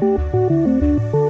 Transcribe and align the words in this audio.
Hola, 0.00 1.23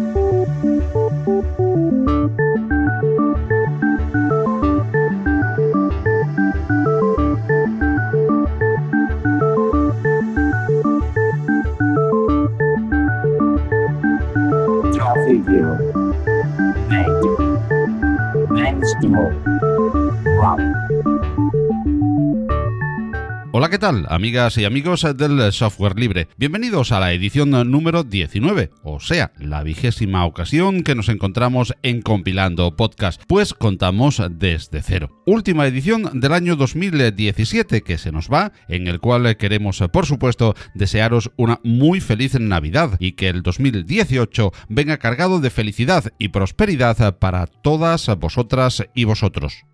amigas 23.84 24.56
y 24.56 24.64
amigos 24.64 25.06
del 25.14 25.52
software 25.52 25.98
libre? 25.98 26.26
Bienvenidos 26.38 26.90
a 26.90 27.00
la 27.00 27.12
edición 27.12 27.50
número 27.70 28.02
19, 28.02 28.70
o 28.82 28.98
sea, 28.98 29.32
la 29.38 29.62
vigésima 29.62 30.24
ocasión 30.24 30.82
que 30.82 30.94
nos 30.94 31.10
encontramos 31.10 31.74
en 31.82 32.00
Compilando 32.00 32.76
Podcast, 32.76 33.20
pues 33.26 33.52
contamos 33.52 34.22
desde 34.30 34.80
cero. 34.80 35.22
Última 35.26 35.66
edición 35.66 36.18
del 36.18 36.32
año 36.32 36.56
2017 36.56 37.82
que 37.82 37.98
se 37.98 38.10
nos 38.10 38.30
va, 38.30 38.52
en 38.68 38.86
el 38.86 39.00
cual 39.00 39.36
queremos, 39.36 39.82
por 39.92 40.06
supuesto, 40.06 40.54
desearos 40.74 41.30
una 41.36 41.60
muy 41.62 42.00
feliz 42.00 42.40
Navidad 42.40 42.96
y 43.00 43.12
que 43.12 43.28
el 43.28 43.42
2018 43.42 44.50
venga 44.70 44.96
cargado 44.96 45.40
de 45.40 45.50
felicidad 45.50 46.10
y 46.18 46.28
prosperidad 46.28 47.18
para 47.18 47.46
todas 47.46 48.06
vosotras 48.18 48.82
y 48.94 49.04
vosotros. 49.04 49.66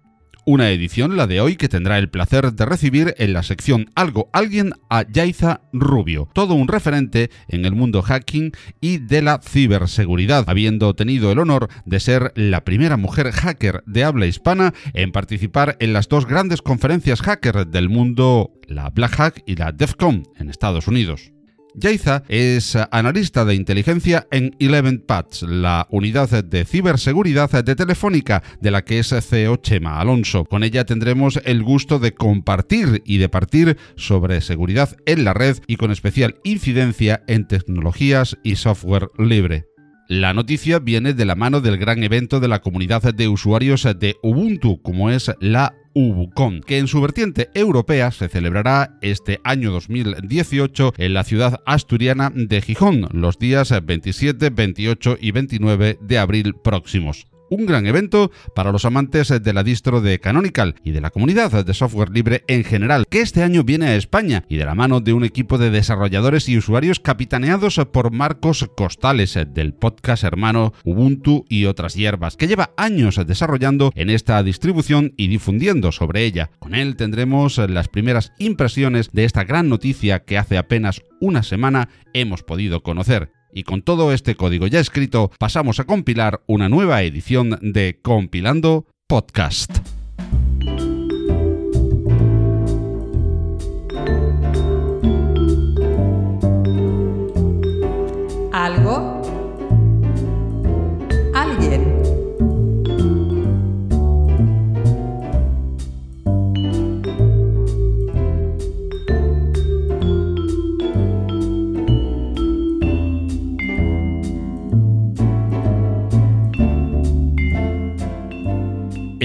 Una 0.47 0.71
edición, 0.71 1.17
la 1.17 1.27
de 1.27 1.41
hoy, 1.41 1.57
que 1.57 1.69
tendrá 1.69 1.99
el 1.99 2.09
placer 2.09 2.53
de 2.53 2.65
recibir 2.65 3.15
en 3.19 3.35
la 3.35 3.43
sección 3.43 3.91
Algo 3.95 4.31
Alguien 4.33 4.73
a 4.89 5.03
Yaiza 5.07 5.61
Rubio, 5.73 6.29
todo 6.33 6.55
un 6.55 6.67
referente 6.67 7.31
en 7.49 7.67
el 7.67 7.75
mundo 7.75 8.01
hacking 8.01 8.53
y 8.81 8.99
de 8.99 9.21
la 9.21 9.41
ciberseguridad, 9.43 10.45
habiendo 10.49 10.95
tenido 10.95 11.31
el 11.31 11.39
honor 11.41 11.69
de 11.85 12.01
ser 12.01 12.33
la 12.37 12.65
primera 12.65 12.97
mujer 12.97 13.33
hacker 13.33 13.83
de 13.87 14.05
habla 14.05 14.27
hispana 14.27 14.73
en 14.95 15.13
participar 15.13 15.77
en 15.79 15.93
las 15.93 16.09
dos 16.09 16.27
grandes 16.27 16.63
conferencias 16.63 17.21
hacker 17.21 17.67
del 17.67 17.91
mundo, 17.91 18.53
la 18.67 18.89
Black 18.89 19.17
Hack 19.17 19.43
y 19.47 19.57
la 19.57 19.73
DEFCON 19.73 20.25
en 20.39 20.49
Estados 20.49 20.89
Unidos. 20.89 21.33
Yaiza 21.75 22.23
es 22.29 22.77
analista 22.91 23.45
de 23.45 23.55
inteligencia 23.55 24.27
en 24.31 24.57
Eleven 24.59 24.99
Paths, 25.01 25.43
la 25.43 25.87
unidad 25.91 26.45
de 26.45 26.65
ciberseguridad 26.65 27.51
de 27.65 27.77
Telefónica 27.77 28.43
de 28.61 28.71
la 28.71 28.83
que 28.85 28.99
es 28.99 29.15
CEO 29.21 29.57
Chema 29.57 30.01
Alonso. 30.01 30.45
Con 30.45 30.65
ella 30.65 30.85
tendremos 30.85 31.41
el 31.45 31.63
gusto 31.63 31.99
de 31.99 32.13
compartir 32.13 33.03
y 33.05 33.19
de 33.19 33.29
partir 33.29 33.77
sobre 33.97 34.41
seguridad 34.41 34.97
en 35.07 35.25
la 35.25 35.35
red 35.35 35.59
y 35.67 35.77
con 35.77 35.91
especial 35.91 36.37
incidencia 36.45 37.23
en 37.27 37.47
tecnologías 37.47 38.37
y 38.43 38.57
software 38.57 39.09
libre. 39.19 39.67
La 40.09 40.35
noticia 40.35 40.81
viene 40.81 41.15
de 41.15 41.25
la 41.25 41.37
mano 41.37 41.61
del 41.61 41.79
gran 41.79 42.03
evento 42.03 42.41
de 42.41 42.49
la 42.49 42.63
comunidad 42.63 43.15
de 43.15 43.29
usuarios 43.29 43.87
de 43.97 44.17
Ubuntu, 44.25 44.83
como 44.83 45.09
es 45.09 45.31
la 45.41 45.77
UbuCon, 45.95 46.61
que 46.61 46.79
en 46.79 46.87
su 46.87 47.01
vertiente 47.01 47.51
europea 47.55 48.11
se 48.11 48.29
celebrará 48.29 48.99
este 49.03 49.41
año 49.45 49.71
2018 49.73 50.95
en 50.99 51.15
la 51.15 51.25
ciudad 51.25 51.61
asturiana 51.67 52.31
de 52.35 52.61
Gijón, 52.61 53.09
los 53.13 53.39
días 53.39 53.73
27, 53.83 54.51
28 54.51 55.19
y 55.21 55.31
29 55.33 55.99
de 56.01 56.19
abril 56.19 56.55
próximos 56.55 57.31
un 57.51 57.67
gran 57.67 57.87
evento 57.87 58.31
para 58.55 58.73
los 58.73 58.85
amantes 58.85 59.29
de 59.29 59.53
la 59.53 59.63
distro 59.63 60.01
de 60.01 60.19
Canonical 60.19 60.77
y 60.83 60.93
de 60.93 61.01
la 61.01 61.11
comunidad 61.11 61.65
de 61.65 61.75
software 61.75 62.11
libre 62.11 62.45
en 62.49 62.65
general, 62.65 63.05
que 63.11 63.21
este 63.21 63.43
año 63.43 63.65
viene 63.65 63.87
a 63.87 63.97
España 63.97 64.45
y 64.49 64.57
de 64.57 64.65
la 64.65 64.75
mano 64.75 65.01
de 65.01 65.13
un 65.13 65.25
equipo 65.25 65.59
de 65.59 65.71
desarrolladores 65.71 66.49
y 66.49 66.57
usuarios 66.57 67.01
capitaneados 67.01 67.81
por 67.93 68.13
Marcos 68.13 68.71
Costales 68.77 69.39
del 69.49 69.75
podcast 69.75 70.25
hermano 70.25 70.73
Ubuntu 70.85 71.45
y 71.49 71.67
otras 71.67 71.95
hierbas, 71.95 72.37
que 72.37 72.47
lleva 72.47 72.71
años 72.77 73.21
desarrollando 73.27 73.93
en 73.95 74.11
esta 74.11 74.43
distribución 74.43 75.13
y 75.17 75.29
difundiendo 75.29 75.93
sobre 75.93 76.25
ella. 76.25 76.51
Con 76.59 76.75
él 76.75 76.97
tendremos 76.97 77.59
las 77.59 77.89
primeras 77.89 78.33
impresiones 78.39 79.11
de 79.13 79.25
esta 79.25 79.45
gran 79.45 79.69
noticia 79.69 80.21
que 80.21 80.39
hace 80.39 80.57
apenas 80.57 81.03
una 81.21 81.43
semana 81.43 81.89
hemos 82.15 82.43
podido 82.43 82.83
conocer. 82.83 83.40
Y 83.53 83.65
con 83.65 83.83
todo 83.83 84.13
este 84.13 84.35
código 84.35 84.67
ya 84.67 84.81
escrito, 84.81 85.31
pasamos 85.39 85.81
a 85.81 85.85
compilar 85.85 86.43
una 86.47 86.69
nueva 86.69 87.03
edición 87.03 87.59
de 87.61 87.99
Compilando 88.03 88.87
Podcast. 89.07 90.00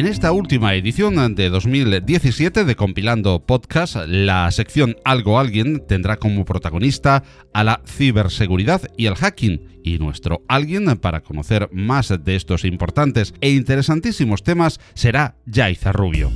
En 0.05 0.11
esta 0.11 0.31
última 0.31 0.75
edición 0.75 1.33
de 1.33 1.49
2017 1.49 2.63
de 2.63 2.75
Compilando 2.75 3.43
Podcast, 3.43 3.95
la 4.05 4.51
sección 4.51 4.97
Algo 5.03 5.39
Alguien 5.39 5.83
tendrá 5.87 6.17
como 6.17 6.45
protagonista 6.45 7.23
a 7.55 7.63
la 7.63 7.81
ciberseguridad 7.87 8.83
y 8.97 9.07
el 9.07 9.15
hacking. 9.15 9.79
Y 9.83 9.97
nuestro 9.97 10.43
alguien, 10.47 10.85
para 10.97 11.21
conocer 11.21 11.69
más 11.71 12.13
de 12.23 12.35
estos 12.35 12.65
importantes 12.65 13.33
e 13.41 13.49
interesantísimos 13.49 14.43
temas, 14.43 14.79
será 14.93 15.37
Jaiza 15.51 15.91
Rubio. 15.91 16.31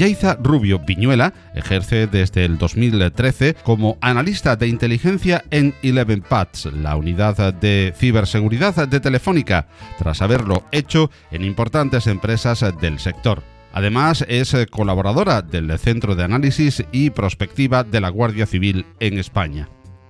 Yaiza 0.00 0.38
Rubio 0.42 0.86
Piñuela 0.86 1.34
ejerce 1.54 2.06
desde 2.06 2.46
el 2.46 2.56
2013 2.56 3.54
como 3.62 3.98
analista 4.00 4.56
de 4.56 4.66
inteligencia 4.66 5.44
en 5.50 5.74
Eleven 5.82 6.22
Paths, 6.22 6.72
la 6.72 6.96
unidad 6.96 7.52
de 7.52 7.92
ciberseguridad 7.94 8.88
de 8.88 8.98
Telefónica, 8.98 9.68
tras 9.98 10.22
haberlo 10.22 10.64
hecho 10.72 11.10
en 11.30 11.44
importantes 11.44 12.06
empresas 12.06 12.64
del 12.80 12.98
sector. 12.98 13.42
Además, 13.74 14.24
es 14.26 14.56
colaboradora 14.70 15.42
del 15.42 15.78
Centro 15.78 16.14
de 16.14 16.24
Análisis 16.24 16.82
y 16.92 17.10
Prospectiva 17.10 17.84
de 17.84 18.00
la 18.00 18.08
Guardia 18.08 18.46
Civil 18.46 18.86
en 19.00 19.18
España. 19.18 19.68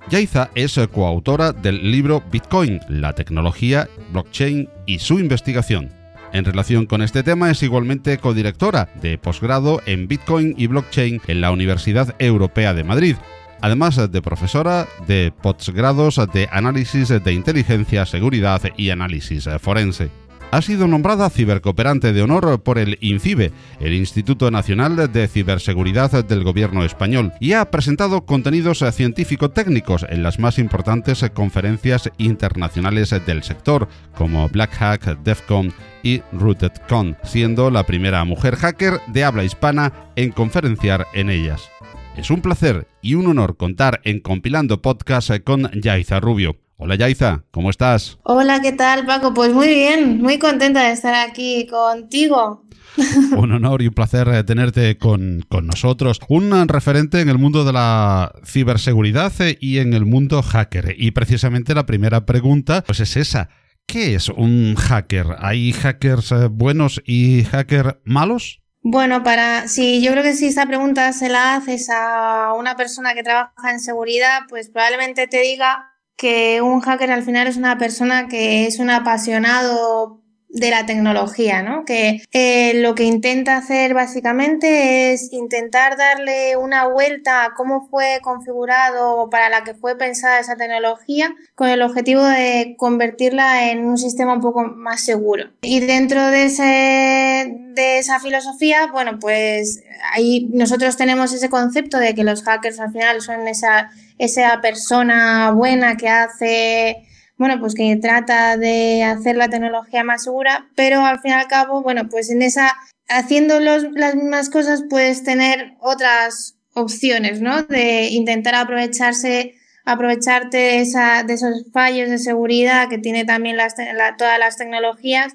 Yaiza 0.09 0.51
es 0.55 0.79
coautora 0.93 1.53
del 1.53 1.91
libro 1.91 2.23
Bitcoin, 2.31 2.79
la 2.89 3.13
tecnología, 3.15 3.89
blockchain 4.13 4.69
y 4.87 5.01
su 5.01 5.19
investigación. 5.19 6.00
En 6.33 6.45
relación 6.45 6.87
con 6.87 7.03
este 7.03 7.23
tema 7.23 7.51
es 7.51 7.63
igualmente 7.63 8.19
codirectora 8.19 8.89
de 9.01 9.19
posgrado 9.19 9.81
en 9.87 10.07
Bitcoin 10.07 10.55
y 10.57 10.69
Blockchain 10.69 11.21
en 11.27 11.41
la 11.41 11.51
Universidad 11.51 12.15
Europea 12.19 12.73
de 12.73 12.85
Madrid, 12.85 13.17
además 13.61 13.97
de 14.11 14.23
profesora 14.23 14.87
de 15.09 15.33
posgrados 15.43 16.21
de 16.33 16.49
análisis 16.53 17.09
de 17.09 17.33
inteligencia, 17.33 18.07
seguridad 18.07 18.63
y 18.77 18.91
análisis 18.91 19.49
forense 19.61 20.20
ha 20.51 20.63
sido 20.63 20.87
nombrada 20.87 21.31
cibercooperante 21.31 22.13
de 22.13 22.23
honor 22.23 22.63
por 22.63 22.79
el 22.79 22.99
INCIBE, 23.01 23.53
el 23.81 23.95
Instituto 23.95 24.51
Nacional 24.51 25.11
de 25.13 25.29
Ciberseguridad 25.29 26.25
del 26.25 26.45
Gobierno 26.45 26.85
español, 26.85 27.33
y 27.41 27.53
ha 27.53 27.71
presentado 27.71 28.27
contenidos 28.27 28.85
científico-técnicos 28.93 30.07
en 30.09 30.23
las 30.23 30.39
más 30.39 30.59
importantes 30.59 31.25
conferencias 31.35 32.11
internacionales 32.19 33.15
del 33.27 33.43
sector, 33.43 33.89
como 34.17 34.49
Black 34.49 34.73
Hack, 34.75 35.23
DEFCON 35.23 35.73
y 36.03 36.23
RootedCon, 36.33 37.17
siendo 37.23 37.71
la 37.71 37.85
primera 37.85 38.25
mujer 38.25 38.57
hacker 38.57 39.01
de 39.09 39.25
habla 39.25 39.45
hispana 39.45 39.93
en 40.17 40.33
conferenciar 40.33 41.07
en 41.15 41.31
ellas. 41.31 41.71
Es 42.17 42.31
un 42.31 42.43
placer 42.43 42.87
y 43.01 43.15
un 43.15 43.27
honor 43.29 43.57
contar 43.57 44.01
en 44.05 44.21
Compilando 44.21 44.83
Podcast 44.83 45.31
con 45.45 45.71
Yaiza 45.81 46.21
Rubio. 46.21 46.57
Hola 46.83 46.95
Yaiza, 46.95 47.45
¿cómo 47.51 47.69
estás? 47.69 48.19
Hola, 48.23 48.63
¿qué 48.63 48.73
tal 48.73 49.05
Paco? 49.05 49.35
Pues 49.35 49.53
muy 49.53 49.69
bien, 49.69 50.23
muy 50.23 50.39
contenta 50.39 50.87
de 50.87 50.93
estar 50.93 51.15
aquí 51.15 51.67
contigo. 51.67 52.65
Un 53.37 53.53
honor 53.53 53.83
y 53.83 53.89
un 53.89 53.93
placer 53.93 54.27
eh, 54.29 54.45
tenerte 54.45 54.97
con, 54.97 55.45
nosotros. 55.63 56.21
Un 56.31 56.69
referente 56.69 57.21
en 57.21 57.29
el 57.29 57.37
mundo 57.37 57.67
de 57.67 57.75
la 57.75 58.33
ciberseguridad 58.47 59.31
eh, 59.43 59.59
y 59.61 59.77
en 59.77 59.93
el 59.93 60.07
mundo 60.07 60.41
hacker. 60.43 60.95
Y 60.97 61.11
precisamente 61.11 61.75
la 61.75 61.85
primera 61.85 62.25
pregunta 62.25 62.83
pues 62.87 63.01
es 63.01 63.15
esa. 63.19 63.51
¿Qué 63.87 64.15
es 64.15 64.31
un 64.31 64.75
hacker? 64.75 65.27
¿Hay 65.39 65.73
hackers 65.73 66.33
eh, 66.33 66.47
buenos 66.51 67.03
y 67.05 67.45
hackers 67.45 67.97
malos? 68.05 68.63
Bueno, 68.81 69.23
para 69.23 69.69
sí, 69.69 70.03
yo 70.03 70.13
creo 70.13 70.23
que 70.23 70.33
si 70.33 70.47
esta 70.47 70.65
pregunta 70.65 71.13
se 71.13 71.29
la 71.29 71.57
haces 71.57 71.91
a 71.91 72.55
una 72.55 72.75
persona 72.75 73.13
que 73.13 73.23
trabaja 73.23 73.71
en 73.71 73.81
seguridad, 73.81 74.45
pues 74.49 74.71
probablemente 74.71 75.27
te 75.27 75.43
diga 75.43 75.90
que 76.21 76.61
un 76.61 76.81
hacker 76.81 77.11
al 77.11 77.23
final 77.23 77.47
es 77.47 77.57
una 77.57 77.79
persona 77.79 78.29
que 78.29 78.67
es 78.67 78.79
un 78.79 78.91
apasionado 78.91 80.21
de 80.51 80.71
la 80.71 80.85
tecnología, 80.85 81.63
¿no? 81.63 81.87
Que 81.87 82.23
eh, 82.33 82.75
lo 82.75 82.95
que 82.95 83.05
intenta 83.05 83.57
hacer 83.57 83.95
básicamente 83.95 85.15
es 85.15 85.33
intentar 85.33 85.97
darle 85.97 86.59
una 86.59 86.89
vuelta 86.89 87.45
a 87.45 87.55
cómo 87.55 87.89
fue 87.89 88.19
configurado 88.21 89.31
para 89.31 89.49
la 89.49 89.65
que 89.65 89.73
fue 89.73 89.97
pensada 89.97 90.41
esa 90.41 90.57
tecnología 90.57 91.35
con 91.55 91.69
el 91.69 91.81
objetivo 91.81 92.23
de 92.23 92.75
convertirla 92.77 93.71
en 93.71 93.87
un 93.87 93.97
sistema 93.97 94.35
un 94.35 94.43
poco 94.43 94.65
más 94.65 95.01
seguro. 95.01 95.51
Y 95.63 95.81
dentro 95.81 96.27
de, 96.27 96.45
ese, 96.45 97.57
de 97.75 97.99
esa 97.99 98.21
filosofía, 98.21 98.89
bueno, 98.93 99.19
pues 99.19 99.83
ahí 100.13 100.51
nosotros 100.53 100.99
tenemos 100.99 101.33
ese 101.33 101.49
concepto 101.49 101.99
de 101.99 102.15
que 102.15 102.25
los 102.25 102.43
hackers 102.43 102.79
al 102.81 102.93
final 102.93 103.23
son 103.23 103.47
esa, 103.47 103.91
esa 104.21 104.61
persona 104.61 105.51
buena 105.53 105.97
que 105.97 106.09
hace 106.09 107.07
bueno, 107.41 107.59
pues 107.59 107.75
que 107.75 107.97
trata 107.97 108.59
de 108.59 109.03
hacer 109.03 109.35
la 109.35 109.49
tecnología 109.49 110.05
más 110.05 110.25
segura, 110.25 110.69
pero 110.77 111.07
al 111.07 111.21
fin 111.21 111.31
y 111.31 111.35
al 111.35 111.49
cabo, 111.49 111.83
bueno, 111.83 112.07
pues 112.11 112.29
en 112.29 112.43
esa, 112.43 112.77
haciendo 113.09 113.61
las 113.61 114.15
mismas 114.15 114.51
cosas 114.51 114.85
puedes 114.91 115.25
tener 115.25 115.73
otras 115.81 116.59
opciones, 116.75 117.41
¿no? 117.41 117.63
De 117.63 118.09
intentar 118.09 118.55
aprovecharse, 118.55 119.55
aprovecharte 119.87 120.59
de, 120.59 120.81
esa, 120.83 121.23
de 121.23 121.33
esos 121.33 121.65
fallos 121.73 122.11
de 122.11 122.19
seguridad 122.19 122.91
que 122.91 122.99
tiene 122.99 123.25
también 123.25 123.57
las, 123.57 123.75
todas 124.19 124.39
las 124.39 124.59
tecnologías, 124.59 125.35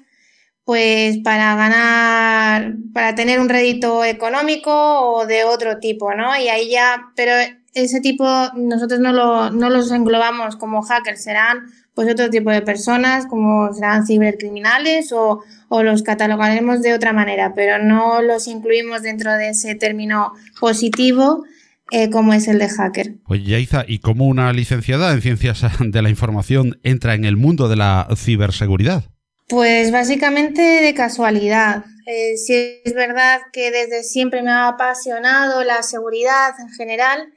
pues 0.62 1.18
para 1.24 1.56
ganar, 1.56 2.74
para 2.94 3.16
tener 3.16 3.40
un 3.40 3.48
rédito 3.48 4.04
económico 4.04 4.70
o 4.72 5.26
de 5.26 5.42
otro 5.42 5.80
tipo, 5.80 6.14
¿no? 6.14 6.36
Y 6.36 6.50
ahí 6.50 6.70
ya, 6.70 7.02
pero 7.16 7.32
ese 7.76 8.00
tipo 8.00 8.26
nosotros 8.54 9.00
no, 9.00 9.12
lo, 9.12 9.50
no 9.50 9.70
los 9.70 9.90
englobamos 9.92 10.56
como 10.56 10.82
hackers, 10.82 11.22
serán 11.22 11.66
pues 11.94 12.10
otro 12.10 12.28
tipo 12.28 12.50
de 12.50 12.62
personas, 12.62 13.26
como 13.26 13.72
serán 13.72 14.06
cibercriminales 14.06 15.12
o, 15.12 15.42
o 15.68 15.82
los 15.82 16.02
catalogaremos 16.02 16.82
de 16.82 16.94
otra 16.94 17.12
manera, 17.12 17.54
pero 17.54 17.82
no 17.82 18.22
los 18.22 18.48
incluimos 18.48 19.02
dentro 19.02 19.32
de 19.32 19.50
ese 19.50 19.74
término 19.74 20.32
positivo 20.60 21.44
eh, 21.92 22.10
como 22.10 22.32
es 22.32 22.48
el 22.48 22.58
de 22.58 22.68
hacker. 22.68 23.14
Oye, 23.26 23.44
Yaiza, 23.44 23.84
¿y 23.86 24.00
cómo 24.00 24.26
una 24.26 24.52
licenciada 24.52 25.12
en 25.12 25.22
ciencias 25.22 25.62
de 25.80 26.02
la 26.02 26.10
información 26.10 26.80
entra 26.82 27.14
en 27.14 27.24
el 27.24 27.36
mundo 27.36 27.68
de 27.68 27.76
la 27.76 28.08
ciberseguridad? 28.16 29.04
Pues 29.48 29.92
básicamente 29.92 30.60
de 30.60 30.94
casualidad. 30.94 31.84
Eh, 32.06 32.36
si 32.36 32.80
es 32.84 32.94
verdad 32.94 33.40
que 33.52 33.70
desde 33.70 34.02
siempre 34.02 34.42
me 34.42 34.50
ha 34.50 34.68
apasionado 34.68 35.62
la 35.62 35.82
seguridad 35.82 36.54
en 36.58 36.68
general, 36.70 37.32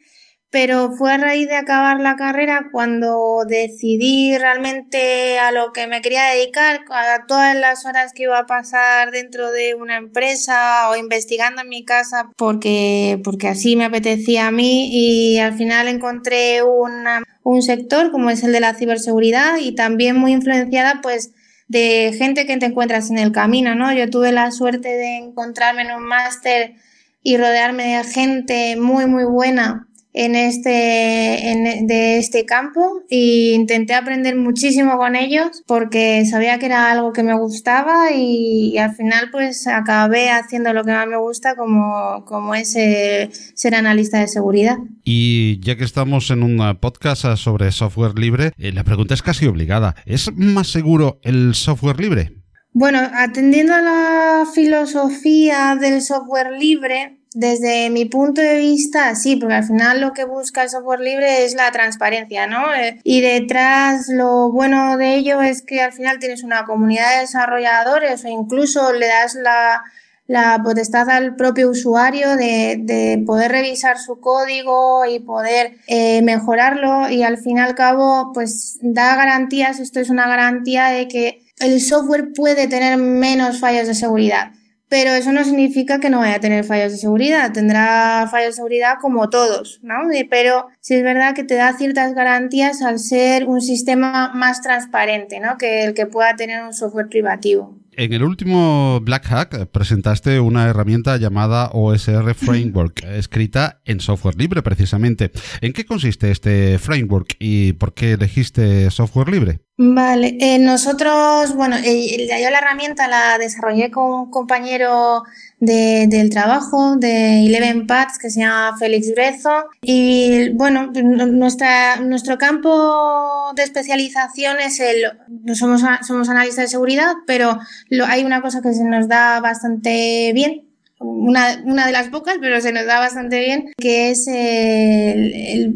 pero 0.52 0.92
fue 0.92 1.12
a 1.12 1.18
raíz 1.18 1.48
de 1.48 1.56
acabar 1.56 2.00
la 2.00 2.16
carrera 2.16 2.70
cuando 2.72 3.46
decidí 3.48 4.36
realmente 4.36 5.38
a 5.38 5.52
lo 5.52 5.72
que 5.74 5.86
me 5.86 6.02
quería 6.02 6.26
dedicar, 6.26 6.82
a 6.90 7.26
todas 7.28 7.56
las 7.56 7.86
horas 7.86 8.14
que 8.14 8.24
iba 8.24 8.40
a 8.40 8.48
pasar 8.48 9.12
dentro 9.12 9.52
de 9.52 9.76
una 9.76 9.98
empresa 9.98 10.90
o 10.90 10.96
investigando 10.96 11.62
en 11.62 11.70
mi 11.70 11.86
casa, 11.86 12.32
porque, 12.36 13.22
porque 13.24 13.48
así 13.48 13.76
me 13.76 13.86
apetecía 13.86 14.48
a 14.48 14.52
mí 14.52 14.90
y 14.92 15.38
al 15.38 15.54
final 15.56 15.88
encontré 15.88 16.64
un 16.64 17.62
sector 17.62 18.12
como 18.12 18.32
es 18.32 18.44
el 18.44 18.52
de 18.52 18.60
la 18.60 18.74
ciberseguridad 18.74 19.58
y 19.60 19.76
también 19.76 20.18
muy 20.18 20.32
influenciada 20.32 21.02
pues 21.04 21.32
de 21.68 22.16
gente 22.18 22.48
que 22.48 22.58
te 22.58 22.66
encuentras 22.66 23.12
en 23.12 23.20
el 23.20 23.32
camino, 23.32 23.76
¿no? 23.76 23.94
Yo 23.94 24.10
tuve 24.10 24.32
la 24.32 24.50
suerte 24.50 24.90
de 24.90 25.18
encontrarme 25.18 25.84
en 25.84 25.92
un 25.92 26.04
máster 26.04 26.74
y 27.22 27.38
rodearme 27.38 27.98
de 27.98 28.04
gente 28.04 28.76
muy, 28.76 29.06
muy 29.06 29.26
buena 29.26 29.89
en 30.26 30.36
este, 30.36 31.50
en, 31.50 31.88
de 31.88 32.18
este 32.18 32.46
campo 32.46 33.04
e 33.10 33.54
intenté 33.54 33.94
aprender 33.94 34.36
muchísimo 34.36 34.98
con 34.98 35.16
ellos 35.16 35.64
porque 35.66 36.26
sabía 36.26 36.60
que 36.60 36.66
era 36.66 36.92
algo 36.92 37.14
que 37.14 37.24
me 37.24 37.38
gustaba 37.38 38.12
y, 38.14 38.78
al 38.78 38.94
final 38.96 39.30
pues 39.32 39.66
acabé 39.68 40.30
haciendo 40.30 40.74
lo 40.74 40.84
que 40.84 40.92
más 40.92 41.08
me 41.08 41.18
gusta 41.18 41.56
como, 41.56 42.26
como 42.26 42.54
es 42.54 42.76
eh, 42.76 43.30
ser 43.54 43.76
analista 43.76 44.20
de 44.20 44.28
seguridad. 44.28 44.78
Y 45.06 45.62
ya 45.62 45.78
que 45.78 45.86
estamos 45.86 46.30
en 46.32 46.44
un 46.44 46.78
podcast 46.82 47.26
sobre 47.38 47.72
software 47.72 48.20
libre, 48.20 48.52
eh, 48.58 48.74
la 48.74 48.84
pregunta 48.84 49.14
es 49.14 49.22
casi 49.22 49.46
obligada. 49.46 49.96
¿Es 50.06 50.34
más 50.36 50.68
seguro 50.68 51.22
el 51.24 51.56
software 51.56 52.00
libre? 52.00 52.34
Bueno, 52.74 53.00
atendiendo 53.14 53.74
a 53.74 53.82
la 53.82 54.46
filosofía 54.54 55.78
del 55.80 56.02
software 56.02 56.52
libre, 56.60 57.19
desde 57.40 57.90
mi 57.90 58.04
punto 58.04 58.42
de 58.42 58.58
vista, 58.58 59.16
sí, 59.16 59.38
porque 59.38 59.56
al 59.56 59.64
final 59.64 60.02
lo 60.02 60.12
que 60.12 60.26
busca 60.26 60.64
el 60.64 60.70
software 60.70 61.00
libre 61.00 61.46
es 61.46 61.56
la 61.56 61.72
transparencia, 61.72 62.48
¿no? 62.48 62.76
Eh, 62.76 63.00
y 63.06 63.22
detrás 63.22 64.10
lo 64.10 64.52
bueno 64.52 64.98
de 64.98 65.16
ello 65.16 65.42
es 65.42 65.62
que 65.62 65.80
al 65.82 65.94
final 65.94 66.20
tienes 66.20 66.44
una 66.44 66.66
comunidad 66.66 67.16
de 67.16 67.22
desarrolladores 67.22 68.26
o 68.26 68.28
incluso 68.28 68.92
le 68.92 69.08
das 69.08 69.36
la, 69.36 70.62
potestad 70.66 71.10
al 71.10 71.38
propio 71.38 71.70
usuario 71.70 72.36
de, 72.36 73.24
poder 73.26 73.54
revisar 73.54 73.98
su 73.98 74.20
código 74.20 75.06
y 75.06 75.20
poder 75.20 75.78
eh, 75.88 76.22
mejorarlo 76.22 77.10
y 77.10 77.24
al 77.24 77.38
fin 77.38 77.58
y 77.58 77.62
al 77.62 77.74
cabo 77.74 78.32
pues 78.34 78.80
da 78.82 79.16
garantías, 79.16 79.80
esto 79.80 80.02
es 80.02 80.10
una 80.10 80.28
garantía 80.28 80.88
de 80.88 81.08
que 81.08 81.42
el 81.60 81.80
software 81.80 82.34
puede 82.36 82.68
tener 82.68 82.98
menos 82.98 83.62
fallos 83.62 83.88
de 83.88 83.96
seguridad 83.96 84.52
pero 84.90 85.12
eso 85.12 85.32
no 85.32 85.44
significa 85.44 86.00
que 86.00 86.10
no 86.10 86.20
vaya 86.20 86.36
a 86.36 86.40
tener 86.40 86.64
fallos 86.66 86.92
de 86.92 86.98
seguridad, 86.98 87.54
tendrá 87.54 88.28
fallos 88.30 88.50
de 88.50 88.54
seguridad 88.54 88.96
como 89.00 89.30
todos, 89.30 89.80
¿no? 89.84 89.96
Pero 90.30 90.68
sí 90.82 90.96
es 90.96 91.04
verdad 91.04 91.36
que 91.36 91.44
te 91.44 91.56
da 91.56 91.78
ciertas 91.78 92.16
garantías 92.16 92.82
al 92.82 93.00
ser 93.00 93.46
un 93.46 93.62
sistema 93.62 94.34
más 94.34 94.62
transparente, 94.62 95.40
¿no? 95.40 95.58
Que 95.58 95.86
el 95.86 95.94
que 95.94 96.08
pueda 96.08 96.36
tener 96.36 96.64
un 96.64 96.74
software 96.74 97.08
privativo. 97.08 97.78
En 97.92 98.14
el 98.14 98.24
último 98.24 99.00
Black 99.02 99.26
Hack 99.26 99.68
presentaste 99.68 100.40
una 100.40 100.70
herramienta 100.70 101.18
llamada 101.18 101.70
OSR 101.74 102.34
Framework, 102.36 103.04
escrita 103.04 103.82
en 103.86 104.00
software 104.00 104.36
libre 104.36 104.64
precisamente. 104.64 105.32
¿En 105.62 105.74
qué 105.74 105.86
consiste 105.86 106.32
este 106.32 106.80
framework 106.80 107.36
y 107.40 107.74
por 107.74 107.94
qué 107.94 108.14
elegiste 108.14 108.90
software 108.90 109.30
libre? 109.30 109.60
Vale, 109.82 110.36
eh, 110.42 110.60
nosotros, 110.60 111.56
bueno, 111.56 111.78
eh, 111.82 112.28
yo 112.28 112.50
la 112.50 112.58
herramienta 112.58 113.08
la 113.08 113.38
desarrollé 113.38 113.90
con 113.90 114.12
un 114.12 114.30
compañero 114.30 115.24
del 115.62 116.30
trabajo 116.30 116.98
de 116.98 117.46
Eleven 117.46 117.88
Paths 117.88 118.20
que 118.20 118.30
se 118.30 118.42
llama 118.42 118.76
Félix 118.78 119.14
Brezo. 119.16 119.70
Y 119.82 120.50
bueno, 120.50 120.92
nuestra, 120.92 121.96
nuestro 122.02 122.38
campo 122.38 123.54
de 123.56 123.64
especialización 123.64 124.60
es 124.60 124.82
el, 124.82 125.56
somos, 125.56 125.82
somos 126.06 126.28
analistas 126.28 126.66
de 126.66 126.68
seguridad, 126.68 127.14
pero 127.26 127.58
lo, 127.88 128.06
hay 128.06 128.26
una 128.26 128.42
cosa 128.42 128.62
que 128.62 128.74
se 128.74 128.84
nos 128.84 129.08
da 129.08 129.40
bastante 129.40 130.34
bien 130.34 130.69
una, 131.00 131.62
una, 131.66 131.86
de 131.88 131.92
las 131.92 132.10
pocas, 132.10 132.36
pero 132.40 132.60
se 132.62 132.74
nos 132.74 132.86
da 132.86 133.00
bastante 133.00 133.40
bien, 133.40 133.72
que 133.78 134.12
es 134.12 134.28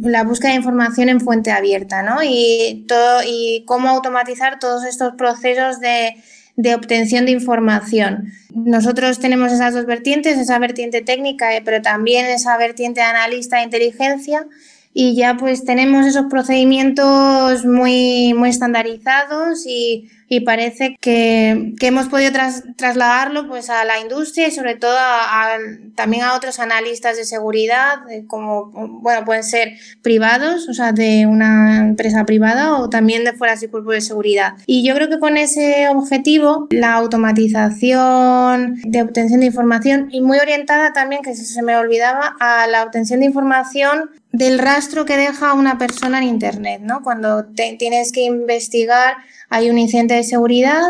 la 0.02 0.24
búsqueda 0.24 0.52
de 0.52 0.58
información 0.58 1.10
en 1.10 1.22
fuente 1.22 1.52
abierta, 1.52 2.04
¿no? 2.04 2.18
Y, 2.24 2.86
todo, 2.88 3.22
y 3.26 3.64
cómo 3.66 3.90
automatizar 3.90 4.60
todos 4.60 4.86
estos 4.86 5.14
procesos 5.16 5.80
de, 5.80 6.16
de 6.56 6.76
obtención 6.76 7.26
de 7.26 7.32
información. 7.32 8.32
Nosotros 8.54 9.20
tenemos 9.20 9.52
esas 9.52 9.74
dos 9.74 9.86
vertientes, 9.86 10.38
esa 10.38 10.60
vertiente 10.60 11.02
técnica, 11.02 11.56
eh, 11.56 11.62
pero 11.64 11.82
también 11.82 12.26
esa 12.26 12.58
vertiente 12.58 13.02
de 13.02 13.08
analista 13.08 13.58
de 13.58 13.64
inteligencia 13.64 14.46
y 14.94 15.16
ya 15.16 15.36
pues 15.38 15.66
tenemos 15.66 16.06
esos 16.06 16.26
procedimientos 16.30 17.66
muy, 17.66 18.34
muy 18.36 18.50
estandarizados 18.50 19.66
y 19.66 20.10
y 20.28 20.42
parece 20.42 20.98
que, 21.00 21.74
que 21.80 21.88
hemos 21.88 22.08
podido 22.08 22.32
trasladarlo 22.76 23.48
pues 23.48 23.70
a 23.70 23.84
la 23.86 24.00
industria 24.00 24.48
y 24.48 24.52
sobre 24.52 24.76
todo 24.76 24.96
a, 24.98 25.58
también 25.96 26.24
a 26.24 26.36
otros 26.36 26.60
analistas 26.60 27.18
de 27.18 27.26
seguridad 27.26 28.00
como 28.28 28.72
bueno 29.02 29.26
pueden 29.26 29.44
ser 29.44 29.74
privados 30.02 30.68
o 30.70 30.74
sea 30.74 30.92
de 30.92 31.26
una 31.28 31.80
empresa 31.80 32.26
privada 32.26 32.78
o 32.78 32.90
también 32.90 33.24
de 33.24 33.34
fueras 33.34 33.62
y 33.64 33.68
cuerpos 33.68 33.94
de 33.94 34.02
seguridad. 34.02 34.54
Y 34.66 34.86
yo 34.86 34.96
creo 34.96 35.10
que 35.10 35.20
con 35.20 35.38
ese 35.38 35.88
objetivo 35.90 36.68
la 36.72 36.94
automatización 36.94 38.76
de 38.84 39.02
obtención 39.02 39.42
de 39.42 39.48
información 39.48 40.10
y 40.12 40.22
muy 40.22 40.40
orientada 40.40 40.94
también 40.94 41.22
que 41.22 41.36
se 41.36 41.62
me 41.62 41.76
olvidaba 41.76 42.36
a 42.40 42.68
la 42.68 42.84
obtención 42.84 43.20
de 43.20 43.28
información 43.28 44.12
del 44.32 44.58
rastro 44.58 45.06
que 45.06 45.16
deja 45.16 45.54
una 45.54 45.78
persona 45.78 46.18
en 46.18 46.24
internet 46.24 46.82
no 46.84 47.04
cuando 47.04 47.46
tienes 47.46 48.12
que 48.12 48.22
investigar 48.22 49.18
hay 49.54 49.70
un 49.70 49.78
incidente 49.78 50.16
de 50.16 50.24
seguridad 50.24 50.82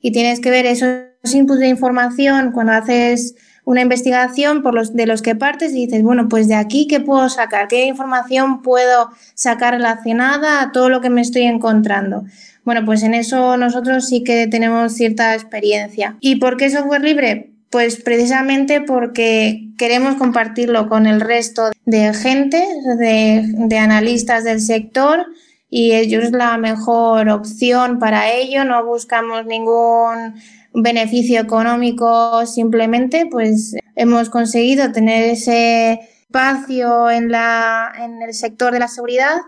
y 0.00 0.10
tienes 0.10 0.40
que 0.40 0.50
ver 0.50 0.66
esos 0.66 1.06
inputs 1.32 1.60
de 1.60 1.68
información 1.68 2.50
cuando 2.50 2.72
haces 2.72 3.36
una 3.64 3.80
investigación 3.80 4.62
por 4.62 4.74
los, 4.74 4.92
de 4.92 5.06
los 5.06 5.22
que 5.22 5.36
partes 5.36 5.70
y 5.72 5.86
dices, 5.86 6.02
bueno, 6.02 6.28
pues 6.28 6.48
de 6.48 6.56
aquí 6.56 6.88
qué 6.88 6.98
puedo 6.98 7.28
sacar, 7.28 7.68
qué 7.68 7.84
información 7.84 8.60
puedo 8.62 9.10
sacar 9.34 9.74
relacionada 9.74 10.62
a 10.62 10.72
todo 10.72 10.88
lo 10.88 11.00
que 11.00 11.10
me 11.10 11.20
estoy 11.20 11.42
encontrando. 11.42 12.24
Bueno, 12.64 12.84
pues 12.84 13.04
en 13.04 13.14
eso 13.14 13.56
nosotros 13.56 14.08
sí 14.08 14.24
que 14.24 14.48
tenemos 14.48 14.94
cierta 14.94 15.34
experiencia. 15.34 16.16
¿Y 16.18 16.36
por 16.36 16.56
qué 16.56 16.70
software 16.70 17.04
libre? 17.04 17.52
Pues 17.70 18.02
precisamente 18.02 18.80
porque 18.80 19.68
queremos 19.78 20.16
compartirlo 20.16 20.88
con 20.88 21.06
el 21.06 21.20
resto 21.20 21.70
de 21.84 22.12
gente, 22.14 22.66
de, 22.98 23.44
de 23.54 23.78
analistas 23.78 24.42
del 24.42 24.60
sector, 24.60 25.24
y 25.70 25.92
ellos 25.92 26.24
es 26.24 26.32
la 26.32 26.56
mejor 26.58 27.28
opción 27.28 27.98
para 27.98 28.32
ello. 28.32 28.64
No 28.64 28.84
buscamos 28.84 29.46
ningún 29.46 30.34
beneficio 30.74 31.40
económico 31.40 32.46
simplemente, 32.46 33.26
pues 33.30 33.76
hemos 33.96 34.30
conseguido 34.30 34.92
tener 34.92 35.24
ese 35.30 36.00
espacio 36.22 37.10
en, 37.10 37.30
la, 37.30 37.92
en 37.98 38.22
el 38.22 38.34
sector 38.34 38.72
de 38.72 38.78
la 38.78 38.88
seguridad 38.88 39.38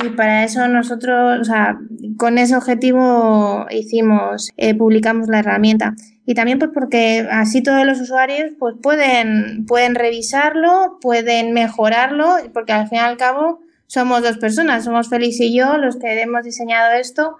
y 0.00 0.10
para 0.10 0.44
eso 0.44 0.68
nosotros, 0.68 1.40
o 1.40 1.44
sea, 1.44 1.76
con 2.16 2.38
ese 2.38 2.54
objetivo 2.54 3.66
hicimos, 3.70 4.50
eh, 4.56 4.74
publicamos 4.74 5.28
la 5.28 5.40
herramienta. 5.40 5.94
Y 6.24 6.34
también 6.34 6.60
pues 6.60 6.70
porque 6.72 7.26
así 7.30 7.62
todos 7.62 7.84
los 7.84 8.00
usuarios 8.00 8.52
pues 8.58 8.76
pueden, 8.80 9.64
pueden 9.66 9.96
revisarlo, 9.96 10.98
pueden 11.00 11.52
mejorarlo, 11.52 12.36
porque 12.54 12.72
al 12.72 12.86
fin 12.86 12.98
y 12.98 13.00
al 13.00 13.16
cabo 13.16 13.60
somos 13.88 14.22
dos 14.22 14.36
personas, 14.36 14.84
somos 14.84 15.08
Félix 15.08 15.40
y 15.40 15.56
yo 15.56 15.76
los 15.78 15.96
que 15.96 16.22
hemos 16.22 16.44
diseñado 16.44 16.92
esto 16.92 17.38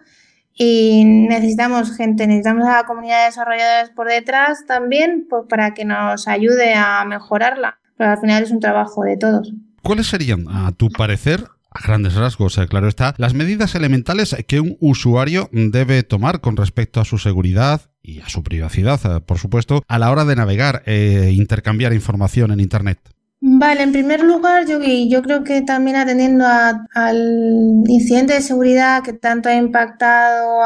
y 0.55 1.05
necesitamos 1.05 1.97
gente, 1.97 2.26
necesitamos 2.26 2.67
a 2.67 2.78
la 2.78 2.85
comunidad 2.85 3.21
de 3.21 3.26
desarrolladores 3.26 3.90
por 3.90 4.09
detrás 4.09 4.64
también 4.67 5.26
pues, 5.31 5.45
para 5.49 5.73
que 5.75 5.85
nos 5.85 6.26
ayude 6.26 6.75
a 6.75 7.05
mejorarla. 7.05 7.78
Pero 7.97 8.11
al 8.11 8.19
final 8.19 8.43
es 8.43 8.50
un 8.50 8.61
trabajo 8.61 9.05
de 9.05 9.17
todos. 9.17 9.52
¿Cuáles 9.83 10.09
serían, 10.09 10.47
a 10.49 10.73
tu 10.73 10.88
parecer, 10.88 11.45
a 11.71 11.87
grandes 11.87 12.14
rasgos, 12.14 12.57
eh, 12.59 12.67
claro 12.67 12.88
está, 12.88 13.14
las 13.19 13.35
medidas 13.35 13.75
elementales 13.75 14.35
que 14.49 14.61
un 14.61 14.76
usuario 14.81 15.49
debe 15.52 16.02
tomar 16.02 16.40
con 16.40 16.57
respecto 16.57 17.00
a 17.00 17.05
su 17.05 17.19
seguridad 17.19 17.83
y 18.02 18.21
a 18.21 18.28
su 18.28 18.43
privacidad, 18.43 19.00
eh, 19.05 19.21
por 19.21 19.38
supuesto, 19.38 19.83
a 19.87 19.99
la 19.99 20.11
hora 20.11 20.25
de 20.25 20.37
navegar 20.37 20.83
e 20.87 21.31
intercambiar 21.33 21.93
información 21.93 22.50
en 22.52 22.61
Internet. 22.61 22.99
Vale, 23.40 23.85
en 23.85 23.92
primer 23.92 24.21
lugar, 24.25 24.66
yo, 24.66 24.80
yo 24.80 25.23
creo 25.23 25.45
que 25.45 25.62
también 25.62 25.97
atendiendo 25.97 26.45
al 26.45 27.85
incidente 27.87 28.35
de 28.35 28.40
seguridad 28.40 29.04
que 29.04 29.12
tanto 29.12 29.49
ha 29.49 29.54
impactado 29.54 30.61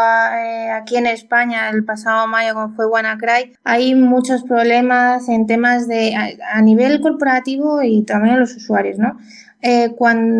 aquí 0.73 0.97
en 0.97 1.07
España 1.07 1.69
el 1.69 1.85
pasado 1.85 2.27
mayo, 2.27 2.55
como 2.55 2.75
fue 2.75 2.87
WannaCry, 2.87 3.59
hay 3.63 3.95
muchos 3.95 4.43
problemas 4.45 5.29
en 5.29 5.47
temas 5.47 5.87
de 5.87 6.15
a, 6.15 6.63
nivel 6.63 7.03
corporativo 7.03 7.83
y 7.83 8.05
también 8.05 8.37
a 8.37 8.39
los 8.39 8.57
usuarios, 8.57 8.99
¿no? 8.99 9.19
Eh, 9.65 9.95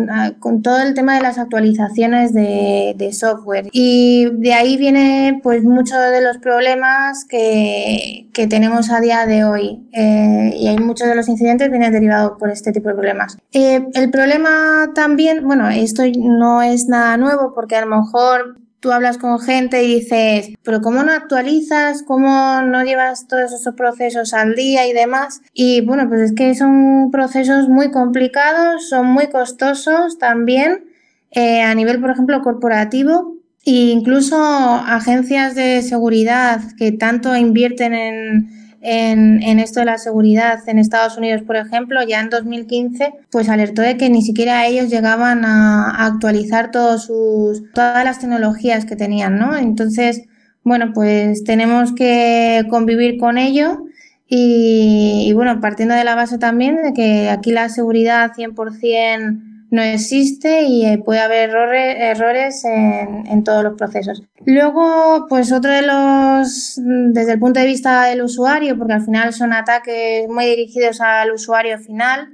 ah, 0.09 0.31
con, 0.37 0.61
todo 0.61 0.81
el 0.81 0.93
tema 0.93 1.15
de 1.15 1.21
las 1.21 1.37
actualizaciones 1.37 2.33
de, 2.33 3.09
software. 3.13 3.69
Y 3.71 4.29
de 4.33 4.53
ahí 4.53 4.75
viene 4.75 5.39
pues 5.41 5.63
muchos 5.63 5.97
de 6.11 6.21
los 6.21 6.37
problemas 6.39 7.23
que, 7.25 8.27
tenemos 8.49 8.91
a 8.91 8.99
día 8.99 9.25
de 9.25 9.45
hoy. 9.45 9.87
Eh, 9.93 10.53
y 10.57 10.67
hay 10.67 10.77
muchos 10.77 11.07
de 11.07 11.15
los 11.15 11.29
incidentes 11.29 11.69
vienen 11.69 11.93
derivados 11.93 12.37
por 12.37 12.49
este 12.49 12.73
tipo 12.73 12.89
de 12.89 12.95
problemas. 12.95 13.37
Eh, 13.53 13.85
el 13.93 14.11
problema 14.11 14.91
también, 14.93 15.45
bueno, 15.45 15.69
esto 15.69 16.03
no 16.17 16.61
es 16.61 16.87
nada 16.89 17.15
nuevo 17.15 17.53
porque 17.53 17.77
a 17.77 17.85
lo 17.85 17.95
mejor 17.95 18.57
tú 18.83 18.91
hablas 18.91 19.17
con 19.17 19.39
gente 19.39 19.81
y 19.81 19.95
dices, 19.95 20.49
pero 20.61 20.81
¿cómo 20.81 21.03
no 21.03 21.13
actualizas? 21.13 22.03
¿Cómo 22.03 22.61
no 22.63 22.83
llevas 22.83 23.29
todos 23.29 23.53
esos 23.53 23.75
procesos 23.75 24.33
al 24.33 24.55
día 24.55 24.85
y 24.85 24.91
demás? 24.91 25.41
Y 25.53 25.79
bueno, 25.79 26.09
pues 26.09 26.19
es 26.19 26.33
que 26.33 26.53
son 26.53 27.09
procesos 27.09 27.69
muy 27.69 27.91
complicados, 27.91 28.89
son 28.89 29.07
muy 29.07 29.27
costosos 29.27 30.19
también 30.19 30.83
eh, 31.31 31.61
a 31.61 31.73
nivel, 31.75 32.01
por 32.01 32.11
ejemplo, 32.11 32.41
corporativo. 32.41 33.37
E 33.65 33.71
incluso 33.71 34.35
agencias 34.35 35.55
de 35.55 35.81
seguridad 35.81 36.59
que 36.77 36.91
tanto 36.91 37.33
invierten 37.37 37.93
en, 37.93 38.62
en, 38.83 39.59
esto 39.59 39.79
de 39.79 39.85
la 39.85 39.97
seguridad 39.97 40.59
en 40.67 40.77
Estados 40.77 41.17
Unidos, 41.17 41.41
por 41.43 41.55
ejemplo, 41.55 42.01
ya 42.03 42.19
en 42.19 42.29
2015, 42.29 43.13
pues 43.31 43.49
alertó 43.49 43.81
de 43.81 43.97
que 43.97 44.09
ni 44.09 44.21
siquiera 44.21 44.65
ellos 44.67 44.89
llegaban 44.89 45.45
a, 45.45 46.05
actualizar 46.05 46.71
todos 46.71 47.05
sus, 47.05 47.71
todas 47.73 48.03
las 48.03 48.19
tecnologías 48.19 48.85
que 48.85 48.95
tenían, 48.95 49.39
¿no? 49.39 49.57
Entonces, 49.57 50.23
bueno, 50.63 50.91
pues 50.93 51.43
tenemos 51.43 51.93
que 51.93 52.65
convivir 52.69 53.17
con 53.17 53.37
ello 53.37 53.85
y, 54.27 55.25
y 55.27 55.33
bueno, 55.33 55.61
partiendo 55.61 55.95
de 55.95 56.03
la 56.03 56.15
base 56.15 56.37
también 56.37 56.81
de 56.83 56.93
que 56.93 57.29
aquí 57.29 57.51
la 57.51 57.69
seguridad 57.69 58.31
100% 58.35 59.52
no 59.73 59.81
existe 59.81 60.61
y 60.61 60.85
eh, 60.85 60.99
puede 61.03 61.19
haber 61.19 61.49
errores, 61.49 62.63
en, 62.63 63.43
todos 63.43 63.63
los 63.63 63.73
procesos. 63.75 64.21
Luego, 64.45 65.25
pues 65.27 65.51
otro 65.51 65.71
de 65.71 65.81
los, 65.81 66.79
desde 66.85 67.31
el 67.31 67.39
punto 67.39 67.59
de 67.59 67.65
vista 67.65 68.03
del 68.03 68.21
usuario, 68.21 68.77
porque 68.77 68.93
al 68.93 69.03
final 69.03 69.33
son 69.33 69.51
ataques 69.51 70.29
muy 70.29 70.45
dirigidos 70.45 71.01
al 71.01 71.31
usuario 71.31 71.79
final, 71.79 72.29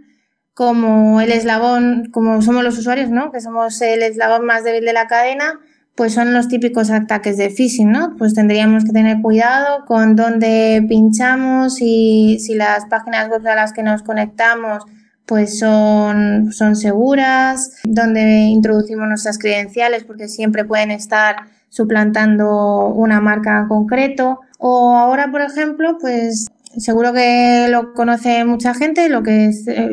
como 0.53 1.22
el 1.22 1.31
eslabón, 1.31 2.10
como 2.12 2.41
somos 2.41 2.62
los 2.62 2.77
usuarios, 2.77 3.10
¿no? 3.10 3.31
Que 3.31 3.39
somos 3.39 3.81
el 3.81 4.03
eslabón 4.03 4.46
más 4.46 4.65
débil 4.65 4.84
de 4.84 4.91
la 4.91 5.08
cadena, 5.08 5.62
pues 5.96 6.13
son 6.13 6.34
los 6.34 6.50
típicos 6.50 6.91
ataques 6.91 7.38
de 7.38 7.51
phishing, 7.51 7.89
¿no? 7.89 8.17
Pues 8.17 8.34
tendríamos 8.34 8.84
que 8.84 8.91
tener 8.91 9.22
cuidado 9.22 9.86
con 9.86 10.17
dónde 10.17 10.86
pinchamos 10.89 11.77
y 11.79 12.38
si 12.41 12.55
las 12.55 12.86
páginas 12.88 13.29
web 13.29 13.48
a 13.48 13.55
las 13.55 13.72
que 13.72 13.81
nos 13.81 14.03
conectamos 14.03 14.84
pues 15.30 15.60
son, 15.60 16.52
son 16.52 16.76
seguras, 16.76 17.78
donde 17.84 18.48
introducimos 18.48 19.08
nuestras 19.08 19.38
credenciales 19.38 20.04
porque 20.04 20.28
siempre 20.28 20.66
pueden 20.66 20.90
estar 20.90 21.36
suplantando 21.70 22.88
una 22.88 23.22
marca 23.22 23.60
en 23.60 23.68
concreto. 23.68 24.40
O 24.58 24.98
ahora, 24.98 25.30
por 25.30 25.42
ejemplo, 25.42 26.00
pues 26.02 26.48
seguro 26.76 27.14
que 27.14 27.68
lo 27.70 27.94
conoce 27.94 28.44
mucha 28.44 28.74
gente, 28.74 29.08
lo 29.08 29.22
que, 29.22 29.52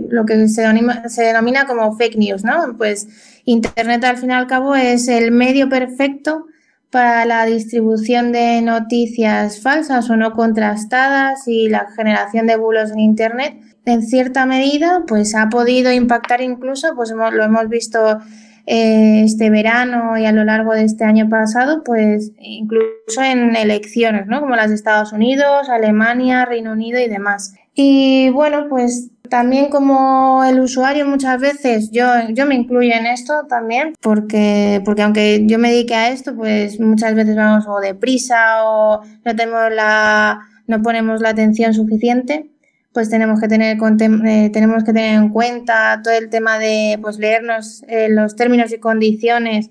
lo 0.09 0.25
que 0.25 0.49
se, 0.49 0.63
denomina, 0.63 1.07
se 1.11 1.25
denomina 1.25 1.67
como 1.67 1.95
fake 1.95 2.17
news, 2.17 2.43
¿no? 2.43 2.75
Pues 2.79 3.07
Internet 3.45 4.05
al 4.05 4.17
fin 4.17 4.31
y 4.31 4.33
al 4.33 4.47
cabo 4.47 4.75
es 4.75 5.07
el 5.07 5.33
medio 5.33 5.69
perfecto 5.69 6.47
para 6.91 7.27
la 7.27 7.45
distribución 7.45 8.33
de 8.33 8.63
noticias 8.63 9.61
falsas 9.61 10.09
o 10.09 10.17
no 10.17 10.33
contrastadas 10.33 11.47
y 11.47 11.69
la 11.69 11.89
generación 11.95 12.47
de 12.47 12.57
bulos 12.57 12.91
en 12.91 13.01
Internet 13.01 13.76
en 13.87 14.03
cierta 14.03 14.47
medida, 14.47 15.05
pues 15.07 15.35
ha 15.35 15.49
podido 15.49 15.93
impactar 15.93 16.41
incluso, 16.41 16.95
pues 16.97 17.13
lo 17.13 17.43
hemos 17.43 17.69
visto 17.69 18.19
eh, 18.67 19.23
este 19.25 19.49
verano 19.49 20.19
y 20.19 20.27
a 20.27 20.33
lo 20.33 20.43
largo 20.43 20.75
de 20.75 20.83
este 20.83 21.05
año 21.05 21.29
pasado, 21.29 21.85
pues 21.85 22.33
incluso 22.41 23.23
en 23.23 23.55
elecciones, 23.55 24.27
¿no? 24.27 24.41
Como 24.41 24.57
las 24.57 24.71
de 24.71 24.75
Estados 24.75 25.13
Unidos, 25.13 25.69
Alemania, 25.69 26.45
Reino 26.45 26.73
Unido 26.73 26.99
y 26.99 27.09
demás. 27.09 27.55
Y 27.75 28.29
bueno, 28.31 28.67
pues 28.69 29.11
también 29.31 29.69
como 29.69 30.43
el 30.45 30.59
usuario 30.59 31.07
muchas 31.07 31.41
veces, 31.41 31.91
yo, 31.93 32.07
yo 32.31 32.45
me 32.45 32.57
incluyo 32.57 32.93
en 32.93 33.07
esto 33.07 33.47
también, 33.49 33.95
porque, 34.01 34.83
porque 34.85 35.03
aunque 35.03 35.45
yo 35.47 35.61
me 35.61 35.71
dedique 35.71 35.95
a 35.95 36.09
esto, 36.09 36.35
pues 36.35 36.81
muchas 36.81 37.15
veces 37.15 37.37
vamos 37.37 37.67
o 37.69 37.79
deprisa 37.79 38.65
o 38.65 39.03
no 39.25 39.37
tenemos 39.37 39.71
la, 39.73 40.41
no 40.67 40.83
ponemos 40.83 41.21
la 41.21 41.29
atención 41.29 41.73
suficiente 41.73 42.51
pues 42.97 43.11
tenemos 43.11 43.39
que 43.43 43.47
tener 43.47 43.77
eh, 43.77 44.51
tenemos 44.55 44.83
que 44.83 44.95
tener 44.95 45.17
en 45.17 45.29
cuenta 45.29 46.01
todo 46.03 46.15
el 46.15 46.31
tema 46.31 46.59
de 46.59 46.99
pues 47.03 47.19
leernos 47.19 47.85
eh, 47.89 48.09
los 48.09 48.37
términos 48.37 48.73
y 48.73 48.79
condiciones 48.79 49.69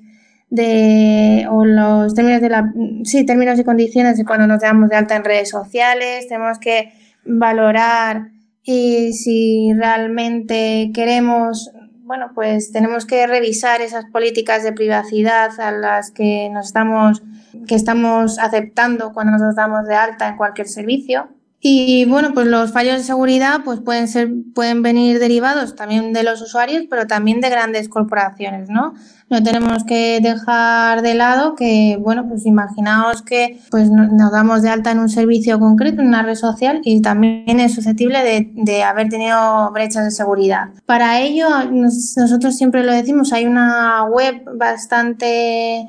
de 0.52 1.48
o 1.50 1.66
los 1.66 2.14
términos 2.14 2.40
de 2.40 2.50
la 2.50 2.72
sí 3.04 3.26
términos 3.26 3.58
y 3.58 3.64
condiciones 3.64 4.20
de 4.20 4.26
cuando 4.26 4.46
nos 4.46 4.62
damos 4.62 4.90
de 4.92 4.98
alta 4.98 5.16
en 5.16 5.24
redes 5.24 5.50
sociales. 5.50 6.28
Tenemos 6.28 6.60
que 6.60 6.94
valorar 7.26 8.28
y 8.62 9.14
si 9.14 9.74
realmente 9.74 10.92
queremos 10.94 11.72
bueno 12.04 12.30
pues 12.36 12.72
tenemos 12.72 13.08
que 13.08 13.26
revisar 13.26 13.82
esas 13.82 14.06
políticas 14.06 14.62
de 14.62 14.72
privacidad 14.72 15.60
a 15.60 15.72
las 15.72 16.12
que 16.12 16.52
nos 16.54 16.68
estamos 16.68 17.24
que 17.68 17.74
estamos 17.74 18.38
aceptando 18.38 19.14
cuando 19.14 19.44
nos 19.44 19.56
damos 19.56 19.88
de 19.88 19.96
alta 19.96 20.28
en 20.28 20.38
cualquier 20.38 20.68
servicio 20.68 21.35
y 21.60 22.06
bueno, 22.06 22.32
pues 22.34 22.48
los 22.48 22.72
fallos 22.72 22.98
de 22.98 23.04
seguridad 23.04 23.62
pues 23.66 23.80
pueden 23.80 24.08
ser, 24.08 24.30
pueden 24.54 24.84
venir 24.84 25.20
derivados 25.20 25.76
también 25.76 26.14
de 26.14 26.24
los 26.24 26.42
usuarios, 26.42 26.84
pero 26.90 27.08
también 27.08 27.42
de 27.42 27.50
grandes 27.50 27.90
corporaciones, 27.90 28.70
¿no? 28.70 28.94
No 29.30 29.42
tenemos 29.42 29.84
que 29.84 30.20
dejar 30.22 31.02
de 31.02 31.16
lado 31.16 31.56
que, 31.56 31.98
bueno, 32.00 32.28
pues 32.28 32.46
imaginaos 32.46 33.24
que 33.24 33.60
pues 33.72 33.90
nos 33.90 34.32
damos 34.32 34.62
de 34.62 34.70
alta 34.70 34.92
en 34.92 35.00
un 35.00 35.10
servicio 35.10 35.60
concreto, 35.60 36.02
en 36.02 36.10
una 36.10 36.22
red 36.22 36.36
social, 36.36 36.82
y 36.84 37.02
también 37.02 37.60
es 37.60 37.74
susceptible 37.74 38.24
de, 38.24 38.52
de 38.54 38.84
haber 38.84 39.10
tenido 39.10 39.72
brechas 39.72 40.04
de 40.04 40.12
seguridad. 40.12 40.70
Para 40.86 41.20
ello, 41.20 41.48
nosotros 41.72 42.56
siempre 42.56 42.84
lo 42.84 42.92
decimos, 42.92 43.34
hay 43.34 43.46
una 43.46 44.04
web 44.04 44.44
bastante 44.56 45.88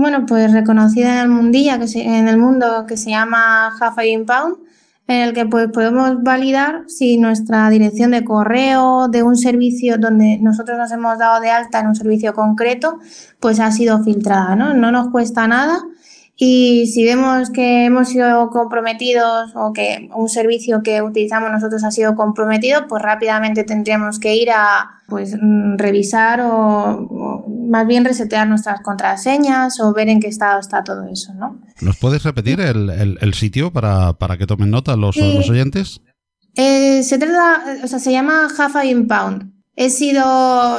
bueno, 0.00 0.24
pues 0.24 0.50
reconocida 0.50 1.12
en 1.12 1.18
el 1.18 1.28
mundilla, 1.28 1.78
que 1.78 1.84
en 2.00 2.26
el 2.26 2.38
mundo 2.38 2.86
que 2.88 2.96
se 2.96 3.10
llama 3.10 3.66
Half 3.78 3.96
Pound, 4.26 4.56
en 5.10 5.22
el 5.22 5.32
que 5.34 5.44
pues, 5.44 5.68
podemos 5.72 6.22
validar 6.22 6.84
si 6.86 7.18
nuestra 7.18 7.68
dirección 7.68 8.12
de 8.12 8.24
correo 8.24 9.08
de 9.08 9.24
un 9.24 9.36
servicio 9.36 9.98
donde 9.98 10.38
nosotros 10.40 10.78
nos 10.78 10.92
hemos 10.92 11.18
dado 11.18 11.40
de 11.40 11.50
alta 11.50 11.80
en 11.80 11.88
un 11.88 11.96
servicio 11.96 12.32
concreto, 12.32 13.00
pues 13.40 13.58
ha 13.58 13.72
sido 13.72 14.04
filtrada, 14.04 14.54
¿no? 14.54 14.72
No 14.72 14.92
nos 14.92 15.10
cuesta 15.10 15.48
nada 15.48 15.82
y 16.42 16.86
si 16.86 17.04
vemos 17.04 17.50
que 17.50 17.84
hemos 17.84 18.08
sido 18.08 18.48
comprometidos 18.48 19.50
o 19.54 19.74
que 19.74 20.08
un 20.14 20.30
servicio 20.30 20.82
que 20.82 21.02
utilizamos 21.02 21.50
nosotros 21.50 21.84
ha 21.84 21.90
sido 21.90 22.14
comprometido, 22.14 22.86
pues 22.88 23.02
rápidamente 23.02 23.62
tendríamos 23.62 24.18
que 24.18 24.36
ir 24.36 24.50
a 24.50 25.02
pues 25.06 25.36
mm, 25.38 25.76
revisar 25.76 26.40
o, 26.40 27.29
más 27.68 27.86
bien 27.86 28.04
resetear 28.04 28.48
nuestras 28.48 28.80
contraseñas 28.80 29.80
o 29.80 29.92
ver 29.92 30.08
en 30.08 30.20
qué 30.20 30.28
estado 30.28 30.60
está 30.60 30.84
todo 30.84 31.06
eso, 31.06 31.32
¿no? 31.34 31.60
¿Nos 31.80 31.96
puedes 31.98 32.22
repetir 32.22 32.60
el, 32.60 33.34
sitio 33.34 33.72
para, 33.72 34.14
que 34.38 34.46
tomen 34.46 34.70
nota 34.70 34.96
los, 34.96 35.16
los 35.16 35.48
oyentes? 35.48 36.00
Eh, 36.54 37.02
se 37.02 37.18
trata, 37.18 37.64
o 37.84 37.86
sea, 37.86 37.98
se 37.98 38.12
llama 38.12 38.48
Half 38.56 38.76
a 38.76 38.84
Impound. 38.84 39.52
He 39.76 39.88
sido. 39.88 40.78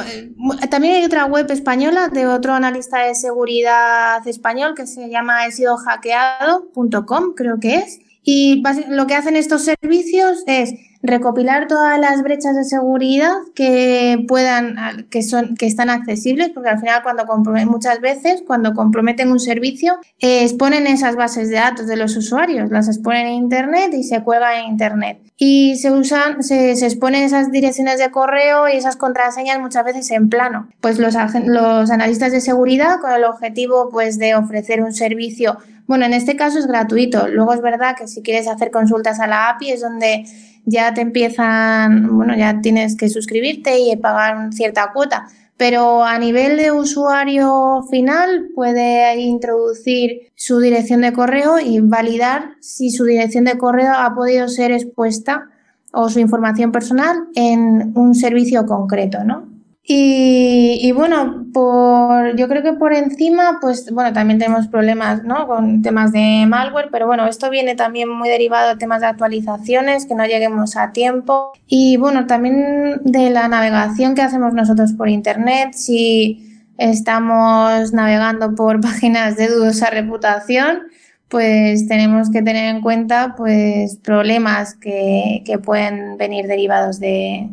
También 0.70 0.94
hay 0.94 1.04
otra 1.04 1.24
web 1.24 1.50
española 1.50 2.08
de 2.08 2.26
otro 2.28 2.52
analista 2.52 3.00
de 3.00 3.14
seguridad 3.14 4.26
español 4.28 4.74
que 4.76 4.86
se 4.86 5.08
llama 5.08 5.46
he 5.46 5.52
sido 5.52 5.76
hackeado.com, 5.76 7.34
creo 7.34 7.58
que 7.58 7.76
es. 7.76 7.98
Y 8.22 8.62
lo 8.90 9.06
que 9.08 9.14
hacen 9.14 9.34
estos 9.34 9.62
servicios 9.64 10.44
es 10.46 10.74
recopilar 11.02 11.66
todas 11.66 11.98
las 11.98 12.22
brechas 12.22 12.54
de 12.54 12.64
seguridad 12.64 13.32
que 13.54 14.24
puedan, 14.28 15.06
que 15.10 15.22
son, 15.22 15.56
que 15.56 15.66
están 15.66 15.90
accesibles, 15.90 16.50
porque 16.50 16.70
al 16.70 16.78
final 16.78 17.02
cuando 17.02 17.26
muchas 17.66 18.00
veces 18.00 18.42
cuando 18.46 18.72
comprometen 18.72 19.30
un 19.30 19.40
servicio, 19.40 19.98
eh, 20.20 20.44
exponen 20.44 20.86
esas 20.86 21.16
bases 21.16 21.48
de 21.48 21.56
datos 21.56 21.86
de 21.86 21.96
los 21.96 22.16
usuarios, 22.16 22.70
las 22.70 22.88
exponen 22.88 23.26
en 23.26 23.34
internet 23.34 23.92
y 23.94 24.04
se 24.04 24.22
cuelgan 24.22 24.64
en 24.64 24.70
internet. 24.70 25.18
Y 25.36 25.76
se 25.76 25.90
usan, 25.90 26.42
se, 26.44 26.76
se 26.76 26.86
exponen 26.86 27.24
esas 27.24 27.50
direcciones 27.50 27.98
de 27.98 28.12
correo 28.12 28.68
y 28.68 28.76
esas 28.76 28.94
contraseñas 28.94 29.58
muchas 29.58 29.84
veces 29.84 30.08
en 30.12 30.28
plano. 30.28 30.68
Pues 30.80 30.98
los, 30.98 31.16
los 31.46 31.90
analistas 31.90 32.30
de 32.30 32.40
seguridad 32.40 33.00
con 33.00 33.10
el 33.10 33.24
objetivo 33.24 33.88
pues 33.90 34.18
de 34.18 34.36
ofrecer 34.36 34.82
un 34.82 34.92
servicio 34.92 35.58
bueno, 35.86 36.06
en 36.06 36.14
este 36.14 36.36
caso 36.36 36.58
es 36.58 36.66
gratuito. 36.66 37.28
Luego 37.28 37.52
es 37.52 37.60
verdad 37.60 37.96
que 37.96 38.06
si 38.06 38.22
quieres 38.22 38.48
hacer 38.48 38.70
consultas 38.70 39.20
a 39.20 39.26
la 39.26 39.50
API 39.50 39.72
es 39.72 39.80
donde 39.80 40.24
ya 40.64 40.94
te 40.94 41.00
empiezan, 41.00 42.16
bueno, 42.16 42.36
ya 42.36 42.60
tienes 42.60 42.96
que 42.96 43.08
suscribirte 43.08 43.78
y 43.78 43.96
pagar 43.96 44.52
cierta 44.52 44.90
cuota. 44.92 45.28
Pero 45.56 46.04
a 46.04 46.18
nivel 46.18 46.56
de 46.56 46.72
usuario 46.72 47.82
final 47.90 48.48
puede 48.54 49.20
introducir 49.20 50.32
su 50.34 50.58
dirección 50.58 51.02
de 51.02 51.12
correo 51.12 51.60
y 51.60 51.80
validar 51.80 52.56
si 52.60 52.90
su 52.90 53.04
dirección 53.04 53.44
de 53.44 53.58
correo 53.58 53.92
ha 53.94 54.14
podido 54.14 54.48
ser 54.48 54.72
expuesta 54.72 55.50
o 55.92 56.08
su 56.08 56.20
información 56.20 56.72
personal 56.72 57.28
en 57.34 57.92
un 57.94 58.14
servicio 58.14 58.66
concreto, 58.66 59.24
¿no? 59.24 59.51
Y, 59.84 60.92
bueno, 60.92 61.46
por, 61.52 62.36
yo 62.36 62.46
creo 62.48 62.62
que 62.62 62.72
por 62.74 62.92
encima, 62.92 63.58
pues 63.60 63.90
bueno, 63.92 64.12
también 64.12 64.38
tenemos 64.38 64.68
problemas 64.68 65.24
¿no? 65.24 65.48
con 65.48 65.82
temas 65.82 66.12
de 66.12 66.44
malware, 66.46 66.88
pero 66.92 67.08
bueno, 67.08 67.26
esto 67.26 67.50
viene 67.50 67.74
también 67.74 68.08
muy 68.08 68.28
derivado 68.28 68.70
de 68.70 68.76
temas 68.76 69.00
de 69.00 69.08
actualizaciones, 69.08 70.06
que 70.06 70.14
no 70.14 70.24
lleguemos 70.24 70.76
a 70.76 70.92
tiempo. 70.92 71.52
Y 71.66 71.96
bueno, 71.96 72.26
también 72.26 73.00
de 73.02 73.30
la 73.30 73.48
navegación 73.48 74.14
que 74.14 74.22
hacemos 74.22 74.54
nosotros 74.54 74.92
por 74.92 75.08
Internet, 75.08 75.72
si 75.72 76.64
estamos 76.78 77.92
navegando 77.92 78.54
por 78.54 78.80
páginas 78.80 79.36
de 79.36 79.48
dudosa 79.48 79.90
reputación, 79.90 80.82
pues 81.28 81.88
tenemos 81.88 82.30
que 82.30 82.42
tener 82.42 82.72
en 82.74 82.82
cuenta 82.82 83.34
pues 83.36 83.96
problemas 83.96 84.74
que 84.74 85.60
pueden 85.64 86.18
venir 86.18 86.46
derivados 86.46 87.00
de, 87.00 87.48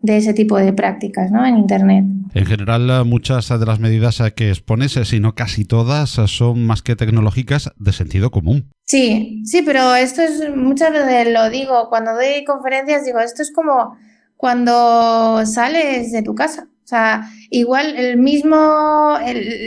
de 0.00 0.16
ese 0.16 0.32
tipo 0.32 0.56
de 0.56 0.72
prácticas 0.72 1.30
¿no? 1.30 1.44
en 1.44 1.58
Internet. 1.58 2.04
En 2.34 2.46
general, 2.46 3.04
muchas 3.04 3.48
de 3.48 3.66
las 3.66 3.80
medidas 3.80 4.22
que 4.36 4.50
expones, 4.50 4.96
eh, 4.96 5.04
si 5.04 5.18
no 5.18 5.34
casi 5.34 5.64
todas, 5.64 6.10
son 6.10 6.66
más 6.66 6.82
que 6.82 6.96
tecnológicas 6.96 7.72
de 7.76 7.92
sentido 7.92 8.30
común. 8.30 8.70
Sí, 8.84 9.42
sí, 9.44 9.62
pero 9.62 9.94
esto 9.94 10.22
es, 10.22 10.54
muchas 10.54 10.92
veces 10.92 11.32
lo 11.32 11.50
digo, 11.50 11.88
cuando 11.88 12.14
doy 12.14 12.44
conferencias 12.44 13.04
digo, 13.04 13.18
esto 13.18 13.42
es 13.42 13.52
como 13.52 13.96
cuando 14.36 15.44
sales 15.46 16.12
de 16.12 16.22
tu 16.22 16.34
casa. 16.34 16.68
O 16.84 16.88
sea, 16.88 17.28
igual 17.50 17.96
el 17.96 18.16
mismo, 18.18 19.18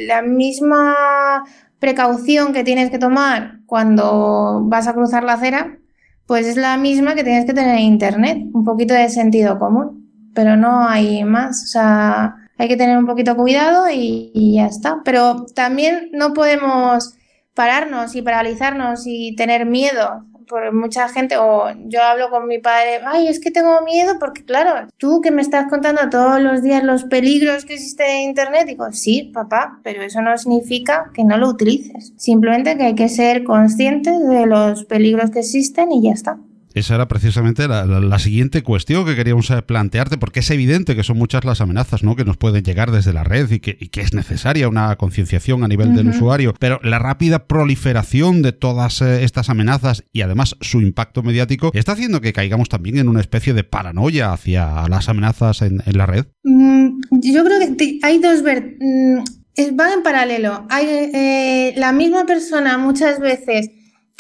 la 0.08 0.22
misma 0.24 1.44
precaución 1.80 2.54
que 2.54 2.64
tienes 2.64 2.90
que 2.90 2.98
tomar 2.98 3.60
cuando 3.66 4.62
vas 4.66 4.88
a 4.88 4.94
cruzar 4.94 5.24
la 5.24 5.34
acera, 5.34 5.78
pues 6.26 6.48
es 6.48 6.58
la 6.58 6.78
misma 6.78 7.14
que 7.14 7.24
tienes 7.24 7.46
que 7.46 7.54
tener 7.54 7.76
en 7.76 7.84
Internet, 7.84 8.38
un 8.54 8.64
poquito 8.64 8.94
de 8.94 9.10
sentido 9.10 9.60
común 9.60 10.01
pero 10.34 10.58
no 10.58 10.88
hay 10.88 11.24
más. 11.24 11.64
O 11.64 11.68
sea, 11.68 12.36
hay 12.58 12.68
que 12.68 12.78
tener 12.78 12.98
un 12.98 13.08
poquito 13.08 13.36
cuidado 13.36 13.86
y, 13.92 14.54
ya 14.56 14.68
está. 14.68 15.02
Pero 15.04 15.46
también 15.56 16.10
no 16.14 16.34
podemos 16.34 17.16
pararnos 17.56 18.16
y 18.16 18.22
paralizarnos 18.22 19.04
y 19.06 19.36
tener 19.36 19.66
miedo. 19.66 20.26
Por 20.48 20.74
mucha 20.74 21.08
gente, 21.08 21.38
o 21.38 21.72
yo 21.86 22.04
hablo 22.04 22.30
con 22.30 22.46
mi 22.46 22.60
padre, 22.60 23.00
ay, 23.06 23.30
es 23.30 23.40
que 23.40 23.52
tengo 23.52 23.82
miedo 23.84 24.20
porque, 24.20 24.44
claro, 24.44 24.90
tú 24.98 25.22
que 25.22 25.32
me 25.32 25.42
estás 25.42 25.70
contando 25.70 26.10
todos 26.10 26.42
los 26.42 26.62
días 26.62 26.84
los 26.84 27.06
peligros 27.06 27.64
que 27.64 27.76
existen 27.76 28.10
en 28.10 28.30
Internet, 28.30 28.68
digo, 28.68 28.92
sí, 28.92 29.32
papá, 29.34 29.80
pero 29.82 30.02
eso 30.02 30.22
no 30.22 30.38
significa 30.38 31.10
que 31.14 31.24
no 31.24 31.38
lo 31.38 31.48
utilices. 31.48 32.12
Simplemente 32.18 32.76
que 32.76 32.84
hay 32.84 32.96
que 32.96 33.08
ser 33.08 33.46
conscientes 33.46 34.28
de 34.28 34.46
los 34.46 34.84
peligros 34.84 35.32
que 35.32 35.40
existen 35.40 35.94
y 35.94 36.04
ya 36.04 36.12
está. 36.12 36.38
Esa 36.74 36.96
era 36.96 37.08
precisamente 37.08 37.68
la, 37.68 38.20
siguiente 38.20 38.62
cuestión 38.62 39.06
que 39.06 39.16
queríamos 39.16 39.50
eh, 39.50 39.62
plantearte, 39.62 40.18
porque 40.18 40.42
es 40.42 40.50
evidente 40.52 40.96
que 40.96 41.04
son 41.04 41.18
muchas 41.18 41.44
las 41.44 41.60
amenazas 41.62 42.04
¿no? 42.04 42.16
que 42.16 42.24
nos 42.24 42.38
pueden 42.38 42.64
llegar 42.64 42.92
desde 42.92 43.14
la 43.14 43.24
red 43.24 43.50
y 43.52 43.60
que, 43.60 44.02
es 44.02 44.14
necesaria 44.14 44.68
una 44.68 44.96
concienciación 44.96 45.64
a 45.64 45.68
nivel 45.68 45.96
del 45.96 46.10
usuario, 46.10 46.54
pero 46.60 46.80
la 46.84 47.00
rápida 47.00 47.48
proliferación 47.48 48.42
de 48.42 48.52
todas 48.52 49.02
eh, 49.02 49.24
estas 49.24 49.50
amenazas 49.50 50.04
y 50.12 50.22
además 50.22 50.56
su 50.62 50.82
impacto 50.82 51.24
mediático 51.24 51.72
está 51.74 51.92
haciendo 51.92 52.22
que 52.22 52.34
caigamos 52.34 52.70
también 52.70 52.98
en 52.98 53.10
una 53.10 53.22
especie 53.22 53.54
de 53.54 53.64
paranoia 53.64 54.34
hacia 54.34 54.88
las 54.88 55.10
amenazas 55.10 55.62
en, 55.62 55.82
la 55.86 56.06
red. 56.06 56.26
Mm, 56.44 57.02
yo 57.22 57.44
creo 57.44 57.60
que 57.78 58.00
hay 58.02 58.20
dos... 58.20 58.42
Ver 58.44 58.78
mm, 58.80 59.24
van 59.74 59.94
en 59.94 60.04
paralelo. 60.04 60.66
Hay 60.70 60.86
eh, 60.88 61.74
la 61.76 61.92
misma 61.92 62.26
persona 62.26 62.78
muchas 62.78 63.20
veces 63.20 63.70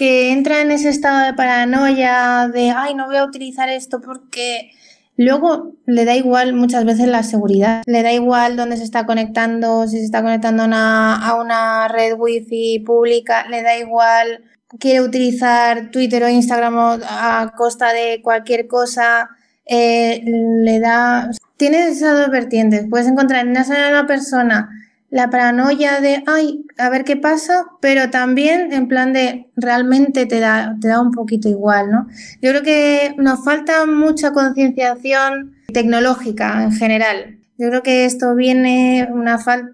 que 0.01 0.31
entra 0.31 0.61
en 0.61 0.71
ese 0.71 0.89
estado 0.89 1.27
de 1.27 1.33
paranoia 1.35 2.49
de, 2.51 2.71
ay, 2.71 2.95
no 2.95 3.05
voy 3.05 3.17
a 3.17 3.23
utilizar 3.23 3.69
esto 3.69 4.01
porque 4.01 4.71
luego 5.15 5.73
le 5.85 6.05
da 6.05 6.15
igual 6.15 6.53
muchas 6.53 6.85
veces 6.85 7.07
la 7.07 7.21
seguridad, 7.21 7.83
le 7.85 8.01
da 8.01 8.11
igual 8.11 8.57
dónde 8.57 8.77
se 8.77 8.83
está 8.83 9.05
conectando, 9.05 9.87
si 9.87 9.99
se 9.99 10.05
está 10.05 10.23
conectando 10.23 10.63
a 10.63 11.37
una 11.39 11.87
red 11.87 12.15
wifi 12.17 12.79
pública, 12.83 13.45
le 13.47 13.61
da 13.61 13.77
igual, 13.77 14.43
quiere 14.79 15.01
utilizar 15.01 15.91
Twitter 15.91 16.23
o 16.23 16.29
Instagram 16.29 16.99
a 17.07 17.53
costa 17.55 17.93
de 17.93 18.21
cualquier 18.23 18.65
cosa, 18.65 19.29
eh, 19.67 20.23
le 20.25 20.79
da... 20.79 21.29
Tienes 21.57 21.97
esas 21.97 22.17
dos 22.17 22.31
vertientes, 22.31 22.87
puedes 22.89 23.05
encontrar 23.05 23.45
en 23.45 23.51
una 23.51 24.07
persona 24.07 24.67
la 25.11 25.29
paranoia 25.29 25.99
de, 25.99 26.23
ay, 26.25 26.65
a 26.77 26.89
ver 26.89 27.03
qué 27.03 27.17
pasa, 27.17 27.65
pero 27.81 28.09
también 28.09 28.71
en 28.71 28.87
plan 28.87 29.11
de, 29.11 29.51
realmente 29.57 30.25
te 30.25 30.39
da, 30.39 30.77
te 30.79 30.87
da 30.87 31.01
un 31.01 31.11
poquito 31.11 31.49
igual, 31.49 31.91
¿no? 31.91 32.07
Yo 32.41 32.51
creo 32.51 32.63
que 32.63 33.13
nos 33.17 33.43
falta 33.43 33.85
mucha 33.85 34.31
concienciación 34.31 35.57
tecnológica 35.73 36.63
en 36.63 36.71
general. 36.71 37.39
Yo 37.57 37.67
creo 37.67 37.83
que 37.83 38.05
esto 38.05 38.35
viene 38.35 39.09
una 39.11 39.37
falta, 39.37 39.69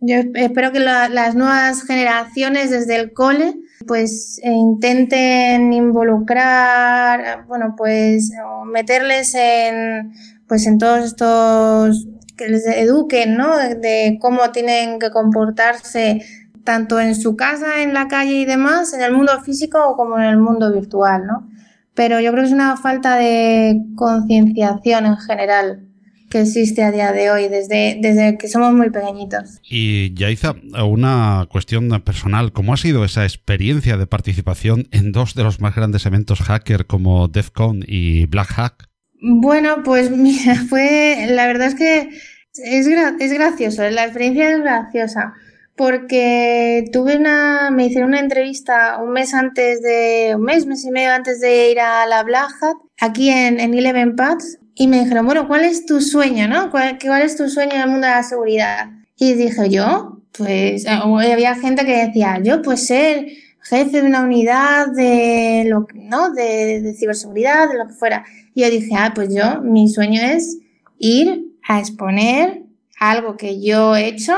yo 0.00 0.18
espero 0.34 0.70
que 0.70 0.78
las 0.78 1.34
nuevas 1.34 1.82
generaciones 1.82 2.70
desde 2.70 2.96
el 2.96 3.12
cole 3.12 3.56
pues 3.88 4.40
intenten 4.44 5.72
involucrar, 5.72 7.46
bueno, 7.48 7.74
pues 7.76 8.30
meterles 8.66 9.34
en 9.34 10.12
pues 10.46 10.66
en 10.66 10.78
todos 10.78 11.04
estos 11.04 12.08
que 12.38 12.48
les 12.48 12.66
eduquen, 12.66 13.36
¿no? 13.36 13.56
De, 13.58 14.18
cómo 14.20 14.50
tienen 14.52 14.98
que 14.98 15.10
comportarse 15.10 16.22
tanto 16.64 17.00
en 17.00 17.14
su 17.14 17.36
casa, 17.36 17.82
en 17.82 17.92
la 17.92 18.08
calle 18.08 18.34
y 18.34 18.44
demás, 18.44 18.94
en 18.94 19.02
el 19.02 19.12
mundo 19.12 19.38
físico 19.42 19.96
como 19.96 20.18
en 20.18 20.24
el 20.24 20.38
mundo 20.38 20.72
virtual, 20.72 21.26
¿no? 21.26 21.50
Pero 21.94 22.20
yo 22.20 22.30
creo 22.30 22.44
que 22.44 22.48
es 22.48 22.54
una 22.54 22.76
falta 22.76 23.16
de 23.16 23.82
concienciación 23.96 25.06
en 25.06 25.16
general 25.16 25.88
que 26.30 26.42
existe 26.42 26.82
a 26.84 26.92
día 26.92 27.12
de 27.12 27.30
hoy, 27.30 27.48
desde, 27.48 27.98
desde 28.00 28.36
que 28.36 28.48
somos 28.48 28.74
muy 28.74 28.90
pequeñitos. 28.90 29.60
Y 29.68 30.14
Yaiza, 30.14 30.54
una 30.84 31.46
cuestión 31.50 31.88
personal, 32.02 32.52
¿cómo 32.52 32.74
ha 32.74 32.76
sido 32.76 33.04
esa 33.04 33.24
experiencia 33.24 33.96
de 33.96 34.06
participación 34.06 34.88
en 34.90 35.12
dos 35.12 35.34
de 35.34 35.42
los 35.42 35.60
más 35.60 35.74
grandes 35.74 36.04
eventos 36.06 36.40
hacker 36.40 36.86
como 36.86 37.28
DEFCON 37.28 37.84
y 37.86 38.26
Black 38.26 38.48
Hack? 38.48 38.87
Bueno, 39.20 39.82
pues 39.84 40.10
mira, 40.12 40.54
fue, 40.68 41.26
la 41.30 41.46
verdad 41.46 41.68
es 41.68 41.74
que 41.74 42.10
es, 42.54 42.86
es 42.86 43.32
gracioso, 43.32 43.88
la 43.90 44.04
experiencia 44.04 44.50
es 44.50 44.60
graciosa, 44.60 45.34
porque 45.76 46.84
tuve 46.92 47.16
una, 47.16 47.70
me 47.70 47.86
hicieron 47.86 48.08
una 48.10 48.20
entrevista 48.20 48.98
un 49.00 49.12
mes 49.12 49.34
antes 49.34 49.80
de, 49.82 50.32
un 50.34 50.42
mes, 50.42 50.66
mes 50.66 50.84
y 50.84 50.90
medio 50.90 51.12
antes 51.12 51.40
de 51.40 51.70
ir 51.70 51.80
a 51.80 52.06
la 52.06 52.22
Black 52.24 52.54
aquí 53.00 53.30
en, 53.30 53.60
en 53.60 53.74
Eleven 53.74 54.16
Paths, 54.16 54.58
y 54.74 54.86
me 54.86 55.00
dijeron, 55.00 55.26
bueno, 55.26 55.48
¿cuál 55.48 55.64
es 55.64 55.86
tu 55.86 56.00
sueño, 56.00 56.46
no? 56.46 56.70
¿Cuál, 56.70 56.98
¿Cuál 57.04 57.22
es 57.22 57.36
tu 57.36 57.48
sueño 57.48 57.74
en 57.74 57.80
el 57.80 57.88
mundo 57.88 58.06
de 58.06 58.12
la 58.12 58.22
seguridad? 58.22 58.90
Y 59.16 59.34
dije 59.34 59.68
yo, 59.68 60.18
pues, 60.38 60.86
había 60.86 61.56
gente 61.56 61.84
que 61.84 62.06
decía, 62.06 62.38
yo 62.42 62.62
pues 62.62 62.86
ser 62.86 63.26
jefe 63.68 64.00
de 64.00 64.06
una 64.06 64.22
unidad 64.22 64.88
de 64.88 65.64
lo 65.68 65.86
¿no? 65.94 66.30
De, 66.30 66.80
de, 66.80 66.94
ciberseguridad, 66.94 67.68
de 67.68 67.78
lo 67.78 67.86
que 67.88 67.94
fuera. 67.94 68.24
Y 68.54 68.62
yo 68.62 68.70
dije, 68.70 68.94
ah, 68.96 69.12
pues 69.14 69.34
yo, 69.34 69.60
mi 69.62 69.88
sueño 69.88 70.20
es 70.22 70.58
ir 70.98 71.44
a 71.66 71.78
exponer 71.78 72.62
algo 72.98 73.36
que 73.36 73.60
yo 73.60 73.94
he 73.94 74.08
hecho 74.08 74.34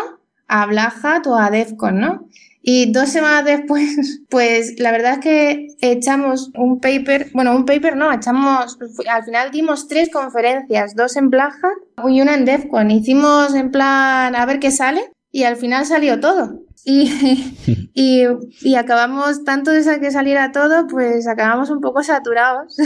a 0.49 0.67
Black 0.67 1.05
Hat 1.05 1.27
o 1.27 1.37
a 1.37 1.51
Defcon, 1.51 2.01
¿no? 2.01 2.29
Y 2.63 2.93
dos 2.93 3.09
semanas 3.09 3.45
después, 3.47 4.23
pues 4.29 4.79
la 4.79 4.93
verdad 4.93 5.15
es 5.15 5.19
que 5.21 5.69
echamos 5.81 6.51
un 6.57 6.81
paper, 6.81 7.31
bueno, 7.33 7.55
un 7.55 7.65
paper 7.65 7.97
no, 7.97 8.13
echamos, 8.13 8.79
al 9.09 9.25
final 9.25 9.51
dimos 9.51 9.89
tres 9.89 10.11
conferencias, 10.11 10.95
dos 10.95 11.17
en 11.17 11.31
Black 11.31 11.55
Hat 11.63 12.09
y 12.11 12.21
una 12.21 12.35
en 12.35 12.45
Defcon. 12.45 12.91
Hicimos 12.91 13.55
en 13.55 13.71
plan 13.71 14.35
a 14.35 14.47
ver 14.47 14.61
qué 14.61 14.71
sale 14.71 15.13
y 15.33 15.45
al 15.45 15.57
final 15.57 15.87
salió 15.87 16.21
todo. 16.21 16.61
Y, 17.93 18.25
y, 18.63 18.75
acabamos, 18.77 19.45
tanto 19.45 19.71
de 19.71 20.01
que 20.01 20.11
saliera 20.11 20.53
todo, 20.53 20.87
pues 20.87 21.29
acabamos 21.29 21.71
un 21.71 21.81
poco 21.81 22.03
saturados. 22.03 22.77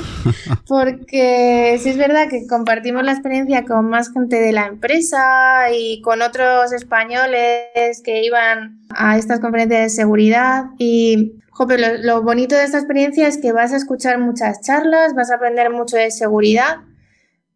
Porque 0.68 1.78
sí 1.82 1.90
es 1.90 1.96
verdad 1.96 2.28
que 2.28 2.46
compartimos 2.46 3.02
la 3.02 3.12
experiencia 3.12 3.64
con 3.64 3.88
más 3.88 4.12
gente 4.12 4.40
de 4.40 4.52
la 4.52 4.66
empresa 4.66 5.70
y 5.74 6.00
con 6.02 6.22
otros 6.22 6.72
españoles 6.72 8.02
que 8.04 8.24
iban 8.24 8.80
a 8.90 9.18
estas 9.18 9.40
conferencias 9.40 9.82
de 9.82 9.88
seguridad. 9.90 10.66
Y 10.78 11.40
jope, 11.50 11.78
lo, 11.78 11.98
lo 11.98 12.22
bonito 12.22 12.54
de 12.54 12.64
esta 12.64 12.78
experiencia 12.78 13.26
es 13.26 13.38
que 13.38 13.52
vas 13.52 13.72
a 13.72 13.76
escuchar 13.76 14.18
muchas 14.18 14.60
charlas, 14.60 15.14
vas 15.14 15.30
a 15.32 15.36
aprender 15.36 15.70
mucho 15.70 15.96
de 15.96 16.10
seguridad, 16.10 16.76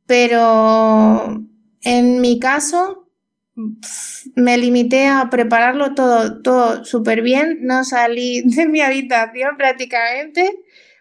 pero 0.06 1.44
en 1.82 2.20
mi 2.20 2.40
caso 2.40 3.05
me 4.34 4.58
limité 4.58 5.06
a 5.06 5.28
prepararlo 5.30 5.94
todo, 5.94 6.42
todo 6.42 6.84
súper 6.84 7.22
bien. 7.22 7.58
No 7.62 7.84
salí 7.84 8.42
de 8.44 8.66
mi 8.66 8.80
habitación 8.80 9.56
prácticamente 9.56 10.54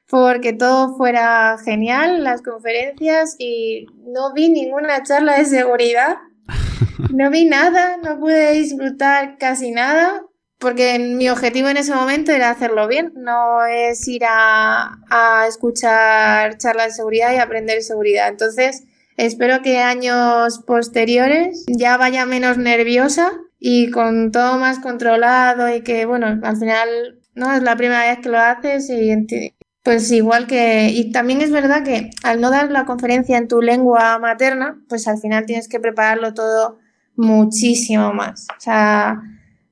porque 0.08 0.54
todo 0.54 0.96
fuera 0.96 1.58
genial, 1.63 2.24
las 2.24 2.41
conferencias 2.41 3.36
y 3.39 3.88
no 4.06 4.34
vi 4.34 4.50
ninguna 4.50 5.04
charla 5.04 5.38
de 5.38 5.46
seguridad. 5.46 6.18
No 7.13 7.30
vi 7.30 7.46
nada, 7.46 7.98
no 7.98 8.20
pude 8.20 8.54
disfrutar 8.54 9.38
casi 9.38 9.72
nada 9.72 10.24
porque 10.58 10.98
mi 10.98 11.30
objetivo 11.30 11.68
en 11.70 11.78
ese 11.78 11.94
momento 11.94 12.32
era 12.32 12.50
hacerlo 12.50 12.88
bien, 12.88 13.12
no 13.15 13.65
es 13.65 14.08
ir 14.08 14.24
a, 14.28 14.98
a 15.10 15.46
escuchar 15.48 16.58
charlas 16.58 16.88
de 16.88 16.94
seguridad 16.94 17.34
y 17.34 17.38
aprender 17.38 17.82
seguridad. 17.84 18.30
Entonces, 18.30 18.86
Espero 19.17 19.62
que 19.62 19.80
años 19.80 20.60
posteriores 20.65 21.65
ya 21.67 21.97
vaya 21.97 22.25
menos 22.25 22.58
nerviosa 22.58 23.32
y 23.60 23.89
con 23.91 24.32
todo 24.32 24.58
más 24.58 24.80
controlado 24.80 25.73
y 25.73 25.82
que, 25.82 26.06
bueno, 26.06 26.39
al 26.43 26.58
final 26.58 27.19
no 27.34 27.54
es 27.54 27.63
la 27.63 27.75
primera 27.75 28.01
vez 28.01 28.19
que 28.19 28.30
lo 28.30 28.39
haces 28.39 28.89
y 28.89 29.56
pues 29.84 30.12
igual 30.12 30.47
que, 30.47 30.89
y 30.89 31.12
también 31.12 31.41
es 31.41 31.51
verdad 31.51 31.84
que 31.84 32.10
al 32.23 32.41
no 32.41 32.49
dar 32.49 32.71
la 32.71 32.86
conferencia 32.86 33.38
en 33.38 33.47
tu 33.47 33.62
lengua 33.62 34.17
materna, 34.17 34.82
pues 34.89 35.08
al 35.08 35.19
final 35.19 35.45
tienes 35.45 35.69
que 35.69 35.80
prepararlo 35.80 36.34
todo 36.34 36.80
muchísimo 37.15 38.12
más. 38.12 38.47
O 38.58 38.60
sea, 38.60 39.21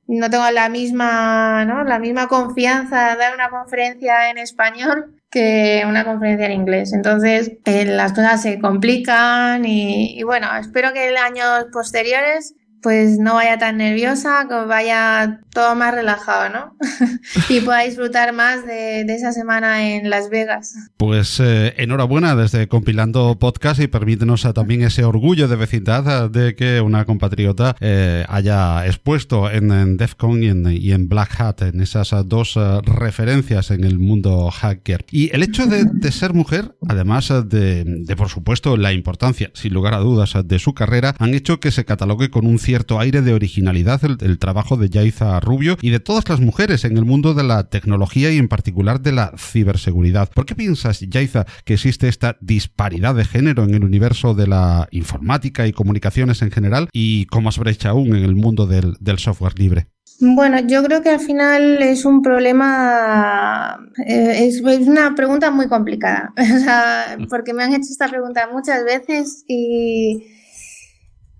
no 0.06 0.30
tengo 0.30 0.48
la 0.52 0.68
misma, 0.68 1.64
¿no? 1.64 1.82
La 1.82 1.98
misma 1.98 2.28
confianza 2.28 3.10
de 3.10 3.16
dar 3.16 3.34
una 3.34 3.50
conferencia 3.50 4.30
en 4.30 4.38
español 4.38 5.13
que 5.34 5.82
una 5.84 6.04
conferencia 6.04 6.46
en 6.46 6.52
inglés. 6.52 6.92
Entonces, 6.92 7.52
eh, 7.64 7.84
las 7.84 8.12
cosas 8.12 8.40
se 8.40 8.60
complican 8.60 9.64
y, 9.64 10.16
y, 10.16 10.22
bueno, 10.22 10.46
espero 10.56 10.92
que 10.92 11.08
en 11.08 11.18
años 11.18 11.66
posteriores 11.72 12.54
pues 12.84 13.18
no 13.18 13.34
vaya 13.34 13.56
tan 13.56 13.78
nerviosa, 13.78 14.44
que 14.46 14.54
vaya 14.54 15.40
todo 15.54 15.74
más 15.74 15.94
relajado, 15.94 16.50
¿no? 16.50 16.76
y 17.48 17.60
pueda 17.60 17.80
disfrutar 17.80 18.34
más 18.34 18.66
de, 18.66 19.00
esa 19.08 19.32
semana 19.32 19.88
en 19.88 20.10
Las 20.10 20.28
Vegas. 20.28 20.74
Pues 20.98 21.40
eh, 21.40 21.72
enhorabuena 21.78 22.36
desde 22.36 22.68
Compilando 22.68 23.38
Podcast 23.38 23.80
y 23.80 23.86
permítenos 23.86 24.46
también 24.54 24.82
ese 24.82 25.02
orgullo 25.04 25.48
de 25.48 25.56
vecindad 25.56 26.28
de 26.28 26.54
que 26.54 26.82
una 26.82 27.06
compatriota 27.06 27.74
eh, 27.80 28.26
haya 28.28 28.84
expuesto 28.86 29.50
en, 29.50 29.96
DEFCON 29.96 30.42
y 30.42 30.92
en, 30.92 31.08
Black 31.08 31.40
Hat, 31.40 31.62
en 31.62 31.80
esas 31.80 32.12
dos 32.26 32.54
eh, 32.56 32.80
referencias 32.82 33.70
en 33.70 33.84
el 33.84 33.98
mundo 33.98 34.50
hacker. 34.50 35.06
Y 35.10 35.34
el 35.34 35.42
hecho 35.42 35.66
de, 35.66 36.12
ser 36.12 36.34
mujer, 36.34 36.76
además 36.86 37.32
de, 37.46 37.84
de, 37.86 38.16
por 38.16 38.28
supuesto, 38.28 38.76
la 38.76 38.92
importancia, 38.92 39.50
sin 39.54 39.72
lugar 39.72 39.94
a 39.94 39.98
dudas, 39.98 40.34
de 40.44 40.58
su 40.58 40.74
carrera, 40.74 41.14
han 41.18 41.32
hecho 41.32 41.60
que 41.60 41.70
se 41.70 41.86
catalogue 41.86 42.28
con 42.28 42.46
un 42.46 42.58
cierto 42.58 42.73
aire 43.00 43.22
de 43.22 43.34
originalidad 43.34 44.00
el, 44.04 44.38
trabajo 44.38 44.76
de 44.76 44.88
Yaiza 44.88 45.40
Rubio 45.40 45.76
y 45.80 45.90
de 45.90 46.00
todas 46.00 46.28
las 46.28 46.40
mujeres 46.40 46.84
en 46.84 46.96
el 46.96 47.04
mundo 47.04 47.34
de 47.34 47.44
la 47.44 47.68
tecnología 47.68 48.30
y 48.30 48.38
en 48.38 48.48
particular 48.48 49.00
de 49.00 49.12
la 49.12 49.32
ciberseguridad. 49.36 50.30
¿Por 50.30 50.46
qué 50.46 50.54
piensas, 50.54 51.00
Yaiza, 51.00 51.46
que 51.64 51.74
existe 51.74 52.08
esta 52.08 52.36
disparidad 52.40 53.14
de 53.14 53.24
género 53.24 53.64
en 53.64 53.74
el 53.74 53.84
universo 53.84 54.34
de 54.34 54.46
la 54.46 54.88
informática 54.90 55.66
y 55.66 55.72
comunicaciones 55.72 56.42
en 56.42 56.50
general 56.50 56.88
y 56.92 57.26
con 57.26 57.44
más 57.44 57.58
brecha 57.58 57.90
aún 57.90 58.14
en 58.14 58.24
el 58.24 58.34
mundo 58.34 58.66
del, 58.66 58.96
software 59.18 59.58
libre? 59.58 59.88
Bueno, 60.20 60.58
yo 60.66 60.82
creo 60.82 61.02
que 61.02 61.10
al 61.10 61.20
final 61.20 61.82
es 61.82 62.04
un 62.04 62.22
problema, 62.22 63.78
eh, 64.06 64.46
es, 64.46 64.60
una 64.60 65.14
pregunta 65.14 65.50
muy 65.50 65.68
complicada, 65.68 66.32
porque 67.30 67.52
me 67.52 67.62
han 67.62 67.72
hecho 67.72 67.90
esta 67.90 68.08
pregunta 68.08 68.48
muchas 68.52 68.84
veces 68.84 69.44
y 69.48 70.26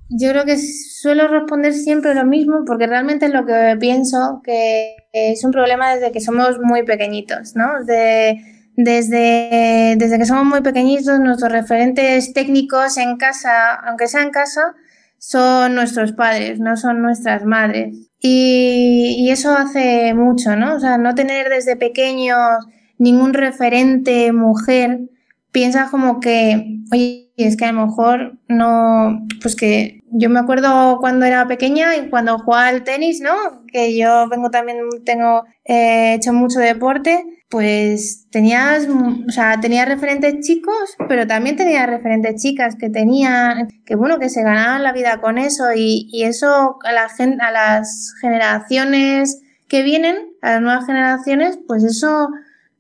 yo 0.09 0.31
creo 0.31 0.45
que 0.45 0.59
suelo 0.59 1.29
responder 1.29 1.73
siempre 1.73 2.15
lo 2.15 2.25
mismo 2.25 2.65
porque 2.67 2.87
realmente 2.87 3.27
es 3.27 3.33
lo 3.33 3.47
que 3.47 3.77
pienso 3.81 4.41
que 4.45 4.97
es 5.13 5.45
un 5.45 5.51
problema 5.51 5.95
desde 5.95 6.13
que 6.13 6.21
somos 6.21 6.59
muy 6.61 6.85
pequeñitos, 6.85 7.57
¿no? 7.57 7.67
desde, 8.77 9.95
desde 9.97 10.19
que 10.19 10.25
somos 10.27 10.45
muy 10.45 10.61
pequeñitos, 10.61 11.21
nuestros 11.21 11.53
referentes 11.53 12.33
técnicos 12.33 12.97
en 12.97 13.17
casa, 13.17 13.75
aunque 13.75 14.09
sea 14.09 14.23
en 14.23 14.31
casa, 14.31 14.75
son 15.19 15.75
nuestros 15.75 16.13
padres, 16.13 16.59
no 16.61 16.77
son 16.77 17.01
nuestras 17.01 17.45
madres. 17.45 18.11
Y 18.19 19.29
eso 19.31 19.53
hace 19.53 20.15
mucho, 20.15 20.57
¿no? 20.57 20.77
O 20.77 20.81
sea, 20.81 20.97
no 20.99 21.15
tener 21.15 21.51
desde 21.51 21.77
pequeños 21.77 22.39
ningún 22.99 23.35
referente 23.35 24.33
mujer, 24.33 25.01
piensa 25.55 25.89
como 25.89 26.19
que, 26.19 26.81
oye, 26.93 27.31
es 27.37 27.57
que 27.57 27.65
a 27.65 27.73
lo 27.73 27.87
mejor 27.87 28.39
no, 28.49 29.25
pues 29.41 29.55
que 29.55 30.03
yo 30.11 30.29
me 30.29 30.41
acuerdo 30.41 30.99
cuando 30.99 31.27
era 31.27 31.47
pequeña 31.47 31.97
y 31.97 32.11
cuando 32.11 32.39
jugaba 32.41 32.67
al 32.67 32.83
tenis, 32.83 33.21
¿no? 33.21 33.65
Que 33.69 33.97
yo 33.97 34.29
vengo 34.29 34.51
también, 34.51 34.79
tengo 35.05 35.45
eh, 35.65 36.15
hecho 36.15 36.33
mucho 36.33 36.59
deporte, 36.59 37.25
pues 37.49 38.27
tenías, 38.33 38.89
o 38.89 39.31
sea, 39.31 39.61
tenía 39.61 39.85
referentes 39.85 40.41
chicos, 40.41 40.97
pero 41.09 41.25
también 41.29 41.55
tenía 41.55 41.87
referentes 41.87 42.43
chicas 42.43 42.75
que 42.75 42.91
tenían, 42.91 43.69
que 43.87 43.95
bueno, 43.95 44.19
que 44.19 44.31
se 44.31 44.43
ganaban 44.43 44.83
la 44.83 44.93
vida 44.93 45.21
con 45.21 45.39
eso 45.39 45.67
y, 45.73 46.09
y 46.13 46.25
eso 46.25 46.79
a, 46.83 46.93
la, 46.93 47.07
a 47.07 47.51
las 47.53 48.13
generaciones 48.21 49.41
que 49.69 49.85
vienen, 49.85 50.17
a 50.43 50.55
las 50.55 50.63
nuevas 50.63 50.87
generaciones, 50.87 51.61
pues 51.69 51.85
eso, 51.85 52.29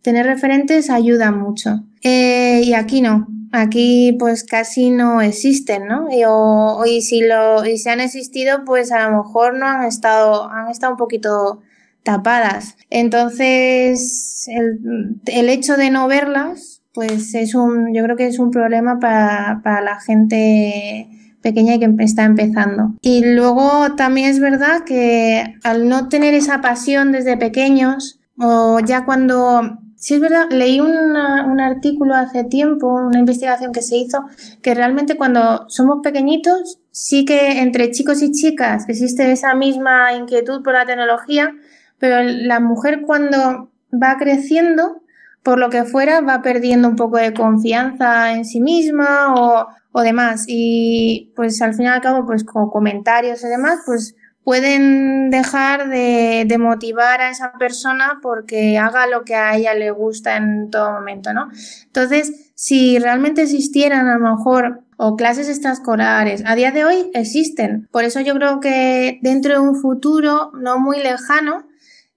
tener 0.04 0.26
referentes 0.26 0.90
ayuda 0.90 1.32
mucho. 1.32 1.82
Eh, 2.02 2.60
y 2.62 2.74
aquí 2.74 3.00
no, 3.00 3.26
aquí 3.50 4.14
pues 4.18 4.44
casi 4.44 4.90
no 4.90 5.22
existen, 5.22 5.86
¿no? 5.86 6.08
Y, 6.10 6.22
o, 6.28 6.84
y 6.86 7.00
si 7.00 7.22
lo 7.22 7.64
y 7.64 7.78
si 7.78 7.88
han 7.88 8.00
existido, 8.00 8.64
pues 8.64 8.92
a 8.92 9.08
lo 9.08 9.22
mejor 9.22 9.56
no 9.56 9.66
han 9.66 9.84
estado, 9.84 10.48
han 10.50 10.68
estado 10.70 10.92
un 10.92 10.98
poquito 10.98 11.62
tapadas. 12.02 12.76
Entonces, 12.90 14.46
el, 14.48 15.20
el 15.24 15.48
hecho 15.48 15.78
de 15.78 15.88
no 15.90 16.06
verlas, 16.06 16.82
pues 16.92 17.34
es 17.34 17.54
un, 17.54 17.94
yo 17.94 18.04
creo 18.04 18.16
que 18.16 18.26
es 18.26 18.38
un 18.38 18.50
problema 18.50 19.00
para, 19.00 19.62
para 19.64 19.80
la 19.80 19.98
gente 20.00 21.08
pequeña 21.40 21.74
y 21.74 21.78
que 21.78 21.90
está 22.00 22.24
empezando. 22.24 22.94
Y 23.00 23.24
luego 23.24 23.94
también 23.96 24.28
es 24.28 24.38
verdad 24.38 24.84
que 24.84 25.56
al 25.62 25.88
no 25.88 26.08
tener 26.10 26.34
esa 26.34 26.60
pasión 26.60 27.10
desde 27.10 27.38
pequeños, 27.38 28.20
o 28.38 28.80
ya 28.80 29.04
cuando 29.04 29.78
Sí, 30.04 30.12
es 30.12 30.20
verdad, 30.20 30.50
leí 30.50 30.80
un 30.80 31.16
artículo 31.60 32.14
hace 32.14 32.44
tiempo, 32.44 32.88
una 32.88 33.20
investigación 33.20 33.72
que 33.72 33.80
se 33.80 33.96
hizo, 33.96 34.26
que 34.60 34.74
realmente 34.74 35.16
cuando 35.16 35.64
somos 35.70 36.00
pequeñitos, 36.02 36.78
sí 36.90 37.24
que 37.24 37.62
entre 37.62 37.90
chicos 37.90 38.20
y 38.20 38.30
chicas 38.30 38.86
existe 38.86 39.32
esa 39.32 39.54
misma 39.54 40.12
inquietud 40.12 40.62
por 40.62 40.74
la 40.74 40.84
tecnología, 40.84 41.54
pero 41.98 42.22
la 42.22 42.60
mujer 42.60 43.00
cuando 43.06 43.70
va 43.90 44.18
creciendo, 44.18 45.00
por 45.42 45.58
lo 45.58 45.70
que 45.70 45.84
fuera, 45.84 46.20
va 46.20 46.42
perdiendo 46.42 46.86
un 46.86 46.96
poco 46.96 47.16
de 47.16 47.32
confianza 47.32 48.34
en 48.34 48.44
sí 48.44 48.60
misma 48.60 49.34
o, 49.34 49.68
o 49.92 50.02
demás. 50.02 50.44
Y 50.46 51.32
pues 51.34 51.62
al 51.62 51.72
fin 51.72 51.86
y 51.86 51.88
al 51.88 52.02
cabo, 52.02 52.26
pues 52.26 52.44
con 52.44 52.68
comentarios 52.68 53.42
y 53.42 53.48
demás, 53.48 53.78
pues 53.86 54.14
pueden 54.44 55.30
dejar 55.30 55.88
de, 55.88 56.46
motivar 56.58 57.20
a 57.20 57.30
esa 57.30 57.52
persona 57.52 58.20
porque 58.22 58.78
haga 58.78 59.06
lo 59.06 59.24
que 59.24 59.34
a 59.34 59.56
ella 59.56 59.74
le 59.74 59.90
gusta 59.90 60.36
en 60.36 60.70
todo 60.70 60.92
momento, 60.92 61.32
¿no? 61.32 61.48
Entonces, 61.86 62.52
si 62.54 62.98
realmente 62.98 63.42
existieran 63.42 64.06
a 64.06 64.18
lo 64.18 64.36
mejor 64.36 64.82
o 64.96 65.16
clases 65.16 65.48
extraescolares, 65.48 66.42
a 66.46 66.54
día 66.54 66.70
de 66.70 66.84
hoy 66.84 67.10
existen. 67.14 67.88
Por 67.90 68.04
eso 68.04 68.20
yo 68.20 68.34
creo 68.34 68.60
que 68.60 69.18
dentro 69.22 69.54
de 69.54 69.60
un 69.60 69.80
futuro 69.80 70.52
no 70.54 70.78
muy 70.78 71.02
lejano, 71.02 71.66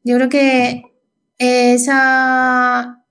yo 0.04 0.18
creo 0.18 0.30
que 0.30 0.84
esa, 1.40 3.04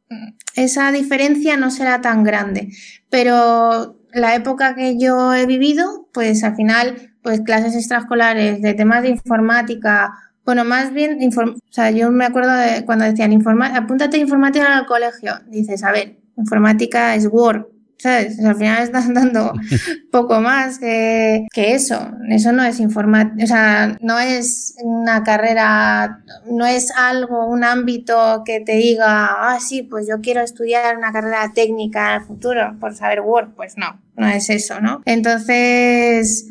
esa 0.55 0.93
diferencia 0.93 1.57
no 1.57 1.71
será 1.71 2.01
tan 2.01 2.23
grande. 2.23 2.69
Pero 3.11 3.99
la 4.13 4.35
época 4.35 4.75
que 4.75 4.99
yo 4.99 5.35
he 5.35 5.47
vivido, 5.47 6.09
pues 6.13 6.45
al 6.45 6.55
final 6.55 7.16
pues 7.27 7.41
clases 7.41 7.75
extraescolares 7.75 8.63
de 8.63 8.75
temas 8.75 9.03
de 9.03 9.09
informática, 9.09 10.15
bueno, 10.45 10.65
más 10.65 10.93
bien, 10.93 11.19
o 11.37 11.55
sea, 11.71 11.91
yo 11.91 12.13
me 12.13 12.25
acuerdo 12.25 12.53
de 12.53 12.85
cuando 12.85 13.05
decían, 13.05 13.33
apúntate 13.75 14.17
a 14.17 14.21
informática 14.21 14.73
en 14.73 14.79
el 14.79 14.87
colegio, 14.87 15.33
dices, 15.49 15.83
a 15.83 15.91
ver, 15.91 16.21
informática 16.37 17.17
es 17.17 17.27
Word, 17.27 17.67
¿sabes? 17.99 18.39
al 18.45 18.55
final 18.55 18.81
estás 18.81 19.09
dando 19.13 19.55
poco 20.13 20.41
más 20.41 20.79
que, 20.79 21.49
eso. 21.53 22.13
Eso 22.29 22.53
no 22.53 22.63
es 22.63 22.79
informática, 22.79 23.43
o 23.43 23.47
sea, 23.49 23.99
no 24.01 24.21
es 24.21 24.77
una 24.85 25.25
carrera, 25.25 26.23
no 26.49 26.65
es 26.65 26.93
algo, 26.93 27.49
un 27.49 27.65
ámbito 27.65 28.45
que 28.45 28.61
te 28.61 28.77
diga, 28.77 29.27
ah, 29.27 29.59
sí, 29.59 29.83
pues 29.83 30.07
yo 30.09 30.21
quiero 30.21 30.43
estudiar 30.43 30.97
una 30.97 31.11
carrera 31.11 31.51
técnica 31.53 32.15
en 32.15 32.21
el 32.21 32.27
futuro 32.29 32.77
por 32.79 32.95
saber 32.95 33.21
Word. 33.21 33.49
Pues 33.57 33.77
no, 33.77 34.01
no 34.15 34.29
es 34.29 34.49
eso, 34.49 34.81
¿no? 34.81 35.03
Entonces, 35.07 36.47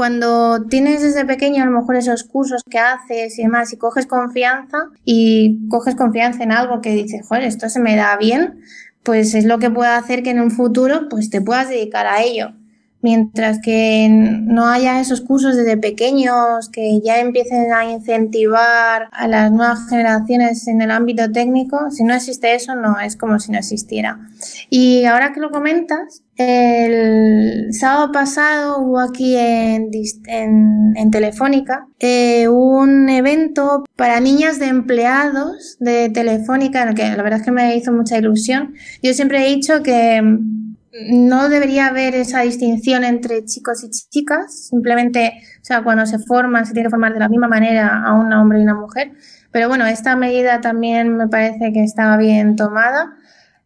cuando 0.00 0.64
tienes 0.64 1.02
desde 1.02 1.26
pequeño 1.26 1.62
a 1.62 1.66
lo 1.66 1.78
mejor 1.78 1.94
esos 1.94 2.24
cursos 2.24 2.62
que 2.64 2.78
haces 2.78 3.38
y 3.38 3.42
demás 3.42 3.70
y 3.74 3.76
coges 3.76 4.06
confianza 4.06 4.78
y 5.04 5.68
coges 5.68 5.94
confianza 5.94 6.42
en 6.42 6.52
algo 6.52 6.80
que 6.80 6.94
dices, 6.94 7.26
joder, 7.28 7.44
esto 7.44 7.68
se 7.68 7.80
me 7.80 7.96
da 7.96 8.16
bien, 8.16 8.62
pues 9.02 9.34
es 9.34 9.44
lo 9.44 9.58
que 9.58 9.68
puede 9.68 9.90
hacer 9.90 10.22
que 10.22 10.30
en 10.30 10.40
un 10.40 10.52
futuro 10.52 11.10
pues 11.10 11.28
te 11.28 11.42
puedas 11.42 11.68
dedicar 11.68 12.06
a 12.06 12.22
ello. 12.22 12.52
Mientras 13.02 13.60
que 13.60 14.08
no 14.10 14.66
haya 14.66 15.00
esos 15.00 15.22
cursos 15.22 15.56
desde 15.56 15.78
pequeños 15.78 16.68
que 16.68 17.00
ya 17.00 17.18
empiecen 17.18 17.72
a 17.72 17.90
incentivar 17.90 19.08
a 19.10 19.26
las 19.26 19.50
nuevas 19.50 19.88
generaciones 19.88 20.68
en 20.68 20.82
el 20.82 20.90
ámbito 20.90 21.30
técnico, 21.32 21.90
si 21.90 22.04
no 22.04 22.14
existe 22.14 22.54
eso, 22.54 22.74
no 22.74 23.00
es 23.00 23.16
como 23.16 23.38
si 23.38 23.52
no 23.52 23.58
existiera. 23.58 24.20
Y 24.68 25.04
ahora 25.06 25.32
que 25.32 25.40
lo 25.40 25.50
comentas, 25.50 26.22
el 26.36 27.72
sábado 27.74 28.12
pasado 28.12 28.78
hubo 28.78 28.98
aquí 29.00 29.36
en, 29.36 29.90
en, 30.26 31.10
Telefónica 31.10 31.86
eh, 31.98 32.48
un 32.48 33.10
evento 33.10 33.84
para 33.96 34.20
niñas 34.20 34.58
de 34.58 34.66
empleados 34.66 35.76
de 35.80 36.08
Telefónica, 36.08 36.94
que 36.94 37.02
la 37.14 37.22
verdad 37.22 37.40
es 37.40 37.44
que 37.44 37.50
me 37.50 37.76
hizo 37.76 37.92
mucha 37.92 38.16
ilusión. 38.16 38.74
Yo 39.02 39.12
siempre 39.12 39.44
he 39.44 39.54
dicho 39.54 39.82
que 39.82 40.22
no 41.08 41.48
debería 41.48 41.86
haber 41.86 42.14
esa 42.14 42.40
distinción 42.40 43.04
entre 43.04 43.44
chicos 43.44 43.84
y 43.84 43.90
chicas, 43.90 44.68
simplemente, 44.68 45.32
o 45.60 45.64
sea, 45.64 45.82
cuando 45.82 46.06
se 46.06 46.18
forman 46.18 46.66
se 46.66 46.72
tiene 46.72 46.86
que 46.86 46.90
formar 46.90 47.12
de 47.12 47.20
la 47.20 47.28
misma 47.28 47.48
manera 47.48 48.02
a 48.04 48.14
un 48.14 48.32
hombre 48.32 48.60
y 48.60 48.62
una 48.62 48.74
mujer. 48.74 49.12
Pero 49.52 49.68
bueno, 49.68 49.86
esta 49.86 50.16
medida 50.16 50.60
también 50.60 51.16
me 51.16 51.28
parece 51.28 51.72
que 51.72 51.82
estaba 51.82 52.16
bien 52.16 52.56
tomada. 52.56 53.16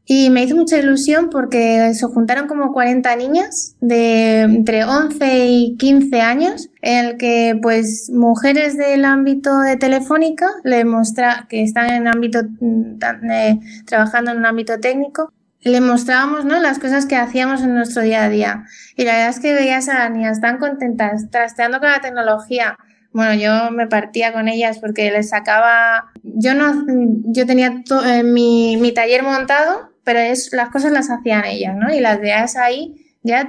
Y 0.06 0.28
me 0.28 0.44
hizo 0.44 0.54
mucha 0.54 0.78
ilusión 0.78 1.30
porque 1.30 1.94
se 1.94 2.06
juntaron 2.06 2.46
como 2.46 2.74
40 2.74 3.16
niñas 3.16 3.74
de 3.80 4.42
entre 4.42 4.84
11 4.84 5.46
y 5.46 5.76
15 5.78 6.20
años 6.20 6.68
en 6.82 7.06
el 7.06 7.16
que 7.16 7.58
pues 7.62 8.10
mujeres 8.12 8.76
del 8.76 9.06
ámbito 9.06 9.60
de 9.60 9.78
Telefónica 9.78 10.46
le 10.62 10.84
muestra 10.84 11.46
que 11.48 11.62
están 11.62 11.88
en 11.88 12.06
ámbito 12.06 12.40
mm, 12.60 12.98
eh, 13.30 13.60
trabajando 13.86 14.32
en 14.32 14.38
un 14.38 14.46
ámbito 14.46 14.78
técnico 14.78 15.32
le 15.64 15.80
mostrábamos 15.80 16.44
¿no? 16.44 16.60
las 16.60 16.78
cosas 16.78 17.06
que 17.06 17.16
hacíamos 17.16 17.62
en 17.62 17.74
nuestro 17.74 18.02
día 18.02 18.24
a 18.24 18.28
día. 18.28 18.64
Y 18.96 19.04
la 19.04 19.12
verdad 19.12 19.28
es 19.30 19.40
que 19.40 19.54
veías 19.54 19.88
a 19.88 19.98
las 19.98 20.10
niñas 20.10 20.40
tan 20.40 20.58
contentas, 20.58 21.30
trasteando 21.30 21.80
con 21.80 21.90
la 21.90 22.00
tecnología. 22.00 22.76
Bueno, 23.12 23.34
yo 23.34 23.70
me 23.70 23.86
partía 23.86 24.32
con 24.32 24.48
ellas 24.48 24.78
porque 24.78 25.10
les 25.10 25.30
sacaba. 25.30 26.12
Yo 26.22 26.54
no, 26.54 26.84
yo 27.26 27.46
tenía 27.46 27.82
eh, 28.06 28.22
mi, 28.22 28.76
mi, 28.76 28.92
taller 28.92 29.22
montado, 29.22 29.90
pero 30.04 30.18
es, 30.18 30.52
las 30.52 30.70
cosas 30.70 30.92
las 30.92 31.10
hacían 31.10 31.44
ellas, 31.44 31.74
¿no? 31.76 31.94
Y 31.94 32.00
las 32.00 32.20
veías 32.20 32.56
ahí, 32.56 32.94
ya 33.22 33.46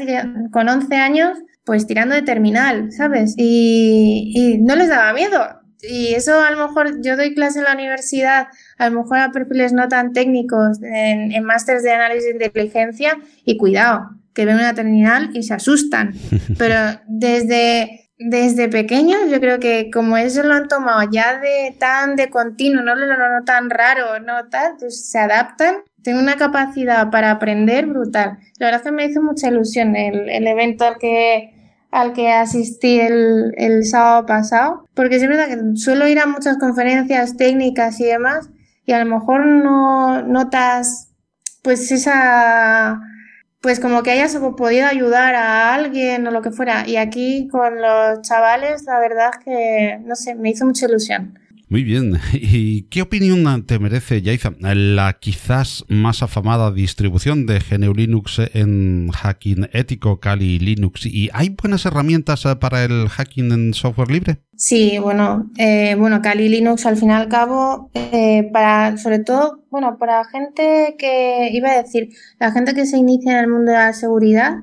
con 0.52 0.70
11 0.70 0.96
años, 0.96 1.38
pues 1.66 1.88
tirando 1.88 2.16
de 2.16 2.22
terminal, 2.22 2.92
¿sabes? 2.92 3.34
Y, 3.38 4.32
y 4.36 4.58
no 4.60 4.76
les 4.76 4.88
daba 4.88 5.14
miedo 5.14 5.65
y 5.90 6.14
eso 6.14 6.40
a 6.40 6.52
lo 6.52 6.68
mejor 6.68 7.02
yo 7.02 7.16
doy 7.16 7.34
clase 7.34 7.60
en 7.60 7.66
la 7.66 7.74
universidad, 7.74 8.48
a 8.78 8.90
lo 8.90 9.02
mejor 9.02 9.20
a 9.20 9.32
perfiles 9.32 9.74
no 9.74 9.88
tan 9.88 10.14
técnicos 10.14 10.82
en, 10.82 11.32
en 11.32 11.44
másteres 11.44 11.84
de 11.84 11.92
análisis 11.92 12.38
de 12.38 12.46
inteligencia 12.46 13.18
y 13.44 13.58
cuidado, 13.58 14.10
que 14.34 14.46
ven 14.46 14.56
una 14.56 14.74
terminal 14.74 15.32
y 15.34 15.44
se 15.44 15.54
asustan. 15.54 16.14
Pero 16.58 16.76
desde, 17.08 18.10
desde 18.18 18.70
pequeños 18.70 19.20
yo 19.30 19.40
creo 19.40 19.60
que 19.60 19.90
como 19.92 20.18
eso 20.18 20.44
lo 20.44 20.54
han 20.54 20.68
tomado 20.68 21.10
ya 21.12 21.40
de 21.40 21.76
tan 21.80 22.16
de 22.16 22.30
continuo, 22.30 22.84
no 22.84 22.96
lo 22.96 23.08
no, 23.08 23.44
tan 23.46 23.70
raro, 23.70 24.20
no 24.20 24.48
tal, 24.50 24.76
pues 24.80 25.10
se 25.10 25.20
adaptan. 25.20 25.78
Tengo 26.04 26.20
una 26.20 26.36
capacidad 26.36 27.10
para 27.10 27.32
aprender 27.32 27.88
brutal. 27.88 28.38
La 28.60 28.68
verdad 28.68 28.82
es 28.82 28.86
que 28.86 28.92
me 28.92 29.06
hizo 29.06 29.24
mucha 29.24 29.48
ilusión 29.48 29.96
el, 29.96 30.30
el 30.30 30.46
evento 30.46 30.86
al 30.86 30.98
que 31.00 31.52
al 31.96 32.12
que 32.12 32.30
asistí 32.30 33.00
el, 33.00 33.54
el 33.56 33.86
sábado 33.86 34.26
pasado, 34.26 34.85
porque 34.96 35.18
es 35.18 35.28
verdad 35.28 35.48
que 35.48 35.78
suelo 35.78 36.08
ir 36.08 36.20
a 36.20 36.26
muchas 36.26 36.58
conferencias 36.58 37.38
técnicas 37.38 38.00
y 38.00 38.06
demás, 38.06 38.50
y 38.86 38.94
a 38.94 39.04
lo 39.04 39.06
mejor 39.06 39.46
no 39.46 40.22
notas 40.24 41.10
pues 41.62 41.92
esa 41.92 43.02
pues 43.66 43.80
como 43.80 44.04
que 44.04 44.12
hayas 44.12 44.38
podido 44.56 44.86
ayudar 44.86 45.34
a 45.34 45.74
alguien 45.74 46.28
o 46.28 46.32
lo 46.32 46.44
que 46.44 46.52
fuera. 46.52 46.88
Y 46.88 46.98
aquí 46.98 47.48
con 47.48 47.82
los 47.82 48.22
chavales, 48.22 48.84
la 48.84 49.00
verdad 49.00 49.32
que, 49.44 49.98
no 50.06 50.16
sé, 50.16 50.36
me 50.36 50.52
hizo 50.52 50.68
mucha 50.68 50.86
ilusión. 50.86 51.40
Muy 51.68 51.84
bien. 51.84 52.20
¿Y 52.34 52.84
qué 52.84 53.02
opinión 53.02 53.66
te 53.66 53.80
merece, 53.80 54.22
Yaiza, 54.22 54.54
la 54.60 55.18
quizás 55.20 55.84
más 55.88 56.22
afamada 56.22 56.72
distribución 56.72 57.46
de 57.46 57.60
GNU 57.60 57.94
Linux 57.94 58.40
en 58.54 59.10
hacking 59.12 59.70
ético, 59.74 60.20
Kali 60.20 60.60
Linux? 60.60 61.06
¿Y 61.06 61.30
hay 61.34 61.50
buenas 61.50 61.86
herramientas 61.86 62.46
eh, 62.46 62.56
para 62.56 62.84
el 62.84 63.10
hacking 63.10 63.52
en 63.52 63.74
software 63.74 64.12
libre? 64.12 64.38
Sí, 64.56 65.00
bueno, 65.00 65.50
eh, 65.58 65.96
bueno, 65.98 66.22
Kali 66.22 66.48
Linux 66.50 66.86
al 66.86 66.98
fin 66.98 67.10
y 67.10 67.14
al 67.14 67.28
cabo, 67.28 67.90
eh, 67.94 68.50
para, 68.54 68.98
sobre 68.98 69.20
todo, 69.20 69.64
bueno, 69.70 69.98
para 69.98 70.24
gente 70.26 70.96
que, 70.98 71.50
iba 71.52 71.72
a 71.72 71.82
decir, 71.82 72.10
la 72.40 72.52
gente 72.52 72.74
que 72.74 72.86
se 72.86 72.98
inicia 72.98 73.34
en 73.34 73.40
el 73.40 73.50
mundo 73.50 73.72
de 73.72 73.78
la 73.78 73.94
seguridad, 73.94 74.60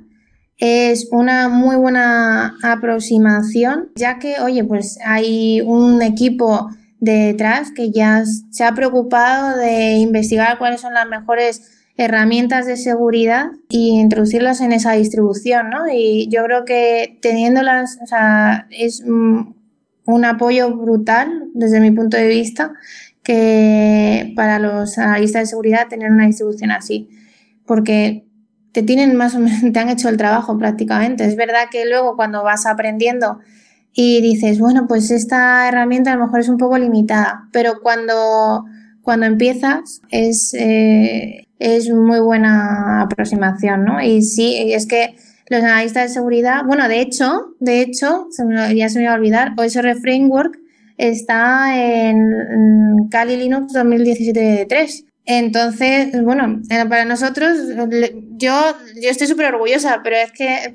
es 0.56 1.08
una 1.10 1.48
muy 1.48 1.74
buena 1.74 2.56
aproximación, 2.62 3.90
ya 3.96 4.18
que, 4.18 4.36
oye, 4.40 4.62
pues 4.62 4.98
hay 5.04 5.60
un 5.60 6.00
equipo 6.02 6.70
detrás 7.02 7.72
que 7.72 7.90
ya 7.90 8.22
se 8.50 8.62
ha 8.62 8.74
preocupado 8.74 9.58
de 9.58 9.94
investigar 9.94 10.56
cuáles 10.58 10.80
son 10.80 10.94
las 10.94 11.08
mejores 11.08 11.82
herramientas 11.96 12.64
de 12.64 12.76
seguridad 12.76 13.46
y 13.68 13.98
introducirlas 14.00 14.60
en 14.60 14.70
esa 14.70 14.92
distribución, 14.92 15.68
¿no? 15.68 15.88
Y 15.92 16.28
yo 16.30 16.44
creo 16.44 16.64
que 16.64 17.18
teniéndolas, 17.20 17.98
o 18.00 18.06
sea, 18.06 18.68
es 18.70 19.02
un 19.04 20.24
apoyo 20.24 20.76
brutal 20.76 21.48
desde 21.54 21.80
mi 21.80 21.90
punto 21.90 22.16
de 22.16 22.28
vista 22.28 22.72
que 23.24 24.32
para 24.36 24.60
los 24.60 24.96
analistas 24.96 25.42
de 25.42 25.46
seguridad 25.46 25.88
tener 25.88 26.08
una 26.08 26.26
distribución 26.26 26.70
así, 26.70 27.10
porque 27.66 28.26
te 28.70 28.84
tienen 28.84 29.16
más 29.16 29.36
te 29.72 29.78
han 29.80 29.88
hecho 29.88 30.08
el 30.08 30.16
trabajo 30.16 30.56
prácticamente. 30.56 31.24
Es 31.24 31.34
verdad 31.34 31.64
que 31.68 31.84
luego 31.84 32.14
cuando 32.14 32.44
vas 32.44 32.64
aprendiendo 32.64 33.40
y 33.94 34.20
dices, 34.22 34.58
bueno, 34.58 34.86
pues 34.88 35.10
esta 35.10 35.68
herramienta 35.68 36.12
a 36.12 36.16
lo 36.16 36.24
mejor 36.24 36.40
es 36.40 36.48
un 36.48 36.56
poco 36.56 36.78
limitada, 36.78 37.48
pero 37.52 37.80
cuando, 37.82 38.64
cuando 39.02 39.26
empiezas 39.26 40.00
es, 40.10 40.54
eh, 40.54 41.46
es 41.58 41.90
muy 41.90 42.20
buena 42.20 43.02
aproximación, 43.02 43.84
¿no? 43.84 44.00
Y 44.02 44.22
sí, 44.22 44.72
es 44.72 44.86
que 44.86 45.14
los 45.48 45.62
analistas 45.62 46.08
de 46.08 46.14
seguridad, 46.14 46.62
bueno, 46.66 46.88
de 46.88 47.00
hecho, 47.00 47.54
de 47.60 47.82
hecho, 47.82 48.28
ya 48.74 48.88
se 48.88 48.98
me 48.98 49.04
iba 49.04 49.12
a 49.12 49.16
olvidar, 49.16 49.52
OSR 49.58 49.96
Framework 50.00 50.58
está 50.96 51.76
en 51.78 53.08
Kali 53.10 53.36
Linux 53.36 53.74
2017-3 53.74 55.04
entonces, 55.24 56.20
bueno, 56.22 56.60
eh, 56.68 56.84
para 56.88 57.04
nosotros, 57.04 57.56
yo, 58.38 58.76
yo 59.00 59.08
estoy 59.08 59.28
súper 59.28 59.54
orgullosa, 59.54 60.00
pero 60.02 60.16
es 60.16 60.32
que 60.32 60.72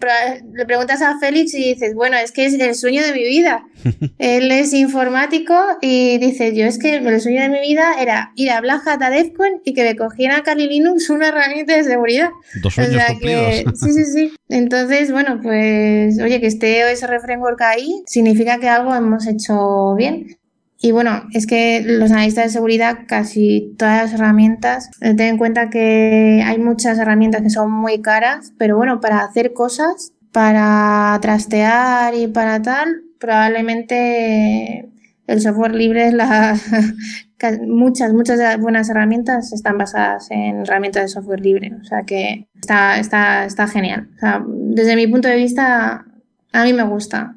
le 0.54 0.66
preguntas 0.66 1.02
a 1.02 1.20
Félix 1.20 1.54
y 1.54 1.74
dices, 1.74 1.94
bueno, 1.96 2.16
es 2.16 2.32
que 2.32 2.46
es 2.46 2.54
el 2.54 2.74
sueño 2.76 3.04
de 3.04 3.12
mi 3.12 3.26
vida. 3.26 3.66
Él 4.18 4.50
es 4.52 4.74
informático 4.74 5.54
y 5.82 6.18
dice, 6.20 6.56
yo 6.56 6.66
es 6.66 6.80
que 6.80 6.96
el 6.96 7.22
sueño 7.22 7.42
de 7.42 7.50
mi 7.50 7.60
vida 7.60 7.96
era 8.00 8.32
ir 8.36 8.50
a 8.52 8.62
Black 8.62 8.88
Hat 8.88 9.02
a 9.04 9.10
Defcon 9.10 9.62
y 9.66 9.74
que 9.74 9.84
me 9.84 9.98
cogiera 9.98 10.42
Kali 10.44 10.68
Linux 10.68 11.10
una 11.10 11.28
herramienta 11.28 11.76
de 11.76 11.84
seguridad. 11.84 12.30
Dos 12.62 12.74
sueños 12.74 13.02
sí, 13.74 13.92
sí, 13.92 14.06
sí. 14.06 14.34
Entonces, 14.48 15.12
bueno, 15.12 15.42
pues, 15.44 16.22
oye, 16.22 16.40
que 16.40 16.48
esté 16.48 16.86
OSR 16.86 17.20
Framework 17.20 17.62
ahí 17.64 18.02
significa 18.06 18.60
que 18.60 18.70
algo 18.70 18.96
hemos 18.96 19.28
hecho 19.28 19.96
bien. 19.96 20.38
Y 20.80 20.92
bueno, 20.92 21.24
es 21.34 21.48
que 21.48 21.82
los 21.84 22.12
analistas 22.12 22.46
de 22.46 22.50
seguridad, 22.52 23.00
casi 23.08 23.74
todas 23.78 24.04
las 24.04 24.14
herramientas, 24.14 24.90
eh, 25.02 25.16
ten 25.16 25.28
en 25.28 25.38
cuenta 25.38 25.70
que 25.70 26.44
hay 26.46 26.60
muchas 26.60 27.00
herramientas 27.00 27.42
que 27.42 27.50
son 27.50 27.72
muy 27.72 28.02
caras, 28.02 28.54
pero 28.58 28.78
bueno, 28.78 29.00
para 29.02 29.22
hacer 29.22 29.54
cosas, 29.54 30.14
para 30.32 31.18
trastear 31.22 32.14
y 32.14 32.28
para 32.28 32.62
tal, 32.62 33.02
probablemente 33.20 34.90
el 35.26 35.42
software 35.42 35.74
libre, 35.74 36.12
la, 36.12 36.56
muchas, 37.68 38.14
muchas 38.14 38.60
buenas 38.60 38.90
herramientas 38.90 39.54
están 39.54 39.78
basadas 39.78 40.30
en 40.32 40.62
herramientas 40.62 41.04
de 41.04 41.08
software 41.10 41.42
libre. 41.42 41.72
O 41.80 41.84
sea 41.84 42.04
que 42.04 42.48
está, 42.56 43.00
está, 43.00 43.46
está 43.46 43.68
genial. 43.68 44.10
O 44.16 44.20
sea, 44.20 44.44
desde 44.48 44.96
mi 44.96 45.08
punto 45.08 45.28
de 45.28 45.36
vista, 45.36 46.06
a 46.52 46.64
mí 46.64 46.74
me 46.74 46.84
gusta. 46.84 47.37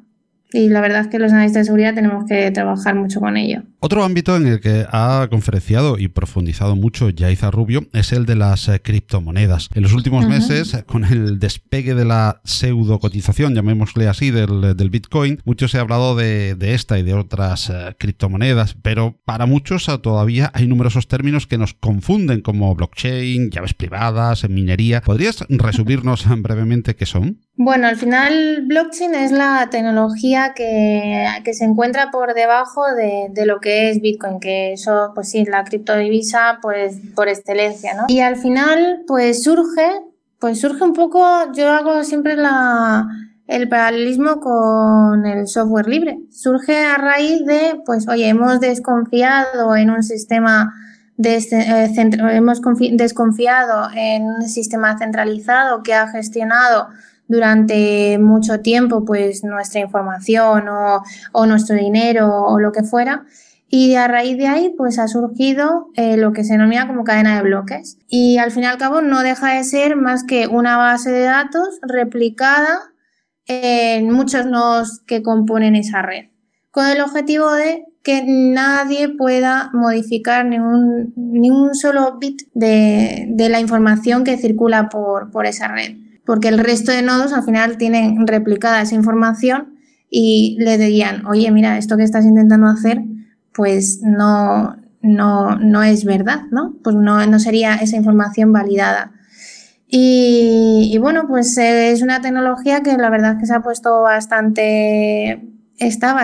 Y 0.53 0.69
la 0.69 0.81
verdad 0.81 1.01
es 1.01 1.07
que 1.07 1.19
los 1.19 1.31
analistas 1.31 1.61
de 1.61 1.65
seguridad 1.65 1.93
tenemos 1.93 2.25
que 2.25 2.51
trabajar 2.51 2.95
mucho 2.95 3.19
con 3.19 3.37
ello. 3.37 3.63
Otro 3.83 4.03
ámbito 4.03 4.35
en 4.35 4.45
el 4.45 4.59
que 4.59 4.85
ha 4.91 5.27
conferenciado 5.31 5.97
y 5.97 6.07
profundizado 6.07 6.75
mucho 6.75 7.09
Yaiza 7.09 7.49
Rubio 7.49 7.87
es 7.93 8.11
el 8.11 8.27
de 8.27 8.35
las 8.35 8.67
eh, 8.67 8.79
criptomonedas. 8.79 9.69
En 9.73 9.81
los 9.81 9.93
últimos 9.93 10.27
meses, 10.27 10.83
con 10.85 11.03
el 11.03 11.39
despegue 11.39 11.95
de 11.95 12.05
la 12.05 12.41
pseudo 12.43 12.99
cotización, 12.99 13.55
llamémosle 13.55 14.07
así, 14.07 14.29
del, 14.29 14.89
Bitcoin, 14.91 15.41
mucho 15.45 15.67
se 15.67 15.79
ha 15.79 15.81
hablado 15.81 16.15
de, 16.15 16.55
esta 16.59 16.99
y 16.99 17.01
de 17.01 17.15
otras 17.15 17.71
eh, 17.71 17.95
criptomonedas, 17.97 18.75
pero 18.83 19.19
para 19.25 19.47
muchos 19.47 19.89
eh, 19.89 19.97
todavía 19.97 20.51
hay 20.53 20.67
numerosos 20.67 21.07
términos 21.07 21.47
que 21.47 21.57
nos 21.57 21.73
confunden, 21.73 22.41
como 22.41 22.75
blockchain, 22.75 23.49
llaves 23.49 23.73
privadas, 23.73 24.47
minería. 24.47 25.01
¿Podrías 25.01 25.43
resumirnos 25.49 26.25
brevemente 26.43 26.95
qué 26.95 27.07
son? 27.07 27.39
Bueno, 27.63 27.87
al 27.87 27.95
final 27.95 28.63
blockchain 28.65 29.13
es 29.13 29.31
la 29.31 29.69
tecnología 29.69 30.53
que, 30.55 31.53
se 31.53 31.63
encuentra 31.63 32.09
por 32.09 32.33
debajo 32.33 32.81
de, 32.95 33.45
lo 33.45 33.59
que 33.59 33.70
es 33.71 34.01
Bitcoin, 34.01 34.39
que 34.39 34.73
eso, 34.73 35.11
pues 35.13 35.29
sí, 35.29 35.45
la 35.45 35.63
criptodivisa, 35.63 36.59
pues 36.61 36.97
por 37.15 37.27
excelencia, 37.27 37.93
¿no? 37.93 38.05
Y 38.07 38.19
al 38.19 38.37
final, 38.37 39.03
pues 39.07 39.43
surge, 39.43 39.87
pues 40.39 40.59
surge 40.59 40.83
un 40.83 40.93
poco, 40.93 41.23
yo 41.53 41.69
hago 41.69 42.03
siempre 42.03 42.35
la, 42.35 43.07
el 43.47 43.69
paralelismo 43.69 44.39
con 44.39 45.25
el 45.25 45.47
software 45.47 45.87
libre. 45.87 46.19
Surge 46.31 46.85
a 46.85 46.97
raíz 46.97 47.45
de, 47.45 47.81
pues, 47.85 48.07
oye, 48.07 48.27
hemos 48.29 48.59
desconfiado 48.59 49.75
en 49.75 49.89
un 49.89 50.03
sistema 50.03 50.73
de, 51.17 51.37
eh, 51.37 51.91
hemos 52.31 52.61
desconfiado 52.93 53.89
en 53.93 54.23
un 54.23 54.41
sistema 54.43 54.97
centralizado 54.97 55.83
que 55.83 55.93
ha 55.93 56.07
gestionado 56.07 56.87
durante 57.27 58.17
mucho 58.19 58.59
tiempo 58.59 59.05
pues 59.05 59.43
nuestra 59.43 59.79
información 59.79 60.65
o, 60.67 61.45
nuestro 61.45 61.75
dinero 61.75 62.43
o 62.43 62.59
lo 62.59 62.71
que 62.71 62.83
fuera. 62.83 63.23
Y 63.73 63.95
a 63.95 64.07
raíz 64.09 64.37
de 64.37 64.47
ahí, 64.47 64.73
pues 64.77 64.99
ha 64.99 65.07
surgido 65.07 65.87
eh, 65.95 66.17
lo 66.17 66.33
que 66.33 66.43
se 66.43 66.53
denomina 66.53 66.87
como 66.87 67.05
cadena 67.05 67.37
de 67.37 67.43
bloques. 67.43 67.97
Y 68.09 68.37
al 68.37 68.51
fin 68.51 68.63
y 68.63 68.65
al 68.65 68.77
cabo 68.77 69.01
no 69.01 69.23
deja 69.23 69.55
de 69.55 69.63
ser 69.63 69.95
más 69.95 70.25
que 70.25 70.47
una 70.47 70.75
base 70.75 71.09
de 71.09 71.23
datos 71.23 71.79
replicada 71.81 72.79
en 73.47 74.11
muchos 74.11 74.45
nodos 74.45 75.01
que 75.07 75.23
componen 75.23 75.75
esa 75.75 76.01
red. 76.01 76.25
Con 76.69 76.85
el 76.87 76.99
objetivo 76.99 77.49
de 77.51 77.85
que 78.03 78.23
nadie 78.25 79.09
pueda 79.09 79.69
modificar 79.73 80.45
ni 80.45 80.59
un, 80.59 81.73
solo 81.73 82.17
bit 82.19 82.41
de, 82.53 83.33
la 83.49 83.61
información 83.61 84.25
que 84.25 84.37
circula 84.37 84.89
por, 84.89 85.31
por 85.31 85.45
esa 85.45 85.69
red 85.69 85.95
porque 86.25 86.47
el 86.47 86.59
resto 86.59 86.91
de 86.91 87.01
nodos 87.01 87.33
al 87.33 87.43
final 87.43 87.77
tienen 87.77 88.25
replicada 88.27 88.81
esa 88.81 88.95
información 88.95 89.75
y 90.09 90.57
le 90.59 90.77
dirían, 90.77 91.25
oye, 91.25 91.49
mira, 91.51 91.77
esto 91.77 91.97
que 91.97 92.03
estás 92.03 92.25
intentando 92.25 92.67
hacer, 92.67 93.01
pues 93.53 93.99
no, 94.01 94.77
no, 95.01 95.55
no 95.57 95.83
es 95.83 96.05
verdad, 96.05 96.43
¿no? 96.51 96.75
Pues 96.83 96.95
no, 96.95 97.25
no 97.25 97.39
sería 97.39 97.75
esa 97.75 97.97
información 97.97 98.53
validada. 98.53 99.11
Y, 99.93 100.97
bueno, 100.99 101.27
pues 101.27 101.57
es 101.57 102.01
una 102.01 102.21
tecnología 102.21 102.81
que 102.81 102.95
la 102.95 103.09
verdad 103.09 103.33
es 103.33 103.39
que 103.39 103.45
se 103.45 103.53
ha 103.53 103.59
puesto 103.59 104.03
bastante, 104.03 105.45
está, 105.79 106.15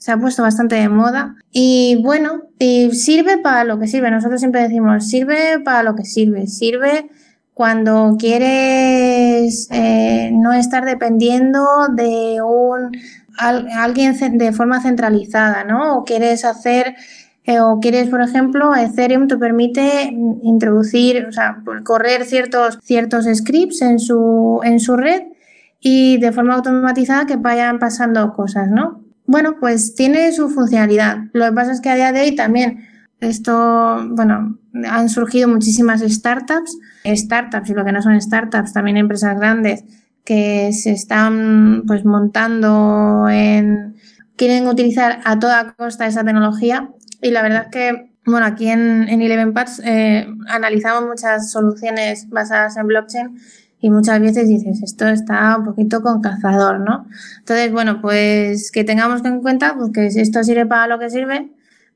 se 0.00 0.10
ha 0.10 0.16
puesto 0.16 0.42
bastante 0.42 0.74
de 0.74 0.88
moda. 0.88 1.36
Y 1.52 2.00
bueno, 2.02 2.48
sirve 2.58 3.38
para 3.38 3.62
lo 3.62 3.78
que 3.78 3.86
sirve. 3.86 4.10
Nosotros 4.10 4.40
siempre 4.40 4.62
decimos, 4.62 5.08
sirve 5.08 5.60
para 5.64 5.84
lo 5.84 5.94
que 5.94 6.04
sirve. 6.04 6.48
Sirve 6.48 7.08
cuando 7.54 8.16
quieres 8.18 9.68
eh, 9.70 10.30
no 10.32 10.52
estar 10.52 10.84
dependiendo 10.84 11.64
de 11.94 12.40
un 12.42 12.90
alguien 13.38 14.16
de 14.38 14.52
forma 14.52 14.82
centralizada, 14.82 15.64
¿no? 15.64 15.98
O 15.98 16.04
quieres 16.04 16.44
hacer 16.44 16.96
eh, 17.48 17.60
o 17.60 17.80
quieres, 17.80 18.10
por 18.10 18.20
ejemplo, 18.20 18.76
Ethereum 18.76 19.26
te 19.26 19.38
permite 19.38 20.12
introducir, 20.42 21.24
o 21.24 21.32
sea, 21.32 21.62
correr 21.82 22.26
ciertos, 22.26 22.78
ciertos 22.82 23.24
scripts 23.24 23.80
en 23.80 23.98
su, 23.98 24.60
en 24.64 24.78
su 24.78 24.98
red 24.98 25.22
y 25.80 26.18
de 26.18 26.30
forma 26.30 26.56
automatizada 26.56 27.24
que 27.24 27.36
vayan 27.36 27.78
pasando 27.78 28.34
cosas, 28.34 28.68
¿no? 28.68 29.02
Bueno, 29.24 29.56
pues 29.58 29.94
tiene 29.94 30.30
su 30.32 30.50
funcionalidad. 30.50 31.20
Lo 31.32 31.46
que 31.46 31.52
pasa 31.52 31.72
es 31.72 31.80
que 31.80 31.88
a 31.88 31.94
día 31.94 32.12
de 32.12 32.20
hoy 32.20 32.34
también 32.36 32.86
esto, 33.20 34.06
bueno, 34.10 34.58
han 34.86 35.08
surgido 35.08 35.48
muchísimas 35.48 36.02
startups, 36.02 36.76
startups 37.06 37.70
y 37.70 37.72
lo 37.72 37.82
que 37.82 37.92
no 37.92 38.02
son 38.02 38.20
startups, 38.20 38.74
también 38.74 38.98
empresas 38.98 39.38
grandes 39.38 39.84
que 40.28 40.74
se 40.74 40.90
están 40.90 41.84
pues 41.86 42.04
montando 42.04 43.30
en, 43.30 43.96
quieren 44.36 44.68
utilizar 44.68 45.20
a 45.24 45.38
toda 45.38 45.72
costa 45.72 46.06
esa 46.06 46.22
tecnología 46.22 46.90
y 47.22 47.30
la 47.30 47.40
verdad 47.40 47.62
es 47.62 47.68
que, 47.68 48.12
bueno, 48.26 48.44
aquí 48.44 48.68
en, 48.68 49.08
en 49.08 49.22
Eleven 49.22 49.54
Pads 49.54 49.80
eh, 49.86 50.26
analizamos 50.48 51.08
muchas 51.08 51.50
soluciones 51.50 52.28
basadas 52.28 52.76
en 52.76 52.88
blockchain 52.88 53.38
y 53.80 53.88
muchas 53.88 54.20
veces 54.20 54.48
dices, 54.48 54.82
esto 54.82 55.08
está 55.08 55.56
un 55.56 55.64
poquito 55.64 56.02
con 56.02 56.20
cazador, 56.20 56.80
¿no? 56.80 57.06
Entonces, 57.38 57.72
bueno, 57.72 58.02
pues 58.02 58.70
que 58.70 58.84
tengamos 58.84 59.24
en 59.24 59.40
cuenta 59.40 59.76
pues, 59.78 59.92
que 59.94 60.08
esto 60.08 60.44
sirve 60.44 60.66
para 60.66 60.88
lo 60.88 60.98
que 60.98 61.08
sirve, 61.08 61.48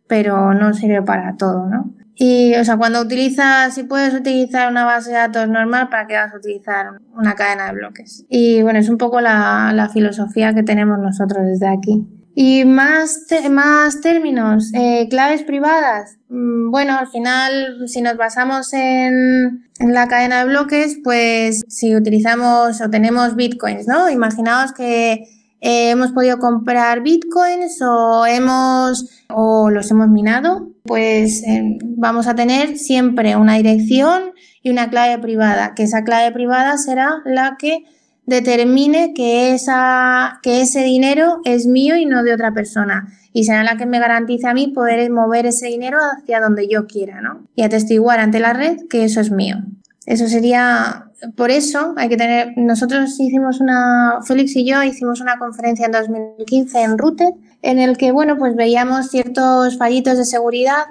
pero 0.06 0.54
no 0.54 0.72
sirve 0.72 1.02
para 1.02 1.36
todo, 1.36 1.68
¿no? 1.68 1.90
Y, 2.14 2.54
o 2.56 2.64
sea, 2.64 2.76
cuando 2.76 3.00
utilizas, 3.00 3.74
si 3.74 3.84
puedes 3.84 4.14
utilizar 4.14 4.70
una 4.70 4.84
base 4.84 5.10
de 5.10 5.16
datos 5.16 5.48
normal, 5.48 5.88
¿para 5.88 6.06
qué 6.06 6.14
vas 6.14 6.32
a 6.32 6.36
utilizar 6.36 6.86
una 7.14 7.34
cadena 7.34 7.66
de 7.66 7.72
bloques? 7.72 8.24
Y 8.28 8.62
bueno, 8.62 8.78
es 8.78 8.88
un 8.88 8.98
poco 8.98 9.20
la, 9.20 9.72
la 9.74 9.88
filosofía 9.88 10.54
que 10.54 10.62
tenemos 10.62 10.98
nosotros 10.98 11.44
desde 11.46 11.68
aquí. 11.68 12.06
Y 12.34 12.64
más, 12.64 13.26
más 13.50 14.00
términos, 14.00 14.72
eh, 14.74 15.06
claves 15.10 15.42
privadas. 15.42 16.16
Mm, 16.28 16.70
bueno, 16.70 16.96
al 16.98 17.08
final, 17.08 17.88
si 17.88 18.00
nos 18.00 18.16
basamos 18.16 18.72
en, 18.72 19.66
en, 19.78 19.92
la 19.92 20.08
cadena 20.08 20.38
de 20.38 20.46
bloques, 20.46 20.98
pues 21.04 21.62
si 21.68 21.94
utilizamos 21.94 22.80
o 22.80 22.88
tenemos 22.88 23.36
bitcoins, 23.36 23.86
¿no? 23.86 24.08
Imaginaos 24.08 24.72
que 24.72 25.24
eh, 25.64 25.90
hemos 25.90 26.10
podido 26.10 26.38
comprar 26.38 27.02
bitcoins 27.02 27.80
o 27.82 28.26
hemos 28.26 29.08
o 29.28 29.70
los 29.70 29.88
hemos 29.92 30.08
minado, 30.08 30.68
pues 30.82 31.44
eh, 31.44 31.78
vamos 31.96 32.26
a 32.26 32.34
tener 32.34 32.76
siempre 32.76 33.36
una 33.36 33.54
dirección 33.54 34.32
y 34.60 34.70
una 34.70 34.90
clave 34.90 35.22
privada, 35.22 35.74
que 35.74 35.84
esa 35.84 36.02
clave 36.02 36.32
privada 36.32 36.76
será 36.78 37.22
la 37.24 37.56
que 37.60 37.84
determine 38.26 39.14
que, 39.14 39.54
esa, 39.54 40.40
que 40.42 40.62
ese 40.62 40.82
dinero 40.82 41.40
es 41.44 41.66
mío 41.66 41.96
y 41.96 42.06
no 42.06 42.24
de 42.24 42.34
otra 42.34 42.52
persona. 42.52 43.06
Y 43.32 43.44
será 43.44 43.62
la 43.62 43.76
que 43.76 43.86
me 43.86 44.00
garantice 44.00 44.48
a 44.48 44.54
mí 44.54 44.68
poder 44.68 45.10
mover 45.12 45.46
ese 45.46 45.68
dinero 45.68 45.98
hacia 45.98 46.40
donde 46.40 46.68
yo 46.68 46.86
quiera, 46.88 47.20
¿no? 47.20 47.46
Y 47.54 47.62
atestiguar 47.62 48.18
ante 48.18 48.40
la 48.40 48.52
red 48.52 48.78
que 48.90 49.04
eso 49.04 49.20
es 49.20 49.30
mío. 49.30 49.58
Eso 50.06 50.26
sería, 50.26 51.06
por 51.36 51.50
eso 51.50 51.94
hay 51.96 52.08
que 52.08 52.16
tener, 52.16 52.52
nosotros 52.56 53.18
hicimos 53.20 53.60
una, 53.60 54.18
Félix 54.26 54.56
y 54.56 54.66
yo 54.66 54.82
hicimos 54.82 55.20
una 55.20 55.38
conferencia 55.38 55.86
en 55.86 55.92
2015 55.92 56.82
en 56.82 56.98
Router, 56.98 57.32
en 57.62 57.78
el 57.78 57.96
que, 57.96 58.12
bueno, 58.12 58.36
pues 58.36 58.56
veíamos 58.56 59.08
ciertos 59.08 59.78
fallitos 59.78 60.18
de 60.18 60.24
seguridad, 60.24 60.84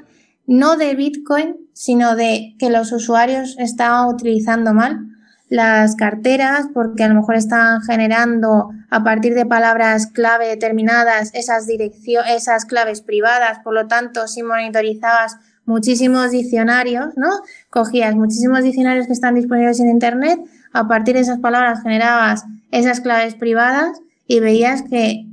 no 0.47 0.77
de 0.77 0.95
Bitcoin, 0.95 1.57
sino 1.73 2.15
de 2.15 2.55
que 2.59 2.69
los 2.69 2.91
usuarios 2.91 3.55
estaban 3.59 4.07
utilizando 4.07 4.73
mal 4.73 5.07
las 5.51 5.97
carteras 5.97 6.67
porque 6.73 7.03
a 7.03 7.09
lo 7.09 7.15
mejor 7.15 7.35
estaban 7.35 7.81
generando 7.81 8.69
a 8.89 9.03
partir 9.03 9.33
de 9.33 9.45
palabras 9.45 10.07
clave 10.07 10.47
determinadas 10.47 11.31
esas 11.33 11.67
esas 11.67 12.65
claves 12.65 13.01
privadas, 13.01 13.59
por 13.61 13.73
lo 13.73 13.87
tanto, 13.87 14.29
si 14.29 14.43
monitorizabas 14.43 15.35
muchísimos 15.71 16.31
diccionarios, 16.31 17.15
¿no? 17.15 17.29
Cogías 17.69 18.15
muchísimos 18.15 18.63
diccionarios 18.63 19.07
que 19.07 19.13
están 19.13 19.35
disponibles 19.35 19.79
en 19.79 19.89
Internet, 19.89 20.39
a 20.73 20.87
partir 20.87 21.15
de 21.15 21.21
esas 21.21 21.39
palabras 21.39 21.81
generabas 21.81 22.45
esas 22.71 23.01
claves 23.01 23.35
privadas 23.35 23.99
y 24.27 24.39
veías 24.39 24.83
que 24.83 25.25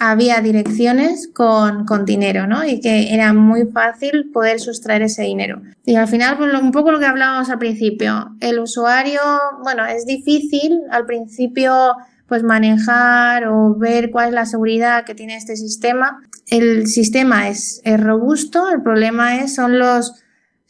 había 0.00 0.40
direcciones 0.40 1.28
con, 1.28 1.84
con, 1.84 2.04
dinero, 2.04 2.46
¿no? 2.46 2.64
Y 2.64 2.80
que 2.80 3.12
era 3.12 3.32
muy 3.32 3.64
fácil 3.66 4.30
poder 4.32 4.60
sustraer 4.60 5.02
ese 5.02 5.22
dinero. 5.22 5.60
Y 5.84 5.96
al 5.96 6.06
final, 6.06 6.36
pues, 6.36 6.52
un 6.54 6.70
poco 6.70 6.92
lo 6.92 6.98
que 6.98 7.06
hablábamos 7.06 7.50
al 7.50 7.58
principio, 7.58 8.36
el 8.40 8.60
usuario, 8.60 9.20
bueno, 9.64 9.84
es 9.86 10.06
difícil 10.06 10.80
al 10.90 11.06
principio 11.06 11.94
pues 12.28 12.42
manejar 12.42 13.46
o 13.48 13.74
ver 13.74 14.10
cuál 14.10 14.28
es 14.28 14.34
la 14.34 14.46
seguridad 14.46 15.04
que 15.04 15.14
tiene 15.14 15.36
este 15.36 15.56
sistema. 15.56 16.20
El 16.46 16.86
sistema 16.86 17.48
es, 17.48 17.82
robusto, 17.84 18.70
el 18.70 18.82
problema 18.82 19.40
es 19.40 19.54
son 19.54 19.78
los 19.78 20.12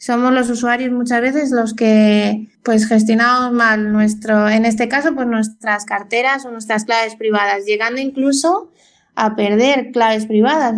somos 0.01 0.33
los 0.33 0.49
usuarios 0.49 0.93
muchas 0.93 1.19
veces 1.19 1.51
los 1.51 1.73
que 1.73 2.47
pues 2.63 2.87
gestionamos 2.87 3.51
mal 3.51 3.91
nuestro, 3.91 4.47
en 4.47 4.63
este 4.63 4.87
caso, 4.87 5.13
pues 5.13 5.27
nuestras 5.27 5.83
carteras 5.83 6.45
o 6.45 6.51
nuestras 6.51 6.85
claves 6.85 7.17
privadas, 7.17 7.65
llegando 7.65 7.99
incluso 7.99 8.71
a 9.15 9.35
perder 9.35 9.91
claves 9.91 10.25
privadas. 10.25 10.77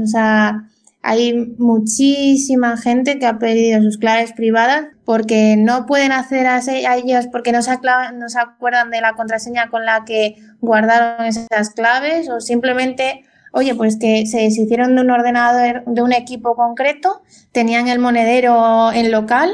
Hay 1.03 1.55
muchísima 1.57 2.77
gente 2.77 3.17
que 3.17 3.25
ha 3.25 3.39
perdido 3.39 3.81
sus 3.81 3.97
claves 3.97 4.33
privadas 4.33 4.85
porque 5.03 5.55
no 5.57 5.85
pueden 5.87 6.11
acceder 6.11 6.47
a, 6.47 6.61
ellas 6.95 7.27
porque 7.31 7.51
no 7.51 7.61
se, 7.61 7.71
no 8.13 8.29
se 8.29 8.39
acuerdan 8.39 8.91
de 8.91 9.01
la 9.01 9.13
contraseña 9.13 9.69
con 9.69 9.85
la 9.85 10.05
que 10.05 10.35
guardaron 10.59 11.25
esas 11.25 11.71
claves 11.71 12.29
o 12.29 12.39
simplemente 12.39 13.25
oye, 13.53 13.75
pues 13.75 13.97
que 13.97 14.25
se 14.25 14.39
deshicieron 14.39 14.95
de 14.95 15.01
un 15.01 15.11
ordenador, 15.11 15.83
de 15.85 16.01
un 16.01 16.13
equipo 16.13 16.55
concreto, 16.55 17.21
tenían 17.51 17.87
el 17.87 17.99
monedero 17.99 18.91
en 18.93 19.11
local 19.11 19.51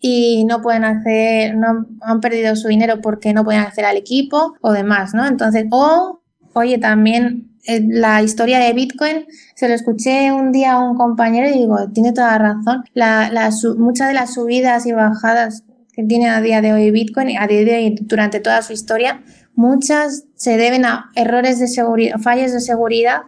y 0.00 0.44
no 0.44 0.60
pueden 0.60 0.84
acceder, 0.84 1.56
no 1.56 1.86
han 2.00 2.20
perdido 2.20 2.56
su 2.56 2.68
dinero 2.68 3.00
porque 3.00 3.32
no 3.32 3.44
pueden 3.44 3.62
acceder 3.62 3.86
al 3.86 3.96
equipo 3.96 4.54
o 4.60 4.72
demás, 4.72 5.14
¿no? 5.14 5.26
Entonces, 5.26 5.66
o, 5.70 6.22
oye, 6.54 6.78
también 6.78 7.53
la 7.66 8.22
historia 8.22 8.58
de 8.58 8.72
Bitcoin, 8.72 9.26
se 9.54 9.68
lo 9.68 9.74
escuché 9.74 10.32
un 10.32 10.52
día 10.52 10.72
a 10.72 10.78
un 10.78 10.96
compañero 10.96 11.48
y 11.48 11.58
digo, 11.58 11.76
tiene 11.92 12.12
toda 12.12 12.36
razón, 12.38 12.84
la, 12.92 13.30
la, 13.30 13.50
muchas 13.78 14.08
de 14.08 14.14
las 14.14 14.34
subidas 14.34 14.86
y 14.86 14.92
bajadas 14.92 15.64
que 15.92 16.02
tiene 16.02 16.28
a 16.28 16.40
día 16.40 16.60
de 16.60 16.72
hoy 16.72 16.90
Bitcoin, 16.90 17.38
a 17.38 17.46
día 17.46 17.64
de 17.64 17.76
hoy 17.76 17.96
durante 18.02 18.40
toda 18.40 18.62
su 18.62 18.72
historia, 18.72 19.22
muchas 19.54 20.24
se 20.34 20.56
deben 20.56 20.84
a 20.84 21.10
errores 21.14 21.58
de 21.58 21.68
seguridad, 21.68 22.18
fallos 22.18 22.52
de 22.52 22.60
seguridad 22.60 23.22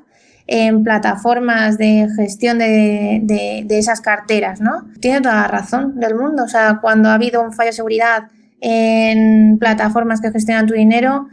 en 0.48 0.84
plataformas 0.84 1.76
de 1.78 2.08
gestión 2.16 2.58
de, 2.58 3.20
de, 3.22 3.78
esas 3.78 4.00
carteras, 4.00 4.60
¿no? 4.60 4.86
Tiene 5.00 5.20
toda 5.20 5.34
la 5.36 5.48
razón 5.48 5.98
del 5.98 6.14
mundo. 6.14 6.44
O 6.44 6.48
sea, 6.48 6.78
cuando 6.80 7.08
ha 7.08 7.14
habido 7.14 7.42
un 7.42 7.52
fallo 7.52 7.70
de 7.70 7.72
seguridad 7.72 8.28
en 8.60 9.58
plataformas 9.58 10.20
que 10.20 10.30
gestionan 10.30 10.66
tu 10.66 10.74
dinero, 10.74 11.26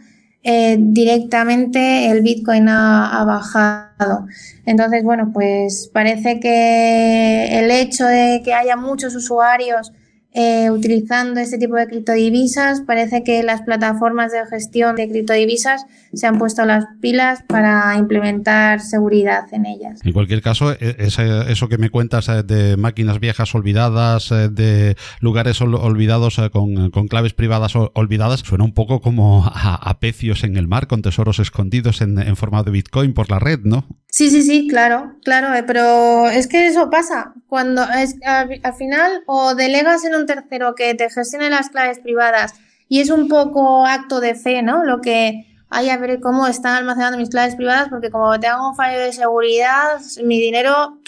eh, 0.44 0.78
directamente 0.78 2.10
el 2.10 2.22
Bitcoin 2.22 2.68
ha, 2.68 3.20
ha, 3.20 3.24
bajado. 3.24 4.28
Entonces, 4.66 5.04
bueno, 5.04 5.32
pues 5.34 5.90
parece 5.94 6.40
que 6.40 7.60
el 7.60 7.72
hecho 7.72 8.06
de 8.06 8.42
que 8.44 8.54
haya 8.54 8.76
muchos 8.76 9.16
usuarios 9.16 9.92
eh, 10.34 10.72
utilizando 10.72 11.40
este 11.40 11.58
tipo 11.58 11.76
de 11.76 11.88
criptodivisas. 11.88 12.82
Parece 12.82 13.24
que 13.24 13.44
las 13.44 13.62
plataformas 13.62 14.32
de 14.32 14.46
gestión 14.48 14.96
de 14.96 15.08
criptodivisas 15.10 15.86
se 16.14 16.28
han 16.28 16.38
puesto 16.38 16.66
las 16.66 16.86
pilas 17.02 17.44
para 17.48 17.96
implementar 17.98 18.82
seguridad 18.82 19.46
en 19.52 19.66
ellas. 19.66 20.00
En 20.04 20.12
cualquier 20.12 20.42
caso, 20.42 20.72
e, 20.72 20.96
eso 20.98 21.70
que 21.70 21.78
me 21.78 21.90
cuentas 21.90 22.30
eh, 22.30 22.44
de 22.44 22.78
máquinas 22.78 23.20
viejas 23.20 23.54
olvidadas, 23.54 24.32
eh, 24.32 24.50
de 24.50 24.96
lugares 25.20 25.62
olvidados 25.62 26.42
con, 26.52 26.90
claves 27.08 27.34
privadas 27.34 27.74
olvidadas, 27.76 28.42
suena 28.42 28.64
un 28.64 28.74
poco 28.74 29.02
como 29.02 29.46
a, 29.46 30.00
pecios 30.00 30.44
en 30.44 30.58
el 30.58 30.68
mar 30.68 30.88
con 30.88 31.02
tesoros 31.02 31.40
escondidos 31.40 32.02
en, 32.02 32.18
en 32.20 32.36
forma 32.36 32.64
de 32.64 32.72
Bitcoin 32.72 33.14
por 33.14 33.30
la 33.30 33.40
red, 33.40 33.60
¿no? 33.64 33.86
Sí, 34.14 34.30
sí, 34.30 34.44
sí, 34.44 34.68
claro, 34.68 35.16
claro, 35.24 35.48
pero 35.66 36.30
es 36.30 36.46
que 36.46 36.68
eso 36.68 36.92
pasa. 36.92 37.34
Cuando 37.48 37.82
es, 37.82 38.16
al, 38.24 38.76
final 38.78 39.24
o 39.26 39.56
delegas 39.56 40.06
en 40.06 40.14
un 40.14 40.23
tercero 40.26 40.76
que 40.76 40.94
te 40.96 41.10
gestione 41.10 41.50
las 41.50 41.70
claves 41.70 42.00
privadas 42.00 42.54
y 42.88 43.02
es 43.02 43.10
un 43.10 43.28
poco 43.28 43.86
acto 43.86 44.20
de 44.20 44.36
fe, 44.36 44.62
¿no? 44.62 44.84
Lo 44.84 45.02
que 45.02 45.48
hay 45.70 45.90
a 45.90 45.98
ver 45.98 46.20
cómo 46.20 46.46
están 46.48 46.76
almacenando 46.76 47.18
mis 47.18 47.30
claves 47.30 47.56
privadas 47.56 47.90
porque 47.90 48.12
como 48.12 48.40
te 48.40 48.48
hago 48.48 48.70
un 48.70 48.76
fallo 48.76 49.00
de 49.00 49.12
seguridad, 49.12 50.00
mi 50.24 50.40
dinero 50.40 51.00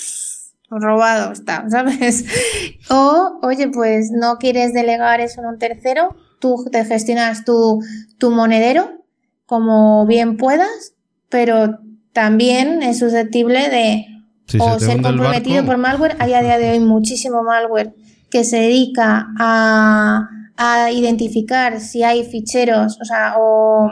robado 0.69 1.31
está, 1.31 1.65
¿sabes? 1.69 2.25
O, 2.89 3.39
oye, 3.43 3.67
pues 3.67 4.11
no 4.11 4.37
quieres 4.37 4.73
delegar 4.73 5.21
eso 5.21 5.41
en 5.41 5.47
un 5.47 5.59
tercero, 5.59 6.15
tú 6.39 6.65
te 6.71 6.83
gestionas 6.85 7.45
tu, 7.45 7.83
tu 8.17 8.31
monedero 8.31 9.03
como 9.45 10.07
bien 10.07 10.37
puedas, 10.37 10.95
pero 11.29 11.79
también 12.13 12.81
es 12.81 12.97
susceptible 12.99 13.69
de 13.69 14.07
o 14.59 14.79
ser 14.79 15.01
comprometido 15.01 15.65
por 15.65 15.77
malware. 15.77 16.15
Hay 16.19 16.33
a 16.33 16.41
día 16.41 16.57
de 16.57 16.71
hoy 16.71 16.79
muchísimo 16.79 17.43
malware 17.43 17.93
que 18.29 18.43
se 18.43 18.57
dedica 18.57 19.27
a, 19.39 20.29
identificar 20.93 21.81
si 21.81 22.03
hay 22.03 22.23
ficheros, 22.23 22.97
o 23.01 23.03
sea, 23.05 23.35
o 23.37 23.91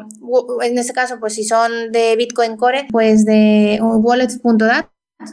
en 0.61 0.77
este 0.77 0.93
caso, 0.93 1.19
pues 1.19 1.33
si 1.33 1.43
son 1.43 1.91
de 1.91 2.15
Bitcoin 2.15 2.55
Core, 2.55 2.87
pues 2.89 3.25
de 3.25 3.79
wallets.dat 3.81 4.85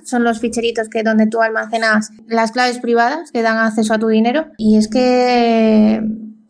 son 0.05 0.25
los 0.25 0.41
ficheritos 0.41 0.89
que 0.89 1.05
donde 1.05 1.29
tú 1.29 1.41
almacenas 1.41 2.11
las 2.27 2.51
claves 2.51 2.79
privadas 2.79 3.31
que 3.31 3.43
dan 3.43 3.59
acceso 3.59 3.95
a 3.95 3.99
tu 3.99 4.09
dinero. 4.09 4.47
Y 4.59 4.77
es 4.77 4.89
que 4.89 6.03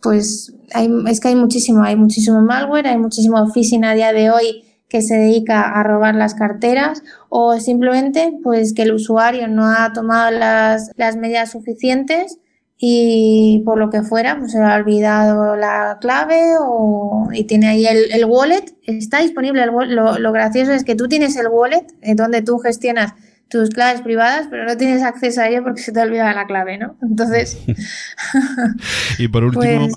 pues 0.02 0.54
hay, 0.72 0.88
es 1.08 1.20
que 1.20 1.28
hay 1.28 1.36
muchísimo, 1.36 1.82
hay 1.82 1.96
muchísimo 1.96 2.40
malware, 2.40 2.86
hay 2.86 2.98
muchísimo 2.98 3.50
phishing 3.52 3.84
a 3.84 3.94
día 3.94 4.12
de 4.12 4.30
hoy 4.30 4.64
que 4.90 5.00
se 5.00 5.16
dedica 5.16 5.62
a 5.62 5.82
robar 5.84 6.16
las 6.16 6.34
carteras 6.34 7.02
o 7.28 7.58
simplemente 7.60 8.34
pues 8.42 8.74
que 8.74 8.82
el 8.82 8.92
usuario 8.92 9.46
no 9.48 9.70
ha 9.70 9.92
tomado 9.94 10.30
las, 10.32 10.90
las 10.96 11.16
medidas 11.16 11.52
suficientes 11.52 12.38
y 12.76 13.62
por 13.64 13.78
lo 13.78 13.88
que 13.88 14.02
fuera 14.02 14.38
pues 14.38 14.52
se 14.52 14.58
ha 14.58 14.74
olvidado 14.74 15.54
la 15.54 15.98
clave 16.00 16.54
o, 16.60 17.28
y 17.32 17.44
tiene 17.44 17.68
ahí 17.68 17.86
el, 17.86 18.10
el 18.10 18.24
wallet. 18.24 18.64
Está 18.82 19.20
disponible 19.20 19.62
el, 19.62 19.70
lo, 19.94 20.18
lo, 20.18 20.32
gracioso 20.32 20.72
es 20.72 20.82
que 20.82 20.96
tú 20.96 21.06
tienes 21.06 21.36
el 21.36 21.48
wallet 21.48 21.86
en 22.02 22.16
donde 22.16 22.42
tú 22.42 22.58
gestionas 22.58 23.14
tus 23.48 23.70
claves 23.70 24.00
privadas 24.00 24.46
pero 24.50 24.64
no 24.64 24.76
tienes 24.76 25.02
acceso 25.02 25.40
a 25.40 25.48
ello 25.48 25.62
porque 25.62 25.82
se 25.82 25.92
te 25.92 26.00
olvida 26.00 26.32
la 26.32 26.46
clave 26.46 26.78
no 26.78 26.96
entonces 27.02 27.60
y 29.18 29.26
por 29.26 29.42
último 29.42 29.62
pues 29.88 29.92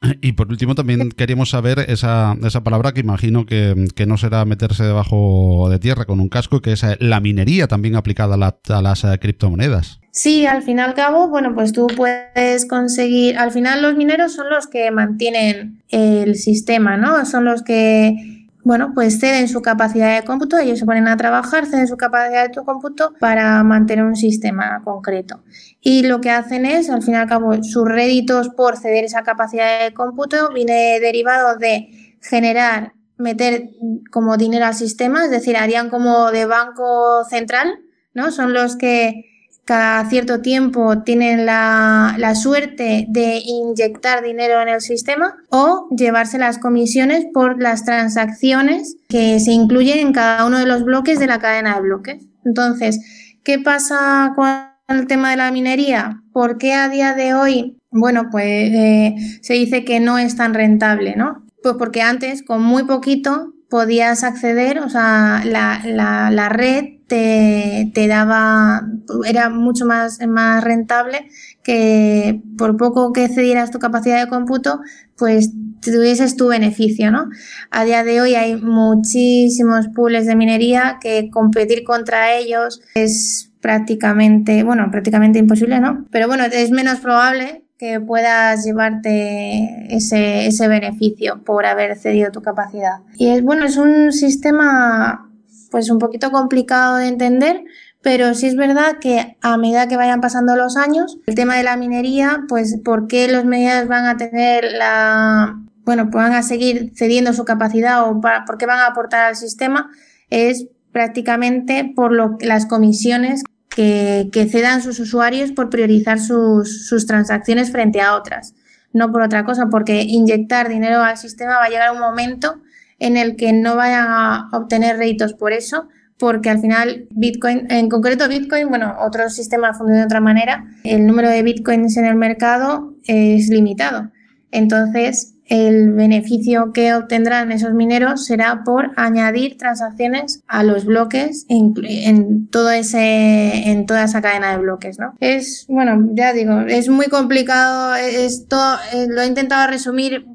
y 0.22 0.32
por 0.32 0.48
último, 0.48 0.74
también 0.74 1.10
queríamos 1.10 1.50
saber 1.50 1.80
esa, 1.88 2.36
esa 2.44 2.62
palabra 2.62 2.92
que 2.92 3.00
imagino 3.00 3.46
que, 3.46 3.74
no 4.06 4.16
será 4.16 4.44
meterse 4.44 4.84
debajo 4.84 5.68
de 5.70 5.78
tierra 5.78 6.04
con 6.04 6.20
un 6.20 6.28
casco, 6.28 6.60
que 6.60 6.72
es 6.72 6.84
eh, 6.84 6.96
la 7.00 7.20
minería 7.20 7.66
también 7.66 7.96
aplicada 7.96 8.34
a, 8.34 8.82
las 8.82 9.04
eh, 9.04 9.18
criptomonedas. 9.20 10.00
Sí, 10.10 10.46
al 10.46 10.62
fin 10.62 10.78
y 10.78 10.80
al 10.80 10.94
cabo, 10.94 11.28
bueno, 11.28 11.54
pues 11.54 11.72
tú 11.72 11.86
puedes 11.94 12.66
conseguir, 12.66 13.38
al 13.38 13.52
final 13.52 13.82
los 13.82 13.96
mineros 13.96 14.32
son 14.32 14.48
los 14.50 14.66
que 14.66 14.90
mantienen 14.90 15.82
el 15.90 16.34
sistema, 16.34 16.96
¿no? 16.96 17.24
Son 17.24 17.44
los 17.44 17.62
que 17.62 18.37
bueno, 18.64 18.92
pues 18.94 19.18
ceden 19.18 19.48
su 19.48 19.62
capacidad 19.62 20.20
de 20.20 20.26
cómputo, 20.26 20.58
ellos 20.58 20.78
se 20.78 20.84
ponen 20.84 21.08
a 21.08 21.16
trabajar, 21.16 21.66
ceden 21.66 21.86
su 21.86 21.96
capacidad 21.96 22.48
de 22.48 22.54
cómputo 22.64 23.14
para 23.18 23.62
mantener 23.62 24.04
un 24.04 24.16
sistema 24.16 24.82
concreto. 24.84 25.42
Y 25.80 26.02
lo 26.02 26.20
que 26.20 26.30
hacen 26.30 26.66
es, 26.66 26.90
al 26.90 27.02
fin 27.02 27.14
y 27.14 27.16
al 27.16 27.28
cabo, 27.28 27.62
sus 27.62 27.86
réditos 27.86 28.50
por 28.50 28.76
ceder 28.76 29.04
esa 29.04 29.22
capacidad 29.22 29.84
de 29.84 29.94
cómputo 29.94 30.50
viene 30.52 31.00
derivado 31.00 31.56
de 31.56 32.16
generar, 32.20 32.94
meter 33.16 33.70
como 34.10 34.36
dinero 34.36 34.66
al 34.66 34.74
sistema, 34.74 35.24
es 35.24 35.30
decir, 35.30 35.56
harían 35.56 35.88
como 35.88 36.30
de 36.30 36.46
banco 36.46 37.24
central, 37.24 37.78
¿no? 38.12 38.30
Son 38.30 38.52
los 38.52 38.76
que 38.76 39.27
cada 39.68 40.08
cierto 40.08 40.40
tiempo 40.40 41.02
tienen 41.02 41.44
la, 41.44 42.16
suerte 42.34 43.04
de 43.06 43.42
inyectar 43.44 44.24
dinero 44.24 44.62
en 44.62 44.68
el 44.68 44.80
sistema 44.80 45.36
o 45.50 45.88
llevarse 45.94 46.38
las 46.38 46.56
comisiones 46.56 47.26
por 47.34 47.60
las 47.60 47.84
transacciones 47.84 48.96
que 49.10 49.38
se 49.40 49.52
incluyen 49.52 49.98
en 49.98 50.14
cada 50.14 50.46
uno 50.46 50.58
de 50.58 50.64
los 50.64 50.84
bloques 50.84 51.18
de 51.18 51.26
la 51.26 51.38
cadena 51.38 51.74
de 51.74 51.82
bloques. 51.82 52.24
Entonces, 52.46 52.98
¿qué 53.44 53.58
pasa 53.58 54.32
con 54.34 54.48
el 54.88 55.06
tema 55.06 55.32
de 55.32 55.36
la 55.36 55.50
minería? 55.50 56.22
¿Por 56.32 56.56
qué 56.56 56.72
a 56.72 56.88
día 56.88 57.12
de 57.12 57.34
hoy, 57.34 57.76
bueno, 57.90 58.28
pues 58.30 58.46
eh, 58.46 59.16
se 59.42 59.52
dice 59.52 59.84
que 59.84 60.00
no 60.00 60.16
es 60.16 60.34
tan 60.34 60.54
rentable, 60.54 61.14
¿no? 61.14 61.44
Pues 61.62 61.74
porque 61.78 62.00
antes, 62.00 62.42
con 62.42 62.62
muy 62.62 62.84
poquito, 62.84 63.52
podías 63.68 64.24
acceder, 64.24 64.78
o 64.78 64.88
sea, 64.88 65.42
la, 65.44 65.82
la, 65.84 66.30
la 66.30 66.48
red 66.48 66.97
te, 67.08 67.90
te, 67.94 68.06
daba, 68.06 68.82
era 69.26 69.48
mucho 69.50 69.86
más, 69.86 70.18
más 70.26 70.62
rentable 70.62 71.28
que 71.62 72.40
por 72.56 72.76
poco 72.76 73.12
que 73.12 73.28
cedieras 73.28 73.70
tu 73.70 73.78
capacidad 73.78 74.22
de 74.22 74.28
cómputo, 74.28 74.80
pues 75.16 75.50
tuvieses 75.80 76.36
tu 76.36 76.48
beneficio, 76.48 77.10
¿no? 77.10 77.28
A 77.70 77.84
día 77.84 78.04
de 78.04 78.20
hoy 78.20 78.34
hay 78.34 78.56
muchísimos 78.56 79.88
pools 79.88 80.26
de 80.26 80.36
minería 80.36 80.98
que 81.00 81.30
competir 81.30 81.84
contra 81.84 82.36
ellos 82.36 82.80
es 82.94 83.50
prácticamente, 83.60 84.62
bueno, 84.62 84.88
prácticamente 84.90 85.38
imposible, 85.38 85.80
¿no? 85.80 86.06
Pero 86.10 86.28
bueno, 86.28 86.44
es 86.44 86.70
menos 86.70 87.00
probable 87.00 87.64
que 87.78 88.00
puedas 88.00 88.64
llevarte 88.64 89.94
ese, 89.94 90.46
ese 90.46 90.68
beneficio 90.68 91.42
por 91.44 91.64
haber 91.64 91.96
cedido 91.96 92.32
tu 92.32 92.42
capacidad. 92.42 93.00
Y 93.16 93.28
es 93.28 93.42
bueno, 93.42 93.64
es 93.64 93.76
un 93.76 94.12
sistema 94.12 95.27
pues 95.70 95.90
un 95.90 95.98
poquito 95.98 96.30
complicado 96.30 96.96
de 96.96 97.08
entender, 97.08 97.64
pero 98.02 98.34
sí 98.34 98.46
es 98.46 98.56
verdad 98.56 98.98
que 99.00 99.36
a 99.40 99.56
medida 99.56 99.88
que 99.88 99.96
vayan 99.96 100.20
pasando 100.20 100.56
los 100.56 100.76
años, 100.76 101.18
el 101.26 101.34
tema 101.34 101.56
de 101.56 101.64
la 101.64 101.76
minería, 101.76 102.44
pues 102.48 102.78
por 102.84 103.06
qué 103.06 103.28
los 103.28 103.44
medios 103.44 103.88
van 103.88 104.06
a 104.06 104.16
tener 104.16 104.72
la, 104.72 105.58
bueno, 105.84 106.10
pues 106.10 106.24
van 106.24 106.34
a 106.34 106.42
seguir 106.42 106.92
cediendo 106.94 107.32
su 107.32 107.44
capacidad 107.44 108.08
o 108.08 108.20
por 108.20 108.58
qué 108.58 108.66
van 108.66 108.80
a 108.80 108.86
aportar 108.86 109.24
al 109.26 109.36
sistema, 109.36 109.90
es 110.30 110.66
prácticamente 110.92 111.92
por 111.94 112.12
lo, 112.12 112.36
las 112.40 112.66
comisiones 112.66 113.42
que, 113.68 114.48
cedan 114.50 114.82
sus 114.82 114.98
usuarios 114.98 115.52
por 115.52 115.70
priorizar 115.70 116.18
sus, 116.18 116.86
sus 116.88 117.06
transacciones 117.06 117.70
frente 117.70 118.00
a 118.00 118.16
otras, 118.16 118.54
no 118.92 119.12
por 119.12 119.22
otra 119.22 119.44
cosa, 119.44 119.66
porque 119.70 120.02
inyectar 120.02 120.68
dinero 120.68 121.02
al 121.02 121.16
sistema 121.16 121.58
va 121.58 121.64
a 121.64 121.68
llegar 121.68 121.92
un 121.92 122.00
momento 122.00 122.60
en 122.98 123.16
el 123.16 123.36
que 123.36 123.52
no 123.52 123.76
vayan 123.76 124.06
a 124.08 124.48
obtener 124.52 124.96
réditos 124.96 125.34
por 125.34 125.52
eso, 125.52 125.88
porque 126.18 126.50
al 126.50 126.60
final 126.60 127.06
Bitcoin, 127.10 127.70
en 127.70 127.88
concreto 127.88 128.28
Bitcoin, 128.28 128.68
bueno, 128.68 128.96
otros 129.00 129.34
sistemas 129.34 129.78
funcionan 129.78 130.02
de 130.02 130.06
otra 130.06 130.20
manera, 130.20 130.66
el 130.84 131.06
número 131.06 131.28
de 131.28 131.42
Bitcoins 131.42 131.96
en 131.96 132.04
el 132.04 132.16
mercado 132.16 132.94
es 133.04 133.48
limitado. 133.48 134.10
Entonces, 134.50 135.34
el 135.48 135.92
beneficio 135.92 136.72
que 136.72 136.94
obtendrán 136.94 137.52
esos 137.52 137.72
mineros 137.72 138.26
será 138.26 138.64
por 138.64 138.92
añadir 138.96 139.56
transacciones 139.56 140.42
a 140.46 140.62
los 140.62 140.84
bloques 140.84 141.46
en, 141.48 142.48
todo 142.48 142.70
ese, 142.70 143.70
en 143.70 143.86
toda 143.86 144.04
esa 144.04 144.20
cadena 144.20 144.52
de 144.52 144.58
bloques, 144.58 144.98
¿no? 144.98 145.14
Es, 145.20 145.64
bueno, 145.68 146.10
ya 146.12 146.32
digo, 146.32 146.60
es 146.60 146.88
muy 146.88 147.06
complicado, 147.06 147.94
esto 147.94 148.58
eh, 148.92 149.06
lo 149.08 149.22
he 149.22 149.26
intentado 149.26 149.70
resumir 149.70 150.26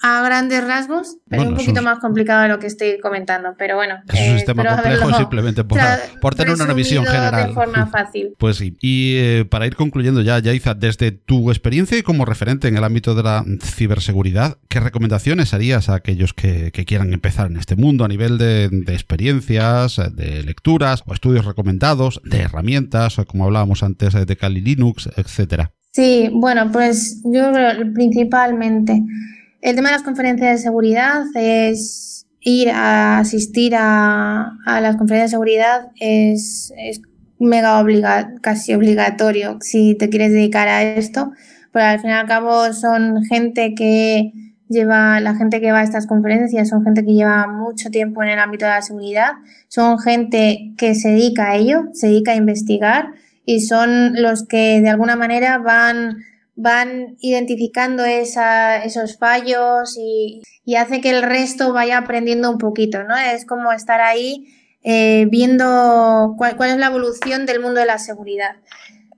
a 0.00 0.22
grandes 0.22 0.64
rasgos, 0.64 1.16
pero 1.28 1.42
es 1.42 1.48
un 1.48 1.54
poquito 1.56 1.82
más 1.82 1.98
complicado 1.98 2.42
de 2.42 2.48
lo 2.48 2.58
que 2.58 2.68
estoy 2.68 3.00
comentando. 3.00 3.54
Pero 3.58 3.76
bueno, 3.76 3.96
es 4.12 4.20
un 4.20 4.26
eh, 4.26 4.36
sistema 4.36 4.64
complejo 4.64 5.12
simplemente 5.14 5.64
por, 5.64 6.34
tener 6.34 6.54
una 6.54 6.72
visión 6.72 7.04
general. 7.04 7.48
De 7.48 7.54
forma 7.54 7.86
fácil. 7.92 8.34
Pues 8.38 8.56
sí. 8.56 8.76
Y 8.80 9.16
eh, 9.16 9.44
para 9.44 9.66
ir 9.66 9.74
concluyendo 9.74 10.22
ya, 10.22 10.38
Yaiza, 10.38 10.74
desde 10.74 11.10
tu 11.10 11.50
experiencia 11.50 11.98
y 11.98 12.02
como 12.02 12.24
referente 12.24 12.68
en 12.68 12.76
el 12.76 12.84
ámbito 12.84 13.14
de 13.14 13.22
la 13.22 13.44
ciberseguridad, 13.60 14.58
¿qué 14.68 14.80
recomendaciones 14.80 15.52
harías 15.52 15.88
a 15.88 15.94
aquellos 15.94 16.32
que, 16.32 16.70
quieran 16.86 17.12
empezar 17.12 17.50
en 17.50 17.56
este 17.56 17.76
mundo 17.76 18.04
a 18.04 18.08
nivel 18.08 18.38
de, 18.38 18.68
de, 18.70 18.92
experiencias, 18.94 20.00
de 20.14 20.42
lecturas 20.42 21.02
o 21.06 21.12
estudios 21.12 21.44
recomendados, 21.44 22.20
de 22.24 22.38
herramientas, 22.38 23.16
como 23.26 23.44
hablábamos 23.44 23.82
antes 23.82 24.14
de 24.14 24.36
Kali 24.36 24.60
Linux, 24.60 25.08
etcétera? 25.16 25.72
Sí, 25.92 26.30
bueno, 26.32 26.70
pues 26.70 27.20
yo 27.24 27.52
creo 27.52 27.92
principalmente. 27.92 29.02
El 29.60 29.74
tema 29.74 29.88
de 29.88 29.96
las 29.96 30.04
conferencias 30.04 30.56
de 30.56 30.62
seguridad 30.62 31.24
es 31.34 32.26
ir 32.40 32.70
a 32.70 33.18
asistir 33.18 33.74
a, 33.76 34.52
las 34.66 34.96
conferencias 34.96 35.30
de 35.30 35.34
seguridad 35.34 35.88
es, 35.98 36.72
mega 37.40 37.80
obliga, 37.80 38.34
casi 38.40 38.74
obligatorio 38.74 39.58
si 39.60 39.94
te 39.94 40.08
quieres 40.08 40.32
dedicar 40.32 40.68
a 40.68 40.82
esto, 40.82 41.32
pero 41.72 41.86
al 41.86 42.00
fin 42.00 42.10
y 42.10 42.12
al 42.12 42.26
cabo 42.26 42.72
son 42.72 43.24
gente 43.24 43.74
que 43.74 44.32
lleva, 44.68 45.20
la 45.20 45.34
gente 45.34 45.60
que 45.60 45.72
va 45.72 45.80
a 45.80 45.84
estas 45.84 46.06
conferencias 46.06 46.68
son 46.68 46.84
gente 46.84 47.04
que 47.04 47.14
lleva 47.14 47.46
mucho 47.46 47.90
tiempo 47.90 48.22
en 48.22 48.30
el 48.30 48.38
ámbito 48.38 48.64
de 48.64 48.72
la 48.72 48.82
seguridad, 48.82 49.32
son 49.68 49.98
gente 49.98 50.72
que 50.76 50.94
se 50.94 51.10
dedica 51.10 51.50
a 51.50 51.56
ello, 51.56 51.84
se 51.92 52.08
dedica 52.08 52.32
a 52.32 52.36
investigar 52.36 53.12
y 53.44 53.60
son 53.60 54.20
los 54.20 54.46
que 54.46 54.80
de 54.80 54.88
alguna 54.88 55.16
manera 55.16 55.58
van 55.58 56.18
van 56.60 57.16
identificando 57.20 58.04
esos 58.04 59.16
fallos 59.16 59.96
y, 59.96 60.42
hace 60.76 61.00
que 61.00 61.10
el 61.10 61.22
resto 61.22 61.72
vaya 61.72 61.98
aprendiendo 61.98 62.50
un 62.50 62.58
poquito, 62.58 63.04
¿no? 63.04 63.16
Es 63.16 63.46
como 63.46 63.72
estar 63.72 64.00
ahí 64.00 64.48
eh, 64.82 65.26
viendo 65.30 66.34
cuál, 66.36 66.56
cuál, 66.56 66.70
es 66.70 66.76
la 66.76 66.86
evolución 66.86 67.46
del 67.46 67.60
mundo 67.60 67.78
de 67.78 67.86
la 67.86 67.98
seguridad. 67.98 68.56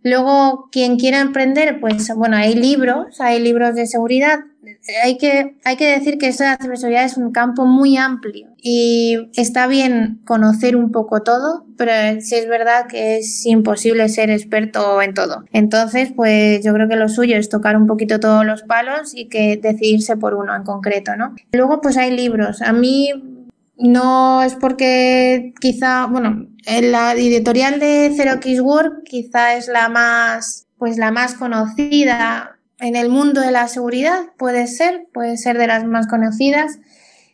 Luego, 0.03 0.69
quien 0.73 0.99
quiera 0.99 1.21
emprender, 1.21 1.81
pues 1.81 2.11
bueno, 2.15 2.37
hay 2.37 2.55
libros, 2.55 3.21
hay 3.21 3.41
libros 3.41 3.75
de 3.75 3.87
seguridad. 3.87 4.41
Hay 5.05 5.19
que, 5.19 5.57
hay 5.65 5.77
que 5.77 5.87
decir 5.87 6.19
que 6.19 6.29
esto 6.29 6.45
de 6.45 6.51
la 6.51 6.59
ciberseguridad 6.59 7.05
es 7.05 7.17
un 7.17 7.33
campo 7.33 7.65
muy 7.65 7.97
amplio 7.97 8.49
y 8.63 9.31
está 9.35 9.67
bien 9.67 10.21
conocer 10.27 10.77
un 10.77 10.91
poco 10.93 11.23
todo, 11.23 11.65
pero 11.77 12.21
sí 12.21 12.35
es 12.35 12.49
verdad 12.49 12.87
que 12.87 13.19
es 13.19 13.45
imposible 13.47 14.09
ser 14.09 14.31
experto 14.31 15.01
en 15.03 15.15
todo. 15.15 15.45
Entonces, 15.53 16.13
pues 16.15 16.65
yo 16.65 16.73
creo 16.75 16.89
que 16.89 16.97
lo 16.97 17.09
suyo 17.09 17.37
es 17.37 17.49
tocar 17.49 17.77
un 17.77 17.87
poquito 17.87 18.21
todos 18.21 18.45
los 18.45 18.63
palos 18.63 19.13
y 19.15 19.29
que 19.29 19.57
decidirse 19.57 20.17
por 20.17 20.35
uno 20.35 20.55
en 20.55 20.63
concreto, 20.63 21.17
¿no? 21.17 21.35
Luego, 21.53 21.81
pues 21.81 21.97
hay 21.97 22.15
libros. 22.15 22.63
A 22.63 22.73
mí 22.73 23.13
no 23.81 24.43
es 24.43 24.55
porque 24.55 25.55
quizá, 25.61 26.07
bueno, 26.07 26.47
la 26.67 27.13
editorial 27.13 27.81
de 27.81 28.13
Zero 28.15 28.39
Kiss 28.39 28.61
Work 28.61 29.05
quizá 29.05 29.57
es 29.57 29.69
la 29.69 29.89
más, 29.89 30.67
pues 30.79 30.99
la 30.99 31.11
más 31.11 31.35
conocida 31.35 32.59
en 32.79 32.97
el 32.97 33.09
mundo 33.09 33.41
de 33.41 33.51
la 33.51 33.69
seguridad, 33.69 34.21
puede 34.39 34.67
ser, 34.67 35.07
puede 35.13 35.37
ser 35.37 35.59
de 35.59 35.67
las 35.67 35.85
más 35.85 36.07
conocidas. 36.07 36.79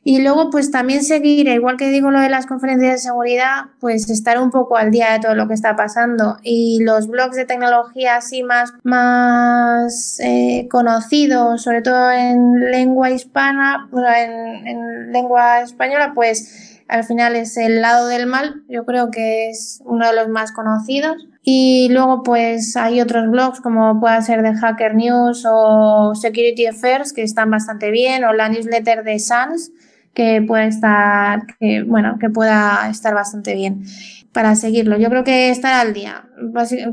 Y 0.08 0.22
luego, 0.22 0.50
pues 0.50 0.70
también 0.70 1.02
seguir, 1.02 1.48
igual 1.48 1.76
que 1.76 1.88
digo 1.88 2.12
lo 2.12 2.20
de 2.20 2.28
las 2.28 2.46
conferencias 2.46 2.92
de 2.92 2.98
seguridad, 2.98 3.64
pues 3.80 4.08
estar 4.08 4.40
un 4.40 4.52
poco 4.52 4.76
al 4.76 4.92
día 4.92 5.14
de 5.14 5.18
todo 5.18 5.34
lo 5.34 5.48
que 5.48 5.54
está 5.54 5.74
pasando. 5.74 6.36
Y 6.44 6.78
los 6.84 7.08
blogs 7.08 7.34
de 7.34 7.44
tecnología 7.44 8.14
así 8.14 8.44
más, 8.44 8.72
más 8.84 10.20
eh, 10.20 10.68
conocidos, 10.70 11.64
sobre 11.64 11.82
todo 11.82 12.12
en 12.12 12.70
lengua 12.70 13.10
hispana, 13.10 13.88
en, 13.92 14.68
en 14.68 15.12
lengua 15.12 15.62
española, 15.62 16.12
pues 16.14 16.84
al 16.86 17.02
final 17.02 17.34
es 17.34 17.56
el 17.56 17.82
lado 17.82 18.06
del 18.06 18.28
mal, 18.28 18.62
yo 18.68 18.84
creo 18.84 19.10
que 19.10 19.50
es 19.50 19.82
uno 19.84 20.06
de 20.06 20.14
los 20.14 20.28
más 20.28 20.52
conocidos. 20.52 21.16
Y 21.42 21.88
luego 21.90 22.22
pues 22.22 22.76
hay 22.76 23.00
otros 23.00 23.28
blogs 23.28 23.60
como 23.60 23.98
pueda 23.98 24.22
ser 24.22 24.42
de 24.42 24.54
Hacker 24.54 24.94
News 24.94 25.44
o 25.50 26.12
Security 26.14 26.66
Affairs 26.66 27.12
que 27.12 27.24
están 27.24 27.50
bastante 27.50 27.90
bien 27.90 28.24
o 28.24 28.32
la 28.32 28.48
newsletter 28.48 29.02
de 29.02 29.18
SANS 29.18 29.72
que 30.16 30.42
puede 30.42 30.66
estar, 30.66 31.42
que, 31.60 31.82
bueno, 31.82 32.16
que 32.18 32.30
pueda 32.30 32.88
estar 32.90 33.12
bastante 33.12 33.54
bien 33.54 33.84
para 34.32 34.54
seguirlo. 34.54 34.96
Yo 34.96 35.10
creo 35.10 35.24
que 35.24 35.50
estar 35.50 35.74
al 35.74 35.92
día, 35.92 36.24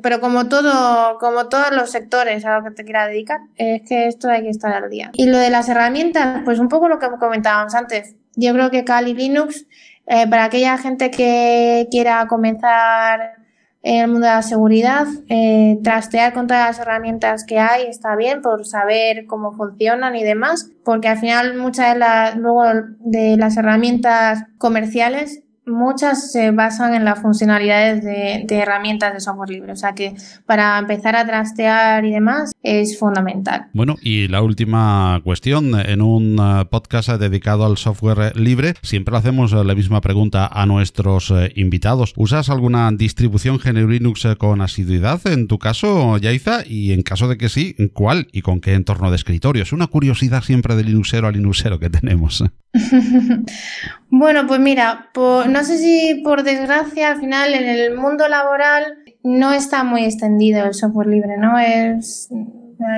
pero 0.01 0.19
como 0.19 0.49
todo, 0.49 1.17
como 1.19 1.47
todos 1.47 1.71
los 1.71 1.89
sectores 1.89 2.43
a 2.43 2.57
lo 2.57 2.65
que 2.65 2.71
te 2.71 2.83
quiera 2.83 3.07
dedicar, 3.07 3.39
es 3.55 3.81
que 3.87 4.07
esto 4.07 4.29
hay 4.29 4.43
que 4.43 4.49
estar 4.49 4.73
al 4.73 4.89
día. 4.89 5.11
Y 5.13 5.27
lo 5.27 5.37
de 5.37 5.49
las 5.49 5.69
herramientas, 5.69 6.41
pues 6.43 6.59
un 6.59 6.67
poco 6.67 6.89
lo 6.89 6.99
que 6.99 7.07
comentábamos 7.17 7.73
antes. 7.75 8.15
Yo 8.35 8.51
creo 8.53 8.69
que 8.69 8.83
Kali 8.83 9.13
Linux, 9.13 9.67
eh, 10.05 10.27
para 10.27 10.43
aquella 10.43 10.77
gente 10.77 11.09
que 11.09 11.87
quiera 11.89 12.27
comenzar 12.27 13.37
en 13.83 14.01
el 14.01 14.07
mundo 14.07 14.27
de 14.27 14.33
la 14.33 14.41
seguridad, 14.41 15.05
eh, 15.27 15.77
trastear 15.83 16.33
con 16.33 16.47
todas 16.47 16.67
las 16.67 16.79
herramientas 16.79 17.45
que 17.45 17.59
hay 17.59 17.85
está 17.87 18.15
bien 18.15 18.41
por 18.41 18.65
saber 18.65 19.25
cómo 19.27 19.51
funcionan 19.51 20.15
y 20.15 20.23
demás, 20.23 20.71
porque 20.85 21.09
al 21.09 21.19
final 21.19 21.57
muchas 21.57 21.93
de 21.93 21.99
las, 21.99 22.35
luego 22.37 22.63
de 22.99 23.35
las 23.37 23.57
herramientas 23.57 24.45
comerciales 24.57 25.42
muchas 25.65 26.31
se 26.31 26.51
basan 26.51 26.93
en 26.93 27.05
las 27.05 27.21
funcionalidades 27.21 28.03
de, 28.03 28.45
herramientas 28.49 29.13
de 29.13 29.19
software 29.19 29.49
libre. 29.49 29.71
O 29.71 29.75
sea 29.75 29.93
que 29.93 30.15
para 30.45 30.77
empezar 30.77 31.15
a 31.15 31.25
trastear 31.25 32.05
y 32.05 32.11
demás 32.11 32.51
es 32.61 32.97
fundamental. 32.97 33.67
Bueno, 33.73 33.95
y 34.01 34.27
la 34.27 34.41
última 34.41 35.21
cuestión. 35.23 35.73
En 35.73 36.01
un 36.01 36.37
eh, 36.39 36.65
podcast 36.69 37.09
dedicado 37.09 37.65
al 37.65 37.77
software 37.77 38.35
libre, 38.37 38.73
siempre 38.81 39.15
hacemos 39.17 39.51
la 39.51 39.75
misma 39.75 40.01
pregunta 40.01 40.47
a 40.47 40.65
nuestros 40.65 41.31
eh, 41.31 41.51
invitados. 41.55 42.13
¿Usas 42.15 42.49
alguna 42.49 42.91
distribución 42.91 43.57
GNU 43.57 43.87
Linux 43.87 44.25
eh, 44.25 44.35
con 44.35 44.61
asiduidad 44.61 45.25
en 45.27 45.47
tu 45.47 45.59
caso, 45.59 46.17
Yaiza? 46.17 46.63
Y 46.65 46.93
en 46.93 47.01
caso 47.01 47.27
de 47.27 47.37
que 47.37 47.49
sí, 47.49 47.75
¿cuál 47.93 48.27
y 48.31 48.41
con 48.41 48.61
qué 48.61 48.73
entorno 48.73 49.09
de 49.09 49.15
escritorio? 49.15 49.63
Es 49.63 49.73
una 49.73 49.87
curiosidad 49.87 50.43
siempre 50.43 50.75
de 50.75 50.83
Linuxero 50.83 51.27
a 51.27 51.31
Linuxero 51.31 51.79
que 51.79 51.89
tenemos. 51.89 52.43
bueno, 54.15 54.45
pues 54.45 54.59
mira, 54.59 55.09
no 55.15 55.63
sé 55.63 55.79
si 55.79 56.21
por 56.23 56.43
desgracia 56.43 57.09
al 57.09 57.19
final 57.19 57.55
en 57.55 57.67
el 57.67 57.95
mundo 57.97 58.27
laboral 58.27 58.99
no 59.23 59.51
está 59.51 59.83
muy 59.83 60.03
extendido 60.03 60.63
el 60.63 60.75
software 60.75 61.07
libre, 61.07 61.39
¿no? 61.39 61.57
Es 61.57 62.29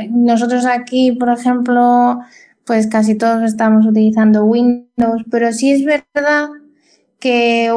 nosotros 0.10 0.66
aquí, 0.66 1.14
por 1.14 1.30
ejemplo, 1.30 2.20
pues 2.66 2.88
casi 2.88 3.16
todos 3.16 3.44
estamos 3.44 3.86
utilizando 3.86 4.44
Windows, 4.44 5.24
pero 5.32 5.54
sí 5.54 5.72
es 5.72 5.86
verdad 5.86 6.50
que 7.22 7.72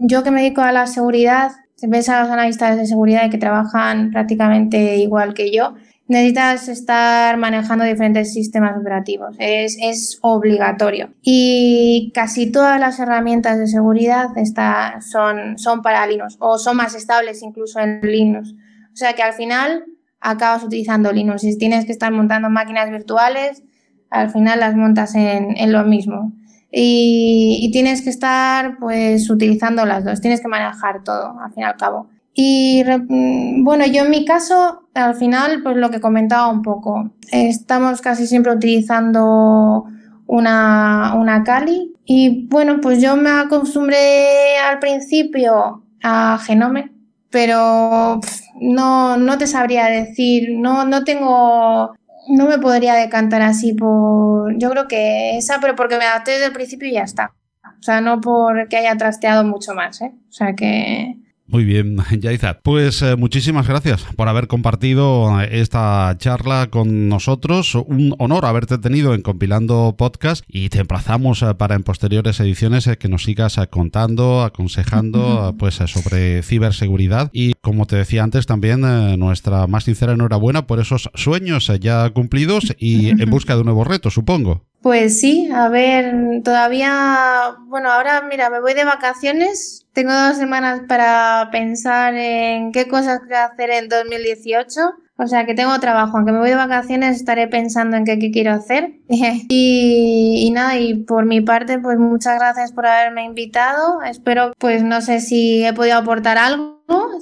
yo 0.00 0.22
que 0.22 0.30
me 0.30 0.42
dedico 0.42 0.60
a 0.60 0.70
la 0.70 0.86
seguridad, 0.86 1.52
ves 1.88 2.10
a 2.10 2.20
los 2.20 2.30
analistas 2.30 2.76
de 2.76 2.84
seguridad 2.84 3.30
que 3.30 3.38
trabajan 3.38 4.10
prácticamente 4.10 4.98
igual 4.98 5.32
que 5.32 5.50
yo, 5.50 5.74
necesitas 6.06 6.68
estar 6.68 7.36
manejando 7.38 7.84
diferentes 7.84 8.32
sistemas 8.32 8.76
operativos. 8.78 9.36
Es, 9.38 9.76
es, 9.80 10.18
obligatorio. 10.22 11.10
Y 11.22 12.12
casi 12.14 12.50
todas 12.50 12.78
las 12.78 12.98
herramientas 12.98 13.58
de 13.58 13.66
seguridad 13.66 14.36
está, 14.36 15.00
son, 15.00 15.58
son 15.58 15.82
para 15.82 16.06
Linux 16.06 16.36
o 16.40 16.58
son 16.58 16.76
más 16.76 16.94
estables 16.94 17.42
incluso 17.42 17.80
en 17.80 18.00
Linux. 18.02 18.52
O 18.92 18.96
sea 18.96 19.14
que 19.14 19.22
al 19.22 19.32
final 19.32 19.84
acabas 20.20 20.62
utilizando 20.64 21.12
Linux. 21.12 21.42
Si 21.42 21.56
tienes 21.58 21.86
que 21.86 21.92
estar 21.92 22.12
montando 22.12 22.50
máquinas 22.50 22.90
virtuales, 22.90 23.62
al 24.10 24.30
final 24.30 24.60
las 24.60 24.76
montas 24.76 25.14
en, 25.14 25.56
en 25.56 25.72
lo 25.72 25.84
mismo. 25.84 26.32
Y, 26.70 27.60
y, 27.62 27.70
tienes 27.70 28.02
que 28.02 28.10
estar 28.10 28.78
pues 28.80 29.30
utilizando 29.30 29.86
las 29.86 30.04
dos, 30.04 30.20
tienes 30.20 30.40
que 30.40 30.48
manejar 30.48 31.04
todo, 31.04 31.38
al 31.38 31.52
fin 31.52 31.62
y 31.62 31.64
al 31.64 31.76
cabo. 31.76 32.08
Y 32.34 32.82
mm, 32.84 33.62
bueno, 33.64 33.86
yo 33.86 34.02
en 34.02 34.10
mi 34.10 34.24
caso, 34.24 34.88
al 34.92 35.14
final, 35.14 35.62
pues 35.62 35.76
lo 35.76 35.90
que 35.90 36.00
comentaba 36.00 36.48
un 36.48 36.62
poco, 36.62 37.10
estamos 37.30 38.00
casi 38.00 38.26
siempre 38.26 38.52
utilizando 38.52 39.84
una, 40.26 41.14
una 41.16 41.44
Kali 41.44 41.92
y 42.04 42.46
bueno, 42.48 42.80
pues 42.80 43.00
yo 43.00 43.16
me 43.16 43.30
acostumbré 43.30 44.58
al 44.58 44.80
principio 44.80 45.84
a 46.02 46.38
Genome, 46.44 46.92
pero 47.30 48.20
no, 48.60 49.16
no 49.16 49.38
te 49.38 49.46
sabría 49.46 49.86
decir, 49.86 50.50
no, 50.58 50.84
no 50.84 51.04
tengo, 51.04 51.94
no 52.28 52.46
me 52.46 52.58
podría 52.58 52.94
decantar 52.94 53.42
así 53.42 53.74
por, 53.74 54.58
yo 54.58 54.70
creo 54.70 54.88
que 54.88 55.38
esa, 55.38 55.60
pero 55.60 55.76
porque 55.76 55.98
me 55.98 56.04
adapté 56.04 56.32
desde 56.32 56.46
el 56.46 56.52
principio 56.52 56.88
y 56.88 56.94
ya 56.94 57.02
está. 57.02 57.32
O 57.78 57.82
sea, 57.82 58.00
no 58.00 58.20
porque 58.20 58.78
haya 58.78 58.96
trasteado 58.96 59.44
mucho 59.44 59.74
más, 59.74 60.00
¿eh? 60.00 60.12
O 60.28 60.32
sea 60.32 60.54
que 60.54 61.16
muy 61.46 61.64
bien, 61.64 61.96
Yaiza. 62.20 62.58
Pues 62.62 63.02
eh, 63.02 63.16
muchísimas 63.16 63.68
gracias 63.68 64.04
por 64.16 64.28
haber 64.28 64.46
compartido 64.46 65.40
eh, 65.40 65.60
esta 65.60 66.14
charla 66.18 66.68
con 66.70 67.08
nosotros. 67.08 67.74
Un 67.74 68.14
honor 68.18 68.46
haberte 68.46 68.78
tenido 68.78 69.14
en 69.14 69.22
Compilando 69.22 69.94
Podcast 69.96 70.44
y 70.48 70.70
te 70.70 70.80
emplazamos 70.80 71.42
eh, 71.42 71.54
para 71.54 71.74
en 71.74 71.82
posteriores 71.82 72.40
ediciones 72.40 72.88
que 72.98 73.08
nos 73.08 73.24
sigas 73.24 73.60
contando, 73.70 74.42
aconsejando 74.42 75.54
pues 75.58 75.74
sobre 75.74 76.42
ciberseguridad 76.42 77.30
y 77.32 77.54
como 77.60 77.86
te 77.86 77.96
decía 77.96 78.22
antes 78.22 78.46
también 78.46 78.80
nuestra 79.18 79.66
más 79.66 79.84
sincera 79.84 80.12
enhorabuena 80.12 80.66
por 80.66 80.80
esos 80.80 81.10
sueños 81.14 81.70
ya 81.80 82.08
cumplidos 82.10 82.74
y 82.78 83.08
en 83.22 83.30
busca 83.30 83.54
de 83.54 83.60
un 83.60 83.66
nuevo 83.66 83.84
reto, 83.84 84.10
supongo. 84.10 84.64
Pues 84.84 85.18
sí, 85.18 85.48
a 85.50 85.70
ver, 85.70 86.42
todavía, 86.44 87.56
bueno, 87.68 87.90
ahora 87.90 88.22
mira, 88.28 88.50
me 88.50 88.60
voy 88.60 88.74
de 88.74 88.84
vacaciones, 88.84 89.83
tengo 89.94 90.12
dos 90.12 90.36
semanas 90.36 90.82
para 90.88 91.48
pensar 91.50 92.14
en 92.14 92.72
qué 92.72 92.86
cosas 92.88 93.20
quiero 93.20 93.38
hacer 93.38 93.70
en 93.70 93.88
2018. 93.88 94.80
O 95.16 95.28
sea 95.28 95.46
que 95.46 95.54
tengo 95.54 95.78
trabajo, 95.78 96.16
aunque 96.16 96.32
me 96.32 96.40
voy 96.40 96.50
de 96.50 96.56
vacaciones 96.56 97.14
estaré 97.16 97.46
pensando 97.46 97.96
en 97.96 98.04
qué, 98.04 98.18
quiero 98.32 98.50
hacer. 98.50 98.94
y, 99.08 100.44
y, 100.44 100.50
nada, 100.50 100.76
y 100.76 100.94
por 100.94 101.24
mi 101.24 101.40
parte, 101.40 101.78
pues 101.78 101.98
muchas 101.98 102.36
gracias 102.38 102.72
por 102.72 102.86
haberme 102.86 103.24
invitado. 103.24 104.02
Espero, 104.02 104.52
pues 104.58 104.82
no 104.82 105.00
sé 105.00 105.20
si 105.20 105.64
he 105.64 105.72
podido 105.72 105.98
aportar 105.98 106.36
algo. 106.36 106.73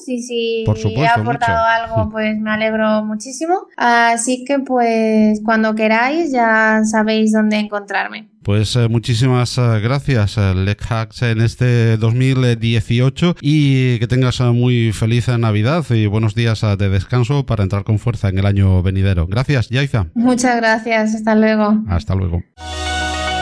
Si, 0.04 0.22
si 0.22 0.64
he 0.64 1.06
aportado 1.06 1.64
algo, 1.64 2.10
pues 2.10 2.38
me 2.38 2.50
alegro 2.50 3.04
muchísimo. 3.04 3.68
Así 3.76 4.44
que 4.44 4.58
pues 4.58 5.40
cuando 5.44 5.74
queráis 5.74 6.32
ya 6.32 6.82
sabéis 6.84 7.32
dónde 7.32 7.58
encontrarme. 7.58 8.28
Pues 8.42 8.74
eh, 8.74 8.88
muchísimas 8.88 9.56
eh, 9.58 9.80
gracias, 9.80 10.36
uh, 10.36 10.54
Hacks, 10.88 11.22
en 11.22 11.40
este 11.40 11.96
2018 11.96 13.36
y 13.40 14.00
que 14.00 14.08
tengas 14.08 14.40
muy 14.40 14.92
feliz 14.92 15.28
Navidad 15.28 15.84
y 15.90 16.06
buenos 16.06 16.34
días 16.34 16.62
de 16.62 16.88
descanso 16.88 17.46
para 17.46 17.62
entrar 17.62 17.84
con 17.84 18.00
fuerza 18.00 18.28
en 18.28 18.38
el 18.38 18.46
año 18.46 18.82
venidero. 18.82 19.28
Gracias, 19.28 19.68
Yaiza. 19.68 20.06
Muchas 20.14 20.56
gracias, 20.56 21.14
hasta 21.14 21.36
luego. 21.36 21.82
Hasta 21.88 22.16
luego. 22.16 22.42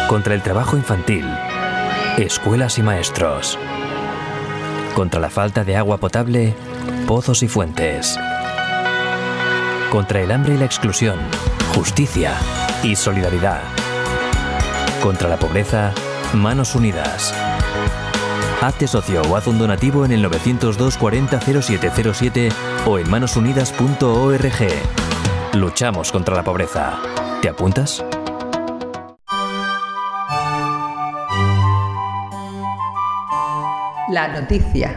Contra 0.07 0.35
el 0.35 0.43
trabajo 0.43 0.77
infantil, 0.77 1.25
escuelas 2.18 2.79
y 2.79 2.83
maestros. 2.83 3.59
Contra 4.95 5.20
la 5.20 5.30
falta 5.30 5.64
de 5.64 5.76
agua 5.76 5.99
potable, 5.99 6.55
pozos 7.07 7.43
y 7.43 7.49
fuentes. 7.49 8.18
Contra 9.91 10.20
el 10.20 10.30
hambre 10.30 10.55
y 10.55 10.59
la 10.59 10.64
exclusión, 10.66 11.18
justicia 11.74 12.34
y 12.82 12.97
solidaridad. 12.97 13.61
Contra 15.03 15.28
la 15.28 15.38
pobreza, 15.38 15.93
Manos 16.34 16.74
Unidas. 16.74 17.34
Hazte 18.61 18.86
socio 18.86 19.22
o 19.22 19.36
haz 19.36 19.47
un 19.47 19.59
donativo 19.59 20.05
en 20.05 20.12
el 20.12 20.22
902 20.22 20.99
40 20.99 21.41
0707 21.41 22.51
o 22.86 22.99
en 22.99 23.09
manosunidas.org. 23.09 24.68
Luchamos 25.55 26.12
contra 26.12 26.36
la 26.36 26.43
pobreza. 26.43 26.99
¿Te 27.41 27.49
apuntas? 27.49 28.05
La 34.11 34.27
noticia. 34.27 34.93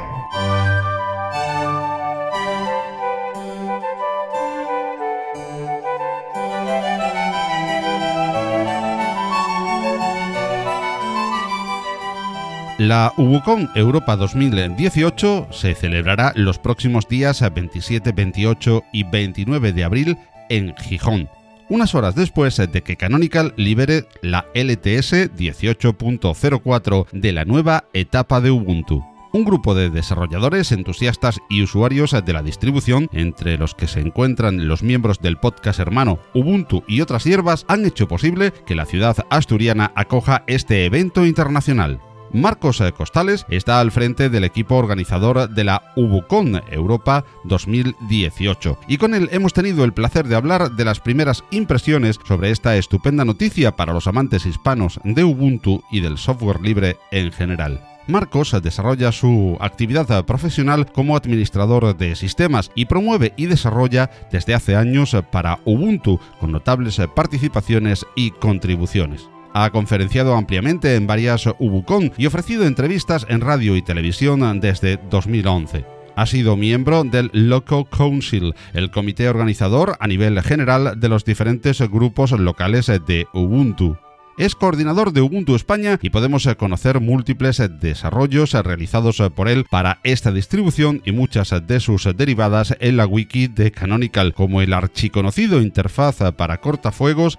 La 12.80 13.14
Ubucon 13.18 13.70
Europa 13.76 14.16
2018 14.16 15.48
se 15.52 15.76
celebrará 15.76 16.34
los 16.36 16.58
próximos 16.58 17.08
días 17.08 17.44
27, 17.54 18.14
28 18.14 18.84
y 18.92 19.04
29 19.04 19.74
de 19.74 19.84
abril 19.84 20.18
en 20.50 20.76
Gijón, 20.76 21.30
unas 21.74 21.96
horas 21.96 22.14
después 22.14 22.56
de 22.58 22.84
que 22.84 22.98
Canonical 22.98 23.54
libere 23.58 24.06
la 24.22 24.46
LTS 24.54 25.32
18.04 25.36 27.08
de 27.12 27.32
la 27.32 27.46
nueva 27.46 27.86
etapa 27.94 28.42
de 28.42 28.52
Ubuntu. 28.52 29.04
Un 29.34 29.44
grupo 29.44 29.74
de 29.74 29.90
desarrolladores, 29.90 30.72
entusiastas 30.72 31.40
y 31.50 31.64
usuarios 31.64 32.12
de 32.12 32.34
la 32.34 32.44
distribución, 32.44 33.10
entre 33.12 33.58
los 33.58 33.74
que 33.74 33.88
se 33.88 34.02
encuentran 34.02 34.68
los 34.68 34.84
miembros 34.84 35.20
del 35.20 35.38
podcast 35.38 35.80
hermano 35.80 36.20
Ubuntu 36.36 36.84
y 36.88 37.02
otras 37.02 37.24
hierbas, 37.24 37.66
han 37.68 37.84
hecho 37.86 38.08
posible 38.08 38.54
que 38.68 38.76
la 38.76 38.86
ciudad 38.86 39.18
asturiana 39.32 39.92
acoja 39.96 40.44
este 40.46 40.86
evento 40.86 41.26
internacional. 41.26 42.00
Marcos 42.34 42.82
Costales 42.98 43.46
está 43.50 43.80
al 43.80 43.92
frente 43.92 44.30
del 44.30 44.44
equipo 44.44 44.76
organizador 44.76 45.50
de 45.50 45.64
la 45.64 45.94
Ubucon 45.96 46.64
Europa 46.72 47.26
2018 47.44 48.80
y 48.88 48.98
con 48.98 49.14
él 49.14 49.30
hemos 49.32 49.54
tenido 49.54 49.84
el 49.84 49.94
placer 49.94 50.28
de 50.28 50.36
hablar 50.36 50.72
de 50.72 50.84
las 50.84 51.00
primeras 51.00 51.44
impresiones 51.52 52.20
sobre 52.28 52.50
esta 52.50 52.76
estupenda 52.76 53.24
noticia 53.24 53.76
para 53.76 53.94
los 53.94 54.08
amantes 54.08 54.48
hispanos 54.48 55.00
de 55.04 55.24
Ubuntu 55.24 55.84
y 55.92 56.00
del 56.00 56.18
software 56.18 56.60
libre 56.60 56.98
en 57.12 57.32
general. 57.32 57.82
Marcos 58.08 58.56
desarrolla 58.64 59.12
su 59.12 59.56
actividad 59.62 60.26
profesional 60.26 60.92
como 60.92 61.16
administrador 61.16 61.96
de 61.96 62.16
sistemas 62.16 62.72
y 62.74 62.86
promueve 62.86 63.34
y 63.38 63.46
desarrolla 63.46 64.10
desde 64.32 64.56
hace 64.56 64.76
años 64.76 65.16
para 65.32 65.60
Ubuntu 65.66 66.20
con 66.40 66.52
notables 66.52 67.00
participaciones 67.16 68.08
y 68.16 68.32
contribuciones. 68.32 69.30
Ha 69.56 69.70
conferenciado 69.70 70.36
ampliamente 70.36 70.96
en 70.96 71.06
varias 71.06 71.48
Ubucon 71.60 72.12
y 72.18 72.26
ofrecido 72.26 72.66
entrevistas 72.66 73.28
en 73.30 73.40
radio 73.40 73.76
y 73.76 73.84
televisión 73.84 74.60
desde 74.60 75.00
2011. 75.12 75.86
Ha 76.16 76.26
sido 76.26 76.58
miembro 76.58 77.04
del 77.04 77.30
Local 77.34 77.86
Council, 77.90 78.56
el 78.74 78.90
comité 78.90 79.30
organizador 79.30 79.96
a 80.00 80.08
nivel 80.08 80.42
general 80.42 81.00
de 81.00 81.10
los 81.10 81.24
diferentes 81.24 81.80
grupos 81.82 82.32
locales 82.32 82.88
de 82.88 83.28
Ubuntu. 83.34 83.98
Es 84.40 84.56
coordinador 84.56 85.14
de 85.14 85.22
Ubuntu 85.22 85.56
España 85.56 86.00
y 86.02 86.10
podemos 86.10 86.48
conocer 86.58 87.00
múltiples 87.00 87.62
desarrollos 87.80 88.54
realizados 88.54 89.22
por 89.36 89.48
él 89.48 89.66
para 89.70 90.00
esta 90.04 90.32
distribución 90.32 91.04
y 91.06 91.12
muchas 91.12 91.54
de 91.68 91.80
sus 91.80 92.10
derivadas 92.16 92.76
en 92.80 92.98
la 92.98 93.06
wiki 93.06 93.48
de 93.48 93.72
Canonical, 93.72 94.34
como 94.34 94.62
el 94.62 94.74
archiconocido 94.74 95.62
interfaz 95.62 96.18
para 96.36 96.60
cortafuegos 96.60 97.38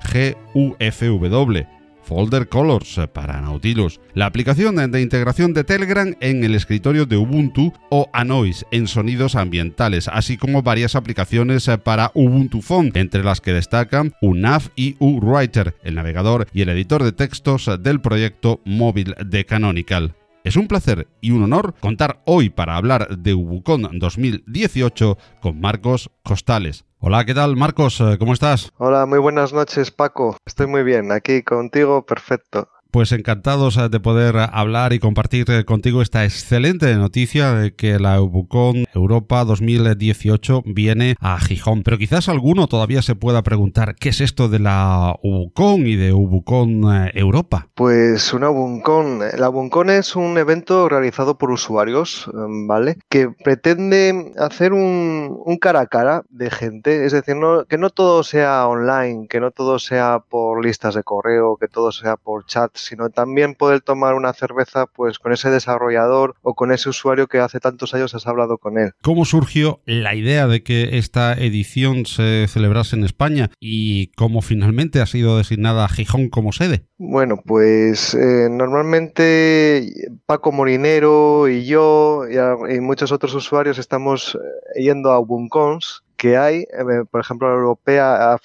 GUFW 0.55 1.84
Folder 2.05 2.48
Colors 2.48 3.00
para 3.12 3.40
Nautilus, 3.40 4.00
la 4.14 4.26
aplicación 4.26 4.76
de 4.90 5.00
integración 5.00 5.55
de 5.55 5.64
Telegram 5.64 6.14
en 6.20 6.44
el 6.44 6.55
escritorio 6.55 7.07
de 7.07 7.16
Ubuntu 7.16 7.72
o 7.90 8.09
Anois 8.12 8.64
en 8.70 8.86
sonidos 8.86 9.34
ambientales, 9.34 10.09
así 10.09 10.36
como 10.36 10.62
varias 10.62 10.94
aplicaciones 10.94 11.68
para 11.82 12.12
Ubuntu 12.14 12.61
Phone, 12.61 12.92
entre 12.94 13.24
las 13.24 13.40
que 13.40 13.52
destacan 13.52 14.12
UNAV 14.20 14.70
y 14.76 14.96
UWriter, 14.98 15.76
el 15.82 15.94
navegador 15.94 16.46
y 16.52 16.62
el 16.62 16.68
editor 16.68 17.02
de 17.02 17.12
textos 17.12 17.70
del 17.80 18.00
proyecto 18.00 18.61
móvil 18.64 19.14
de 19.24 19.44
Canonical. 19.46 20.14
Es 20.44 20.57
un 20.57 20.68
placer 20.68 21.09
y 21.22 21.30
un 21.30 21.42
honor 21.42 21.74
contar 21.80 22.20
hoy 22.26 22.50
para 22.50 22.76
hablar 22.76 23.16
de 23.16 23.32
Ubucon 23.32 23.98
2018 23.98 25.16
con 25.40 25.59
Marcos 25.59 26.11
Costales. 26.22 26.84
Hola, 27.07 27.26
¿qué 27.26 27.34
tal 27.34 27.55
Marcos? 27.55 28.02
¿Cómo 28.18 28.32
estás? 28.32 28.72
Hola, 28.78 29.05
muy 29.05 29.18
buenas 29.18 29.52
noches 29.52 29.90
Paco. 29.90 30.38
Estoy 30.46 30.68
muy 30.68 30.82
bien, 30.84 31.12
aquí 31.12 31.42
contigo, 31.42 32.07
perfecto. 32.07 32.70
Pues 32.95 33.11
encantados 33.11 33.76
de 33.90 33.99
poder 33.99 34.36
hablar 34.53 34.92
y 34.92 35.01
compartir 35.01 35.51
eh, 35.51 35.64
contigo 35.64 36.01
esta 36.01 36.22
excelente 36.22 36.95
noticia 36.95 37.51
de 37.51 37.74
que 37.74 37.99
la 37.99 38.22
Ubucon 38.22 38.84
Europa 38.95 39.45
2018 39.45 40.62
viene 40.64 41.16
a 41.18 41.40
Gijón. 41.40 41.82
Pero 41.82 41.99
quizás 41.99 42.28
alguno 42.28 42.68
todavía 42.68 43.03
se 43.03 43.16
pueda 43.16 43.42
preguntar 43.42 43.97
qué 43.97 44.11
es 44.11 44.20
esto 44.20 44.49
de 44.49 44.61
la 44.61 45.16
Ubucon 45.24 45.88
y 45.88 45.97
de 45.97 46.12
Ubucon 46.12 46.84
eh, 46.84 47.11
Europa. 47.14 47.66
Pues 47.74 48.32
una 48.32 48.51
Ubucon, 48.51 49.18
la 49.38 49.51
Ubucon 49.51 49.90
es 49.90 50.14
un 50.14 50.38
evento 50.38 50.88
realizado 50.88 51.36
por 51.36 51.51
usuarios, 51.51 52.30
¿vale? 52.32 52.99
Que 53.09 53.28
pretende 53.28 54.34
hacer 54.38 54.72
un, 54.72 55.42
cara 55.61 55.80
a 55.80 55.86
cara 55.88 56.22
de 56.28 56.49
gente, 56.49 57.07
es 57.07 57.11
decir, 57.11 57.34
que 57.68 57.78
no 57.78 57.90
todo 57.90 58.22
sea 58.22 58.68
online, 58.68 59.26
que 59.26 59.40
no 59.40 59.51
todo 59.51 59.80
sea 59.80 60.22
por 60.28 60.64
listas 60.64 60.95
de 60.95 61.03
correo, 61.03 61.57
que 61.57 61.66
todo 61.66 61.90
sea 61.90 62.16
por 62.16 62.47
chats 62.47 62.84
sino 62.85 63.11
también 63.11 63.55
poder 63.55 63.80
tomar 63.80 64.14
una 64.14 64.32
cerveza 64.32 64.87
pues 64.87 65.18
con 65.18 65.32
ese 65.32 65.51
desarrollador 65.51 66.35
o 66.43 66.55
con 66.55 66.72
ese 66.72 66.89
usuario 66.89 67.26
que 67.26 67.39
hace 67.39 67.61
tantos 67.61 67.95
años 67.95 68.14
has 68.14 68.26
hablado 68.26 68.59
con 68.59 68.78
él. 68.78 68.93
¿Cómo 69.03 69.24
surgió 69.24 69.80
la 69.87 70.14
idea 70.14 70.47
de 70.47 70.62
que 70.62 70.99
esta 70.99 71.35
edición 71.35 72.07
se 72.07 72.47
celebrase 72.49 72.97
en 72.97 73.05
España 73.05 73.51
y 73.61 74.09
cómo 74.12 74.43
finalmente 74.43 75.01
ha 75.01 75.07
sido 75.07 75.39
designada 75.39 75.89
Gijón 75.89 76.28
como 76.28 76.53
sede? 76.53 76.87
Bueno, 76.99 77.43
pues 77.45 78.14
eh, 78.14 78.49
normalmente 78.51 79.91
Paco 80.26 80.53
Morinero 80.53 81.49
y 81.49 81.64
yo 81.64 82.22
y, 82.28 82.80
muchos 82.80 83.12
otros 83.12 83.35
usuarios 83.35 83.78
estamos 83.78 84.37
eh, 84.76 84.82
yendo 84.82 85.11
a 85.11 85.18
Ubuncons 85.18 86.03
que 86.17 86.37
hay. 86.37 86.61
Eh, 86.62 87.05
por 87.11 87.21
ejemplo, 87.21 87.49
la 87.49 87.55
europea 87.55 88.39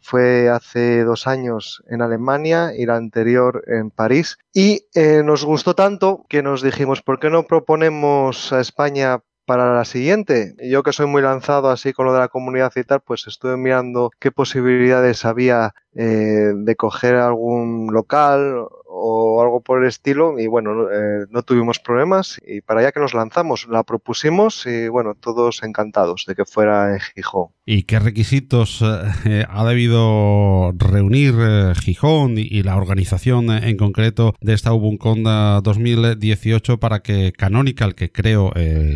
fue 0.00 0.48
hace 0.48 1.04
dos 1.04 1.26
años 1.26 1.82
en 1.88 2.02
Alemania 2.02 2.72
y 2.76 2.86
la 2.86 2.96
anterior 2.96 3.64
en 3.66 3.90
París. 3.90 4.38
Y 4.52 4.86
eh, 4.94 5.22
nos 5.24 5.44
gustó 5.44 5.74
tanto 5.74 6.24
que 6.28 6.42
nos 6.42 6.62
dijimos, 6.62 7.02
¿por 7.02 7.18
qué 7.18 7.30
no 7.30 7.44
proponemos 7.44 8.52
a 8.52 8.60
España 8.60 9.20
para 9.46 9.72
la 9.72 9.84
siguiente. 9.84 10.54
Yo 10.58 10.82
que 10.82 10.92
soy 10.92 11.06
muy 11.06 11.22
lanzado 11.22 11.70
así 11.70 11.92
con 11.92 12.04
lo 12.04 12.12
de 12.12 12.18
la 12.18 12.28
comunidad 12.28 12.72
y 12.74 12.82
tal, 12.82 13.00
pues 13.00 13.26
estuve 13.28 13.56
mirando 13.56 14.10
qué 14.18 14.32
posibilidades 14.32 15.24
había 15.24 15.72
eh, 15.94 16.52
de 16.54 16.76
coger 16.76 17.14
algún 17.14 17.92
local 17.92 18.66
o 18.98 19.42
algo 19.42 19.60
por 19.60 19.82
el 19.82 19.88
estilo 19.88 20.38
y 20.38 20.46
bueno, 20.46 20.90
eh, 20.90 21.26
no 21.30 21.42
tuvimos 21.42 21.78
problemas 21.78 22.40
y 22.46 22.60
para 22.62 22.80
allá 22.80 22.92
que 22.92 23.00
nos 23.00 23.14
lanzamos, 23.14 23.68
la 23.68 23.82
propusimos 23.82 24.66
y 24.66 24.88
bueno, 24.88 25.14
todos 25.14 25.62
encantados 25.62 26.24
de 26.26 26.34
que 26.34 26.44
fuera 26.44 26.94
en 26.94 27.00
Gijón. 27.00 27.48
¿Y 27.66 27.82
qué 27.82 27.98
requisitos 27.98 28.82
eh, 29.24 29.44
ha 29.48 29.64
debido 29.64 30.72
reunir 30.76 31.34
Gijón 31.80 32.38
y, 32.38 32.62
la 32.62 32.76
organización 32.76 33.50
en 33.50 33.76
concreto 33.76 34.34
de 34.40 34.54
esta 34.54 34.72
UBUNCON 34.72 35.24
2018 35.62 36.80
para 36.80 37.00
que 37.00 37.32
Canonical, 37.32 37.94
que 37.94 38.10
creo, 38.10 38.52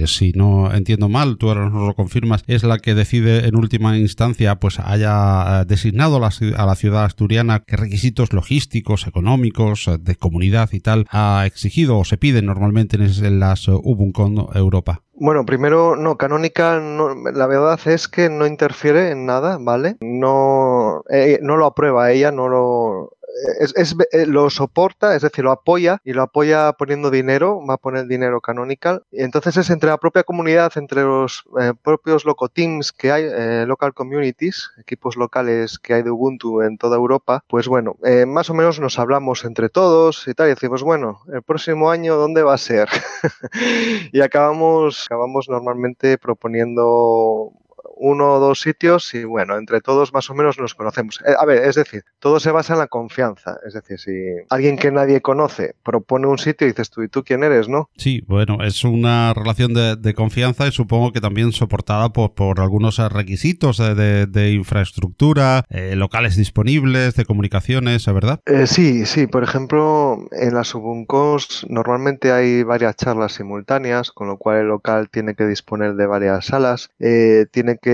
si 0.06 0.32
no 0.32 0.72
entiendo 0.72 1.08
mal, 1.08 1.36
tú 1.36 1.48
ahora 1.48 1.68
nos 1.68 1.86
lo 1.86 1.94
confirmas, 1.94 2.42
es 2.46 2.64
la 2.64 2.78
que 2.78 2.94
decide 2.94 3.46
en 3.46 3.56
última 3.56 3.96
instancia, 3.98 4.56
pues 4.56 4.80
haya 4.80 5.64
designado 5.66 6.16
a 6.16 6.66
la 6.66 6.74
ciudad 6.74 7.04
asturiana, 7.04 7.62
qué 7.66 7.76
requisitos 7.76 8.32
logísticos, 8.32 9.06
económicos, 9.06 9.89
de 9.98 10.16
comunidad 10.16 10.70
y 10.72 10.80
tal 10.80 11.06
ha 11.10 11.44
exigido 11.46 11.98
o 11.98 12.04
se 12.04 12.16
piden 12.16 12.46
normalmente 12.46 12.96
en 12.96 13.40
las 13.40 13.68
Ubuncon 13.68 14.48
Europa? 14.54 15.02
Bueno, 15.14 15.44
primero, 15.44 15.96
no, 15.96 16.16
Canónica, 16.16 16.80
la 16.80 17.46
verdad 17.46 17.78
es 17.84 18.08
que 18.08 18.30
no 18.30 18.46
interfiere 18.46 19.10
en 19.10 19.26
nada, 19.26 19.58
¿vale? 19.60 19.98
No, 20.00 21.02
eh, 21.10 21.38
no 21.42 21.58
lo 21.58 21.66
aprueba 21.66 22.10
ella, 22.10 22.32
no 22.32 22.48
lo, 22.48 23.12
es, 23.60 23.96
eh, 24.12 24.26
lo 24.26 24.50
soporta, 24.50 25.14
es 25.14 25.22
decir, 25.22 25.44
lo 25.44 25.52
apoya 25.52 26.00
y 26.04 26.12
lo 26.12 26.22
apoya 26.22 26.72
poniendo 26.72 27.10
dinero, 27.10 27.64
va 27.66 27.74
a 27.74 27.78
poner 27.78 28.06
dinero 28.06 28.40
canonical. 28.40 29.04
Entonces 29.12 29.56
es 29.56 29.70
entre 29.70 29.90
la 29.90 29.98
propia 29.98 30.22
comunidad, 30.22 30.72
entre 30.76 31.02
los 31.02 31.44
eh, 31.60 31.72
propios 31.82 32.24
loco 32.24 32.48
teams 32.48 32.92
que 32.92 33.12
hay, 33.12 33.24
eh, 33.24 33.64
local 33.66 33.94
communities, 33.94 34.70
equipos 34.78 35.16
locales 35.16 35.78
que 35.78 35.94
hay 35.94 36.02
de 36.02 36.10
Ubuntu 36.10 36.62
en 36.62 36.78
toda 36.78 36.96
Europa, 36.96 37.44
pues 37.48 37.68
bueno, 37.68 37.96
más 38.26 38.50
o 38.50 38.54
menos 38.54 38.80
nos 38.80 38.98
hablamos 38.98 39.44
entre 39.44 39.68
todos 39.68 40.26
y 40.26 40.34
tal, 40.34 40.46
y 40.46 40.50
decimos, 40.50 40.82
bueno, 40.82 41.20
el 41.32 41.42
próximo 41.42 41.90
año, 41.90 42.16
¿dónde 42.16 42.42
va 42.42 42.54
a 42.54 42.58
ser? 42.58 42.88
y 44.12 44.20
acabamos, 44.20 45.06
acabamos 45.06 45.48
normalmente 45.48 46.18
proponiendo 46.18 47.52
uno 48.00 48.32
o 48.32 48.40
dos 48.40 48.60
sitios 48.60 49.14
y 49.14 49.24
bueno, 49.24 49.56
entre 49.56 49.80
todos 49.80 50.12
más 50.12 50.28
o 50.30 50.34
menos 50.34 50.58
nos 50.58 50.74
conocemos. 50.74 51.20
Eh, 51.26 51.34
a 51.38 51.44
ver, 51.44 51.64
es 51.64 51.76
decir, 51.76 52.02
todo 52.18 52.40
se 52.40 52.50
basa 52.50 52.72
en 52.72 52.80
la 52.80 52.86
confianza. 52.88 53.58
Es 53.66 53.74
decir, 53.74 53.98
si 53.98 54.12
alguien 54.48 54.76
que 54.76 54.90
nadie 54.90 55.20
conoce 55.20 55.74
propone 55.84 56.26
un 56.26 56.38
sitio 56.38 56.66
y 56.66 56.70
dices 56.70 56.90
tú, 56.90 57.02
¿y 57.02 57.08
tú 57.08 57.22
quién 57.22 57.44
eres, 57.44 57.68
no? 57.68 57.90
Sí, 57.96 58.24
bueno, 58.26 58.64
es 58.64 58.84
una 58.84 59.34
relación 59.34 59.74
de, 59.74 60.14
confianza 60.14 60.66
y 60.66 60.72
supongo 60.72 61.12
que 61.12 61.20
también 61.20 61.52
soportada 61.52 62.12
por, 62.12 62.34
por 62.34 62.60
algunos 62.60 62.98
requisitos 62.98 63.76
de, 63.78 64.52
infraestructura, 64.52 65.64
eh, 65.68 65.94
locales 65.94 66.36
disponibles, 66.36 67.14
de 67.14 67.24
comunicaciones, 67.24 68.06
¿verdad? 68.06 68.40
Eh, 68.46 68.66
sí, 68.66 69.06
sí. 69.06 69.26
Por 69.28 69.44
ejemplo, 69.44 70.26
en 70.32 70.54
las 70.54 70.74
Ubuncos 70.74 71.64
normalmente 71.68 72.32
hay 72.32 72.64
varias 72.64 72.96
charlas 72.96 73.34
simultáneas, 73.34 74.10
con 74.10 74.26
lo 74.26 74.36
cual 74.36 74.58
el 74.58 74.68
local 74.68 75.08
tiene 75.10 75.34
que 75.34 75.46
disponer 75.46 75.94
de 75.94 76.06
varias 76.06 76.46
salas, 76.46 76.90
tiene 76.98 77.78
que 77.80 77.89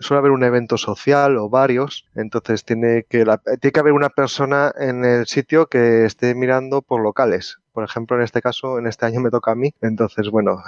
suele 0.00 0.18
haber 0.18 0.30
un 0.32 0.44
evento 0.44 0.76
social 0.76 1.36
o 1.36 1.48
varios, 1.48 2.06
entonces 2.14 2.64
tiene 2.64 3.04
que, 3.08 3.24
tiene 3.60 3.72
que 3.72 3.80
haber 3.80 3.92
una 3.92 4.10
persona 4.10 4.72
en 4.78 5.04
el 5.04 5.26
sitio 5.26 5.66
que 5.66 6.04
esté 6.04 6.34
mirando 6.34 6.82
por 6.82 7.02
locales 7.02 7.58
por 7.78 7.84
ejemplo, 7.84 8.16
en 8.16 8.24
este 8.24 8.42
caso, 8.42 8.80
en 8.80 8.88
este 8.88 9.06
año 9.06 9.20
me 9.20 9.30
toca 9.30 9.52
a 9.52 9.54
mí. 9.54 9.72
Entonces, 9.82 10.30
bueno, 10.30 10.64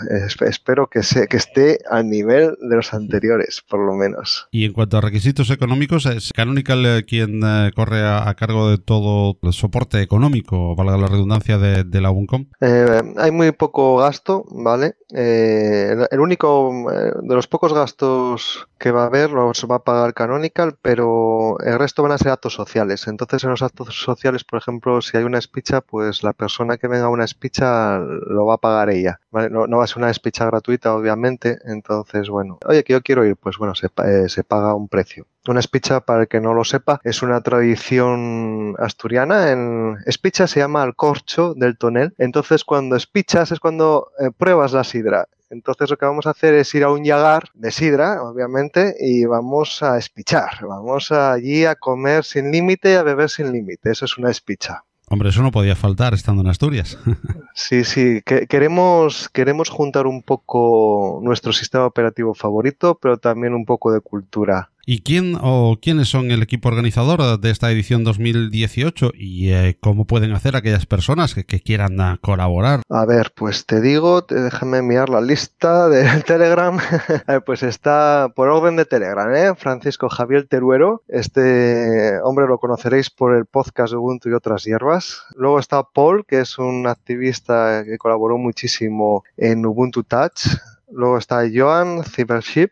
espero 0.47 0.87
que, 0.87 1.03
se, 1.03 1.27
que 1.27 1.39
esté 1.39 1.81
al 1.91 2.09
nivel 2.09 2.57
de 2.61 2.77
los 2.77 2.95
anteriores, 2.95 3.65
por 3.69 3.85
lo 3.85 3.97
menos. 3.97 4.47
Y 4.53 4.65
en 4.65 4.73
cuanto 4.73 4.97
a 4.97 5.01
requisitos 5.01 5.51
económicos, 5.51 6.07
¿es 6.07 6.33
Canonical 6.33 6.87
eh, 6.87 7.05
quien 7.05 7.41
eh, 7.43 7.73
corre 7.75 8.07
a, 8.07 8.33
cargo 8.35 8.71
de 8.71 8.79
todo 8.79 9.37
el 9.43 9.53
soporte 9.53 10.03
económico, 10.03 10.77
valga 10.77 10.97
la 10.97 11.09
redundancia, 11.09 11.59
de, 11.59 12.01
la 12.01 12.13
UNCOM? 12.13 12.47
Eh, 12.61 13.03
hay 13.17 13.33
muy 13.33 13.51
poco 13.51 13.97
gasto, 13.97 14.45
¿vale? 14.49 14.95
el 15.13 16.21
único, 16.21 16.87
de 17.21 17.35
los 17.35 17.49
pocos 17.49 17.75
gastos 17.75 18.69
que 18.79 18.93
va 18.93 19.03
a 19.03 19.07
haber 19.07 19.31
los 19.31 19.67
va 19.69 19.77
a 19.77 19.85
pagar 19.85 20.15
Canonical, 20.15 20.77
pero 20.81 21.59
el 21.59 21.77
resto 21.77 22.05
van 22.05 22.13
a 22.13 22.19
ser 22.19 22.31
actos 22.31 22.55
sociales. 22.55 23.09
Entonces, 23.09 23.43
en 23.43 23.51
los 23.51 23.63
actos 23.63 24.01
sociales, 24.01 24.45
por 24.45 24.61
ejemplo, 24.61 25.03
si 25.03 25.17
hay 25.17 25.25
una 25.25 25.39
espicha, 25.39 25.81
pues 25.81 26.23
la 26.23 26.33
persona 26.33 26.79
que 26.79 26.89
venga 27.01 27.09
una 27.09 27.25
espicha 27.25 27.99
lo 27.99 28.47
va 28.47 28.55
a 28.55 28.59
pagar 28.59 28.91
ella. 28.91 29.21
No, 29.33 29.79
va 29.79 29.85
a 29.85 29.87
ser 29.87 29.99
una 29.99 30.11
espicha 30.11 30.45
gratuita, 30.47 30.95
obviamente. 30.95 31.59
Entonces, 31.65 32.29
bueno, 32.29 32.59
oye, 32.67 32.85
que 32.85 32.93
yo 32.93 33.03
quiero 33.03 33.25
ir, 33.25 33.37
pues 33.37 33.59
bueno, 33.59 33.75
se, 33.75 33.89
eh, 34.05 34.29
se 34.29 34.45
paga 34.45 34.75
un 34.75 34.89
precio. 34.89 35.27
Una 35.49 35.61
espicha, 35.61 36.01
para 36.01 36.23
el 36.23 36.29
que 36.29 36.41
no 36.41 36.53
lo 36.53 36.65
sepa, 36.65 37.01
es 37.05 37.23
una 37.23 37.41
tradición 37.41 38.75
asturiana. 38.79 39.51
En 39.51 39.97
espicha 40.07 40.47
se 40.47 40.61
llama 40.61 40.85
el 40.85 40.95
corcho 40.95 41.55
del 41.55 41.79
tonel. 41.79 42.15
Entonces, 42.19 42.65
cuando 42.65 42.97
espichas 42.97 43.51
es 43.53 43.61
cuando 43.61 44.13
eh, 44.19 44.31
pruebas 44.37 44.73
la 44.73 44.85
sidra. 44.85 45.27
Entonces 45.49 45.91
lo 45.91 45.97
que 45.97 46.07
vamos 46.07 46.27
a 46.27 46.31
hacer 46.31 46.55
es 46.55 46.73
ir 46.77 46.85
a 46.85 46.93
un 46.93 47.05
yagar 47.05 47.49
de 47.55 47.73
sidra, 47.73 48.23
obviamente, 48.23 48.95
y 49.01 49.25
vamos 49.25 49.83
a 49.83 49.99
espichar. 49.99 50.65
Vamos 50.65 51.11
allí 51.11 51.65
a 51.65 51.75
comer 51.75 52.23
sin 52.23 52.53
límite, 52.53 52.97
a 52.97 53.03
beber 53.03 53.29
sin 53.29 53.51
límite. 53.51 53.91
Eso 53.91 54.05
es 54.05 54.17
una 54.17 54.31
espicha. 54.31 54.85
Hombre, 55.13 55.31
eso 55.31 55.43
no 55.43 55.51
podía 55.51 55.75
faltar 55.75 56.15
estando 56.15 56.41
en 56.43 56.49
Asturias. 56.49 56.97
sí, 57.55 57.83
sí, 57.83 58.23
queremos, 58.23 59.29
queremos 59.29 59.69
juntar 59.69 60.07
un 60.07 60.23
poco 60.23 61.19
nuestro 61.25 61.53
sistema 61.53 61.85
operativo 61.85 62.33
favorito, 62.33 62.97
pero 63.03 63.19
también 63.19 63.55
un 63.55 63.65
poco 63.65 63.93
de 63.93 64.01
cultura. 64.01 64.71
¿Y 64.93 65.03
quién 65.03 65.39
o 65.41 65.79
quiénes 65.81 66.09
son 66.09 66.33
el 66.33 66.43
equipo 66.43 66.69
organizador 66.69 67.39
de 67.39 67.51
esta 67.51 67.71
edición 67.71 68.03
2018 68.03 69.13
y 69.15 69.53
eh, 69.53 69.79
cómo 69.81 70.05
pueden 70.05 70.33
hacer 70.33 70.57
aquellas 70.57 70.85
personas 70.85 71.33
que, 71.33 71.45
quieran 71.61 72.01
ah, 72.01 72.19
colaborar? 72.21 72.81
A 72.89 73.07
ver, 73.07 73.33
pues 73.37 73.67
te 73.67 73.81
digo, 73.81 74.23
déjame 74.23 74.83
mirar 74.83 75.09
la 75.09 75.21
lista 75.21 75.89
del 75.89 76.25
Telegram. 76.25 76.77
pues 77.47 77.63
está 77.63 78.33
por 78.35 78.49
orden 78.49 78.75
de 78.75 78.85
Telegram, 78.85 79.33
¿eh? 79.33 79.55
Francisco 79.57 80.09
Javier 80.09 80.49
Teruero. 80.49 81.05
Este 81.07 82.19
hombre 82.25 82.49
lo 82.49 82.59
conoceréis 82.59 83.11
por 83.11 83.37
el 83.37 83.47
podcast 83.47 83.93
Ubuntu 83.93 84.29
y 84.29 84.33
otras 84.33 84.65
hierbas. 84.65 85.23
Luego 85.37 85.61
está 85.61 85.85
Paul, 85.85 86.27
que 86.27 86.41
es 86.41 86.59
un 86.59 86.89
activista 86.89 87.85
que 87.85 87.97
colaboró 87.97 88.39
muchísimo 88.39 89.23
en 89.37 89.65
Ubuntu 89.65 90.03
Touch. 90.03 90.49
Luego 90.91 91.17
está 91.19 91.45
Joan 91.55 92.03
Cybership, 92.03 92.71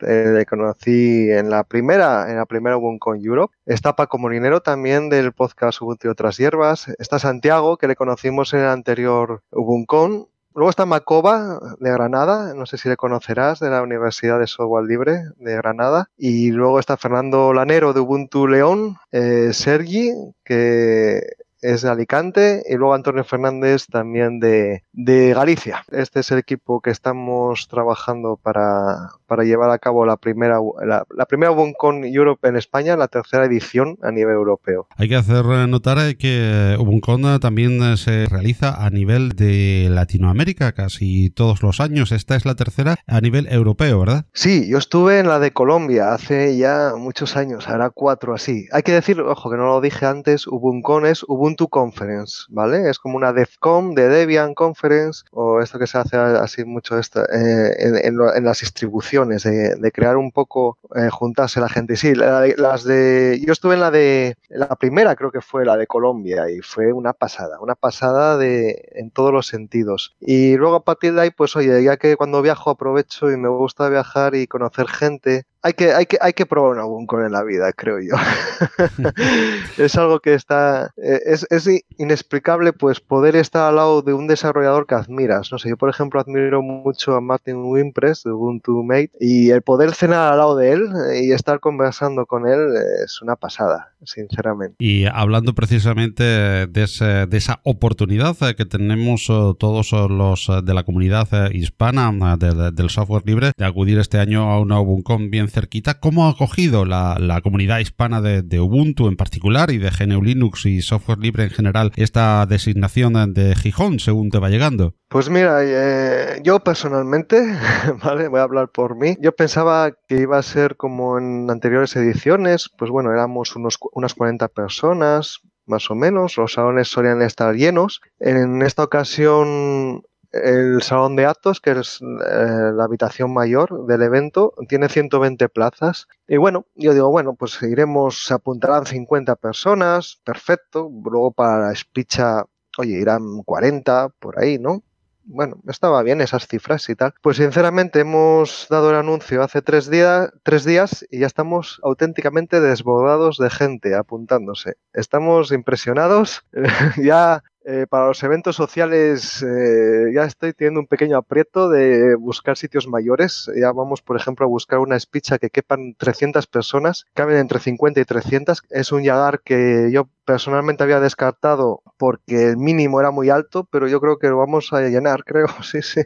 eh, 0.00 0.32
le 0.34 0.46
conocí 0.46 1.30
en 1.30 1.50
la 1.50 1.64
primera, 1.64 2.30
en 2.30 2.36
la 2.36 2.46
primera 2.46 2.76
UbunCon 2.76 3.20
Europe. 3.24 3.54
Está 3.66 3.96
Paco 3.96 4.18
Molinero 4.18 4.60
también 4.60 5.08
del 5.08 5.32
podcast 5.32 5.80
Ubuntu 5.80 6.08
y 6.08 6.10
otras 6.10 6.36
hierbas. 6.36 6.88
Está 6.98 7.18
Santiago, 7.18 7.76
que 7.76 7.88
le 7.88 7.96
conocimos 7.96 8.52
en 8.54 8.60
el 8.60 8.68
anterior 8.68 9.42
UbunCon. 9.50 10.28
Luego 10.54 10.70
está 10.70 10.86
Macoba 10.86 11.60
de 11.80 11.90
Granada, 11.90 12.54
no 12.54 12.64
sé 12.64 12.78
si 12.78 12.88
le 12.88 12.96
conocerás, 12.96 13.60
de 13.60 13.68
la 13.68 13.82
Universidad 13.82 14.38
de 14.38 14.46
Software 14.46 14.86
Libre 14.86 15.20
de 15.36 15.54
Granada. 15.54 16.08
Y 16.16 16.50
luego 16.50 16.80
está 16.80 16.96
Fernando 16.96 17.52
Lanero 17.52 17.92
de 17.92 18.00
Ubuntu 18.00 18.46
León, 18.46 18.96
eh, 19.12 19.50
Sergi, 19.52 20.12
que 20.46 21.20
es 21.62 21.82
de 21.82 21.90
Alicante, 21.90 22.62
y 22.68 22.74
luego 22.76 22.94
Antonio 22.94 23.24
Fernández 23.24 23.86
también 23.86 24.40
de, 24.40 24.84
de 24.92 25.34
Galicia. 25.34 25.84
Este 25.90 26.20
es 26.20 26.30
el 26.30 26.38
equipo 26.38 26.80
que 26.80 26.90
estamos 26.90 27.68
trabajando 27.68 28.38
para, 28.42 29.10
para 29.26 29.44
llevar 29.44 29.70
a 29.70 29.78
cabo 29.78 30.04
la 30.06 30.16
primera, 30.16 30.58
la, 30.84 31.04
la 31.10 31.26
primera 31.26 31.52
Europe 31.52 32.48
en 32.48 32.56
España, 32.56 32.96
la 32.96 33.08
tercera 33.08 33.44
edición 33.46 33.98
a 34.02 34.10
nivel 34.10 34.34
europeo. 34.34 34.86
Hay 34.96 35.08
que 35.08 35.16
hacer 35.16 35.44
notar 35.68 36.16
que 36.16 36.76
UbunCon 36.78 37.40
también 37.40 37.96
se 37.96 38.26
realiza 38.26 38.84
a 38.84 38.90
nivel 38.90 39.30
de 39.30 39.88
Latinoamérica 39.90 40.72
casi 40.72 41.30
todos 41.30 41.62
los 41.62 41.80
años. 41.80 42.12
Esta 42.12 42.36
es 42.36 42.44
la 42.44 42.54
tercera 42.54 42.96
a 43.06 43.20
nivel 43.20 43.46
europeo, 43.50 44.00
¿verdad? 44.00 44.26
Sí, 44.34 44.68
yo 44.68 44.78
estuve 44.78 45.18
en 45.18 45.28
la 45.28 45.38
de 45.38 45.52
Colombia 45.52 46.12
hace 46.12 46.56
ya 46.56 46.92
muchos 46.96 47.36
años, 47.36 47.68
hará 47.68 47.90
cuatro 47.90 48.34
así. 48.34 48.66
Hay 48.72 48.82
que 48.82 48.92
decir, 48.92 49.20
ojo, 49.20 49.50
que 49.50 49.56
no 49.56 49.66
lo 49.66 49.80
dije 49.80 50.04
antes, 50.06 50.46
UbunCon 50.46 51.06
es 51.06 51.24
Ubuntu 51.26 51.45
Conference, 51.54 52.44
¿vale? 52.48 52.90
Es 52.90 52.98
como 52.98 53.16
una 53.16 53.32
DevCon 53.32 53.94
de 53.94 54.08
Debian 54.08 54.54
Conference 54.54 55.24
o 55.30 55.60
esto 55.60 55.78
que 55.78 55.86
se 55.86 55.98
hace 55.98 56.16
así 56.16 56.64
mucho 56.64 56.98
esto, 56.98 57.22
eh, 57.24 57.74
en, 57.78 58.18
en 58.34 58.44
las 58.44 58.60
distribuciones 58.60 59.44
de, 59.44 59.92
crear 59.92 60.16
un 60.16 60.32
poco, 60.32 60.78
eh, 60.94 61.08
juntarse 61.10 61.60
la 61.60 61.68
gente. 61.68 61.96
Sí, 61.96 62.14
las 62.14 62.84
de, 62.84 63.40
yo 63.46 63.52
estuve 63.52 63.74
en 63.74 63.80
la 63.80 63.90
de, 63.90 64.36
la 64.48 64.74
primera 64.76 65.14
creo 65.14 65.30
que 65.30 65.40
fue 65.40 65.64
la 65.64 65.76
de 65.76 65.86
Colombia 65.86 66.50
y 66.50 66.60
fue 66.60 66.92
una 66.92 67.12
pasada, 67.12 67.60
una 67.60 67.74
pasada 67.74 68.36
de, 68.36 68.88
en 68.92 69.10
todos 69.10 69.32
los 69.32 69.46
sentidos. 69.46 70.16
Y 70.20 70.56
luego 70.56 70.76
a 70.76 70.84
partir 70.84 71.14
de 71.14 71.22
ahí, 71.22 71.30
pues 71.30 71.54
oye, 71.56 71.82
ya 71.82 71.96
que 71.96 72.16
cuando 72.16 72.42
viajo 72.42 72.70
aprovecho 72.70 73.30
y 73.30 73.36
me 73.36 73.48
gusta 73.48 73.88
viajar 73.88 74.34
y 74.34 74.46
conocer 74.46 74.88
gente, 74.88 75.46
hay 75.66 75.72
que, 75.72 75.92
hay 75.92 76.06
que, 76.06 76.16
hay 76.20 76.32
que 76.32 76.46
probar 76.46 76.74
un 76.74 76.78
Abuncon 76.78 77.26
en 77.26 77.32
la 77.32 77.42
vida, 77.42 77.72
creo 77.72 77.98
yo. 77.98 78.14
es 79.78 79.96
algo 79.96 80.20
que 80.20 80.34
está, 80.34 80.92
eh, 80.96 81.20
es, 81.26 81.44
es, 81.50 81.68
inexplicable 81.98 82.72
pues 82.72 83.00
poder 83.00 83.34
estar 83.34 83.68
al 83.68 83.76
lado 83.76 84.02
de 84.02 84.12
un 84.12 84.28
desarrollador 84.28 84.86
que 84.86 84.94
admiras. 84.94 85.50
No 85.50 85.58
sé, 85.58 85.70
yo 85.70 85.76
por 85.76 85.90
ejemplo 85.90 86.20
admiro 86.20 86.62
mucho 86.62 87.16
a 87.16 87.20
Martin 87.20 87.64
Wimpress 87.64 88.22
de 88.22 88.30
Ubuntu 88.30 88.84
Mate 88.84 89.10
y 89.18 89.50
el 89.50 89.62
poder 89.62 89.92
cenar 89.92 90.32
al 90.32 90.38
lado 90.38 90.54
de 90.54 90.70
él 90.70 90.88
eh, 91.10 91.24
y 91.24 91.32
estar 91.32 91.58
conversando 91.58 92.26
con 92.26 92.46
él 92.46 92.60
es 93.04 93.20
una 93.20 93.34
pasada, 93.34 93.92
sinceramente. 94.06 94.76
Y 94.78 95.04
hablando 95.06 95.54
precisamente 95.54 96.22
de, 96.24 96.66
de 96.66 97.36
esa 97.36 97.60
oportunidad 97.64 98.36
que 98.56 98.64
tenemos 98.64 99.26
todos 99.26 99.92
los 99.92 100.50
de 100.64 100.74
la 100.74 100.84
comunidad 100.84 101.50
hispana 101.52 102.12
del, 102.36 102.90
software 102.90 103.24
libre 103.26 103.52
de 103.56 103.64
acudir 103.64 103.98
este 103.98 104.18
año 104.18 104.50
a 104.50 104.60
una 104.60 104.80
Ubuncon 104.80 105.30
bien 105.30 105.48
cerquita, 105.48 105.98
¿cómo 105.98 106.26
ha 106.26 106.30
acogido 106.30 106.84
la, 106.84 107.16
la 107.18 107.40
comunidad 107.40 107.80
hispana 107.80 108.20
de, 108.20 108.42
de, 108.42 108.60
Ubuntu 108.60 109.08
en 109.08 109.16
particular 109.16 109.70
y 109.70 109.78
de 109.78 109.90
GNU 109.90 110.22
Linux 110.22 110.66
y 110.66 110.82
software 110.82 111.18
libre 111.18 111.44
en 111.44 111.50
general 111.50 111.92
esta 111.96 112.46
designación 112.46 113.34
de 113.34 113.54
Gijón 113.54 114.00
según 114.00 114.30
te 114.30 114.38
va 114.38 114.50
llegando? 114.50 114.94
Pues 115.08 115.30
mira, 115.30 115.60
eh, 115.62 116.40
yo 116.42 116.58
personalmente, 116.60 117.40
¿vale? 118.04 118.26
Voy 118.28 118.40
a 118.40 118.42
hablar 118.42 118.68
por 118.70 118.96
mí. 118.96 119.16
Yo 119.20 119.34
pensaba 119.34 119.92
que 120.08 120.16
iba 120.16 120.36
a 120.36 120.42
ser 120.42 120.76
como 120.76 121.16
en 121.18 121.48
anteriores 121.48 121.94
ediciones, 121.94 122.68
pues 122.76 122.90
bueno, 122.90 123.12
éramos 123.12 123.54
unos, 123.54 123.78
unas 123.92 124.14
40 124.14 124.48
personas, 124.48 125.40
más 125.64 125.90
o 125.90 125.94
menos. 125.94 126.36
Los 126.36 126.54
salones 126.54 126.88
solían 126.88 127.22
estar 127.22 127.54
llenos. 127.54 128.00
En 128.18 128.62
esta 128.62 128.82
ocasión 128.82 130.02
el 130.32 130.82
salón 130.82 131.16
de 131.16 131.24
actos, 131.26 131.60
que 131.60 131.70
es 131.70 132.00
eh, 132.02 132.72
la 132.74 132.84
habitación 132.84 133.32
mayor 133.32 133.86
del 133.86 134.02
evento, 134.02 134.54
tiene 134.68 134.88
120 134.88 135.48
plazas. 135.48 136.08
Y 136.26 136.36
bueno, 136.36 136.66
yo 136.74 136.94
digo, 136.94 137.10
bueno, 137.10 137.34
pues 137.34 137.62
iremos, 137.62 138.26
se 138.26 138.34
apuntarán 138.34 138.86
50 138.86 139.36
personas, 139.36 140.20
perfecto. 140.24 140.90
Luego 141.04 141.30
para 141.32 141.66
la 141.68 141.72
espicha, 141.72 142.44
oye, 142.76 142.98
irán 143.00 143.42
40 143.44 144.08
por 144.18 144.38
ahí, 144.42 144.58
¿no? 144.58 144.82
Bueno, 145.28 145.60
estaba 145.66 146.04
bien 146.04 146.20
esas 146.20 146.46
cifras 146.46 146.88
y 146.88 146.94
tal. 146.94 147.12
Pues 147.20 147.38
sinceramente 147.38 147.98
hemos 147.98 148.68
dado 148.70 148.90
el 148.90 148.96
anuncio 148.96 149.42
hace 149.42 149.60
tres, 149.60 149.90
días, 149.90 150.30
tres 150.44 150.64
días 150.64 151.04
y 151.10 151.18
ya 151.18 151.26
estamos 151.26 151.80
auténticamente 151.82 152.60
desbordados 152.60 153.36
de 153.36 153.50
gente 153.50 153.96
apuntándose. 153.96 154.76
Estamos 154.92 155.50
impresionados. 155.50 156.44
ya 157.02 157.42
eh, 157.68 157.86
para 157.90 158.06
los 158.06 158.22
eventos 158.22 158.54
sociales 158.54 159.42
eh, 159.42 160.12
ya 160.14 160.22
estoy 160.22 160.52
teniendo 160.52 160.78
un 160.78 160.86
pequeño 160.86 161.16
aprieto 161.16 161.68
de 161.68 162.14
buscar 162.14 162.56
sitios 162.56 162.86
mayores. 162.86 163.50
Ya 163.60 163.72
vamos, 163.72 164.02
por 164.02 164.16
ejemplo, 164.16 164.46
a 164.46 164.48
buscar 164.48 164.78
una 164.78 164.94
espicha 164.96 165.38
que 165.38 165.50
quepan 165.50 165.94
300 165.98 166.46
personas, 166.46 167.06
caben 167.12 167.38
entre 167.38 167.58
50 167.58 168.00
y 168.00 168.04
300. 168.04 168.62
Es 168.70 168.92
un 168.92 169.02
yagar 169.02 169.40
que 169.40 169.90
yo 169.92 170.08
personalmente 170.26 170.82
había 170.82 171.00
descartado 171.00 171.82
porque 171.96 172.50
el 172.50 172.56
mínimo 172.58 173.00
era 173.00 173.10
muy 173.10 173.30
alto, 173.30 173.66
pero 173.70 173.88
yo 173.88 174.00
creo 174.00 174.18
que 174.18 174.26
lo 174.26 174.36
vamos 174.36 174.72
a 174.72 174.80
llenar, 174.82 175.24
creo, 175.24 175.46
sí, 175.62 175.80
sí. 175.80 176.02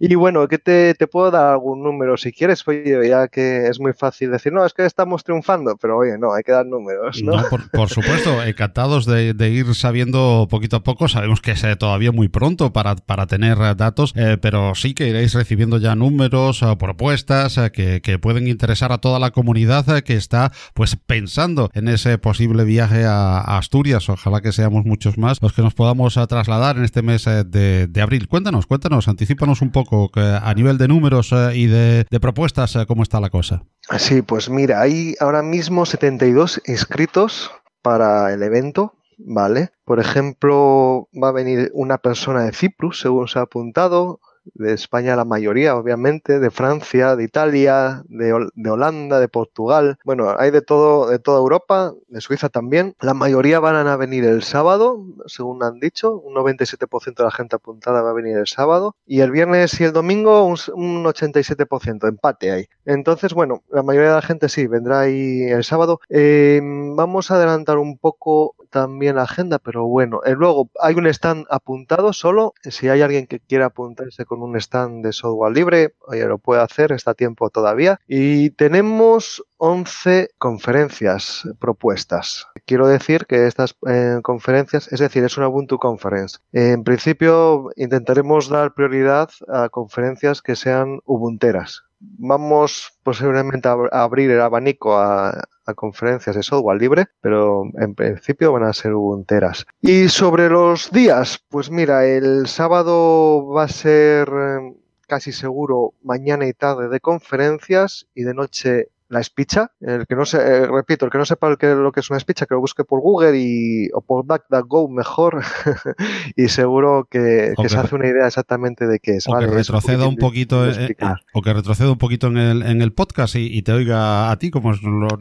Y 0.00 0.14
bueno, 0.16 0.48
que 0.48 0.58
te, 0.58 0.94
te, 0.94 1.06
puedo 1.06 1.30
dar 1.30 1.52
algún 1.52 1.82
número 1.82 2.16
si 2.16 2.32
quieres, 2.32 2.66
oye, 2.66 3.08
ya 3.08 3.28
que 3.28 3.68
es 3.68 3.78
muy 3.78 3.92
fácil 3.92 4.32
decir, 4.32 4.52
no, 4.52 4.64
es 4.64 4.72
que 4.72 4.84
estamos 4.84 5.22
triunfando, 5.22 5.76
pero 5.76 5.98
oye, 5.98 6.18
no, 6.18 6.32
hay 6.32 6.42
que 6.42 6.52
dar 6.52 6.66
números, 6.66 7.22
¿no? 7.22 7.36
por, 7.72 7.88
supuesto, 7.88 8.42
encantados 8.42 9.06
de, 9.06 9.34
de, 9.34 9.50
ir 9.50 9.74
sabiendo 9.74 10.48
poquito 10.50 10.73
poco, 10.82 11.08
sabemos 11.08 11.40
que 11.40 11.52
es 11.52 11.64
todavía 11.78 12.12
muy 12.12 12.28
pronto 12.28 12.72
para, 12.72 12.96
para 12.96 13.26
tener 13.26 13.58
datos, 13.76 14.12
eh, 14.16 14.38
pero 14.40 14.74
sí 14.74 14.94
que 14.94 15.08
iréis 15.08 15.34
recibiendo 15.34 15.78
ya 15.78 15.94
números, 15.94 16.62
eh, 16.62 16.76
propuestas 16.78 17.58
eh, 17.58 17.70
que, 17.72 18.00
que, 18.00 18.18
pueden 18.18 18.48
interesar 18.48 18.92
a 18.92 18.98
toda 18.98 19.18
la 19.18 19.30
comunidad 19.30 20.02
que 20.02 20.16
está 20.16 20.52
pues 20.72 20.96
pensando 20.96 21.70
en 21.74 21.88
ese 21.88 22.18
posible 22.18 22.64
viaje 22.64 23.04
a 23.04 23.40
Asturias. 23.58 24.08
Ojalá 24.08 24.40
que 24.40 24.52
seamos 24.52 24.84
muchos 24.84 25.18
más 25.18 25.40
los 25.42 25.52
que 25.52 25.62
nos 25.62 25.74
podamos 25.74 26.16
eh, 26.16 26.26
trasladar 26.26 26.76
en 26.76 26.84
este 26.84 27.02
mes 27.02 27.26
eh, 27.26 27.44
de, 27.44 28.02
abril. 28.02 28.28
Cuéntanos, 28.28 28.66
cuéntanos, 28.66 29.08
anticipanos 29.08 29.62
un 29.62 29.70
poco 29.70 30.10
a 30.14 30.54
nivel 30.54 30.78
de 30.78 30.88
números 30.88 31.32
eh, 31.32 31.52
y 31.54 31.66
de, 31.66 32.06
propuestas, 32.20 32.78
cómo 32.86 33.02
está 33.02 33.20
la 33.20 33.30
cosa. 33.30 33.64
Sí, 33.98 34.22
pues 34.22 34.48
mira, 34.48 34.80
hay 34.80 35.14
ahora 35.20 35.42
mismo 35.42 35.84
72 35.84 36.62
inscritos 36.66 37.50
para 37.82 38.32
el 38.32 38.42
evento. 38.42 38.94
¿Vale? 39.18 39.70
Por 39.84 40.00
ejemplo, 40.00 41.08
va 41.14 41.28
a 41.28 41.32
venir 41.32 41.70
una 41.74 41.98
persona 41.98 42.44
de 42.44 42.52
Cyprus, 42.52 43.00
según 43.00 43.28
se 43.28 43.38
ha 43.38 43.42
apuntado, 43.42 44.20
de 44.54 44.72
España 44.72 45.16
la 45.16 45.24
mayoría, 45.24 45.76
obviamente, 45.76 46.38
de 46.38 46.50
Francia, 46.50 47.16
de 47.16 47.24
Italia, 47.24 48.02
de, 48.08 48.48
de, 48.54 48.70
Holanda, 48.70 49.18
de 49.20 49.28
Portugal. 49.28 49.98
Bueno, 50.04 50.34
hay 50.38 50.50
de 50.50 50.60
todo, 50.60 51.08
de 51.08 51.18
toda 51.18 51.38
Europa, 51.38 51.94
de 52.08 52.20
Suiza 52.20 52.48
también. 52.48 52.94
La 53.00 53.14
mayoría 53.14 53.60
van 53.60 53.86
a 53.86 53.96
venir 53.96 54.24
el 54.24 54.42
sábado, 54.42 55.02
según 55.26 55.62
han 55.62 55.80
dicho. 55.80 56.18
Un 56.18 56.34
97% 56.34 57.14
de 57.16 57.24
la 57.24 57.30
gente 57.30 57.56
apuntada 57.56 58.02
va 58.02 58.10
a 58.10 58.14
venir 58.14 58.36
el 58.36 58.46
sábado. 58.46 58.96
Y 59.06 59.20
el 59.20 59.30
viernes 59.30 59.80
y 59.80 59.84
el 59.84 59.92
domingo 59.92 60.44
un, 60.44 60.58
un 60.74 61.04
87%, 61.04 62.08
empate 62.08 62.50
ahí. 62.50 62.66
Entonces, 62.84 63.32
bueno, 63.32 63.62
la 63.70 63.82
mayoría 63.82 64.10
de 64.10 64.16
la 64.16 64.22
gente 64.22 64.48
sí, 64.48 64.66
vendrá 64.66 65.00
ahí 65.00 65.42
el 65.44 65.64
sábado. 65.64 66.00
Eh, 66.10 66.60
vamos 66.62 67.30
a 67.30 67.36
adelantar 67.36 67.78
un 67.78 67.98
poco 67.98 68.54
también 68.74 69.14
la 69.14 69.22
agenda, 69.22 69.60
pero 69.60 69.86
bueno, 69.86 70.20
eh, 70.24 70.34
luego 70.36 70.68
hay 70.80 70.96
un 70.96 71.06
stand 71.06 71.46
apuntado 71.48 72.12
solo. 72.12 72.54
Si 72.64 72.88
hay 72.88 73.02
alguien 73.02 73.28
que 73.28 73.38
quiera 73.38 73.66
apuntarse 73.66 74.24
con 74.24 74.42
un 74.42 74.56
stand 74.56 75.04
de 75.04 75.12
software 75.12 75.52
libre, 75.52 75.94
oye, 76.08 76.26
lo 76.26 76.38
puede 76.38 76.60
hacer, 76.60 76.90
está 76.90 77.12
a 77.12 77.14
tiempo 77.14 77.50
todavía. 77.50 78.00
Y 78.08 78.50
tenemos 78.50 79.44
11 79.58 80.30
conferencias 80.38 81.48
propuestas. 81.60 82.48
Quiero 82.66 82.88
decir 82.88 83.26
que 83.26 83.46
estas 83.46 83.76
eh, 83.86 84.18
conferencias, 84.24 84.92
es 84.92 84.98
decir, 84.98 85.22
es 85.22 85.38
una 85.38 85.46
Ubuntu 85.46 85.78
Conference. 85.78 86.38
En 86.52 86.82
principio 86.82 87.70
intentaremos 87.76 88.48
dar 88.48 88.74
prioridad 88.74 89.30
a 89.46 89.68
conferencias 89.68 90.42
que 90.42 90.56
sean 90.56 90.98
ubunteras 91.04 91.84
vamos 92.18 92.92
posiblemente 93.02 93.66
a 93.66 94.02
abrir 94.02 94.30
el 94.30 94.40
abanico 94.42 94.98
a, 94.98 95.44
conferencias 95.72 96.36
de 96.36 96.42
software 96.42 96.78
libre, 96.78 97.06
pero 97.22 97.62
en 97.78 97.94
principio 97.94 98.52
van 98.52 98.64
a 98.64 98.74
ser 98.74 98.92
ubunteras. 98.92 99.64
Y 99.80 100.08
sobre 100.08 100.50
los 100.50 100.90
días, 100.90 101.42
pues 101.48 101.70
mira, 101.70 102.04
el 102.04 102.46
sábado 102.46 103.46
va 103.46 103.64
a 103.64 103.68
ser 103.68 104.28
eh, 104.28 104.74
casi 105.06 105.32
seguro 105.32 105.94
mañana 106.02 106.46
y 106.46 106.52
tarde 106.52 106.88
de 106.88 107.00
conferencias 107.00 108.06
y 108.14 108.24
de 108.24 108.34
noche 108.34 108.88
la 109.14 109.20
espicha. 109.20 109.70
El 109.80 110.06
que 110.06 110.14
no 110.14 110.26
se, 110.26 110.38
eh, 110.38 110.66
repito, 110.66 111.06
el 111.06 111.10
que 111.10 111.18
no 111.18 111.24
sepa 111.24 111.48
lo 111.48 111.56
que, 111.56 111.68
lo 111.68 111.92
que 111.92 112.00
es 112.00 112.10
una 112.10 112.18
espicha, 112.18 112.46
que 112.46 112.54
lo 112.54 112.60
busque 112.60 112.84
por 112.84 113.00
Google 113.00 113.38
y, 113.38 113.88
o 113.94 114.02
por 114.02 114.26
DuckDuckGo 114.26 114.88
mejor 114.88 115.42
y 116.36 116.48
seguro 116.48 117.06
que, 117.10 117.54
se 117.66 117.78
hace 117.78 117.94
una 117.94 118.08
idea 118.08 118.26
exactamente 118.26 118.86
de 118.86 118.98
qué 118.98 119.16
es. 119.16 119.28
O 119.28 119.38
que 119.38 119.46
retroceda 119.46 120.06
un 120.06 120.16
poquito, 120.16 120.68
eh, 120.68 120.96
o 121.32 121.42
que 121.42 121.52
retroceda 121.52 121.90
un 121.90 121.98
poquito 121.98 122.26
en 122.26 122.36
el, 122.36 122.62
en 122.62 122.82
el 122.82 122.92
podcast 122.92 123.36
y, 123.36 123.62
te 123.64 123.72
oiga 123.72 124.30
a 124.30 124.38
ti 124.38 124.50
como 124.50 124.72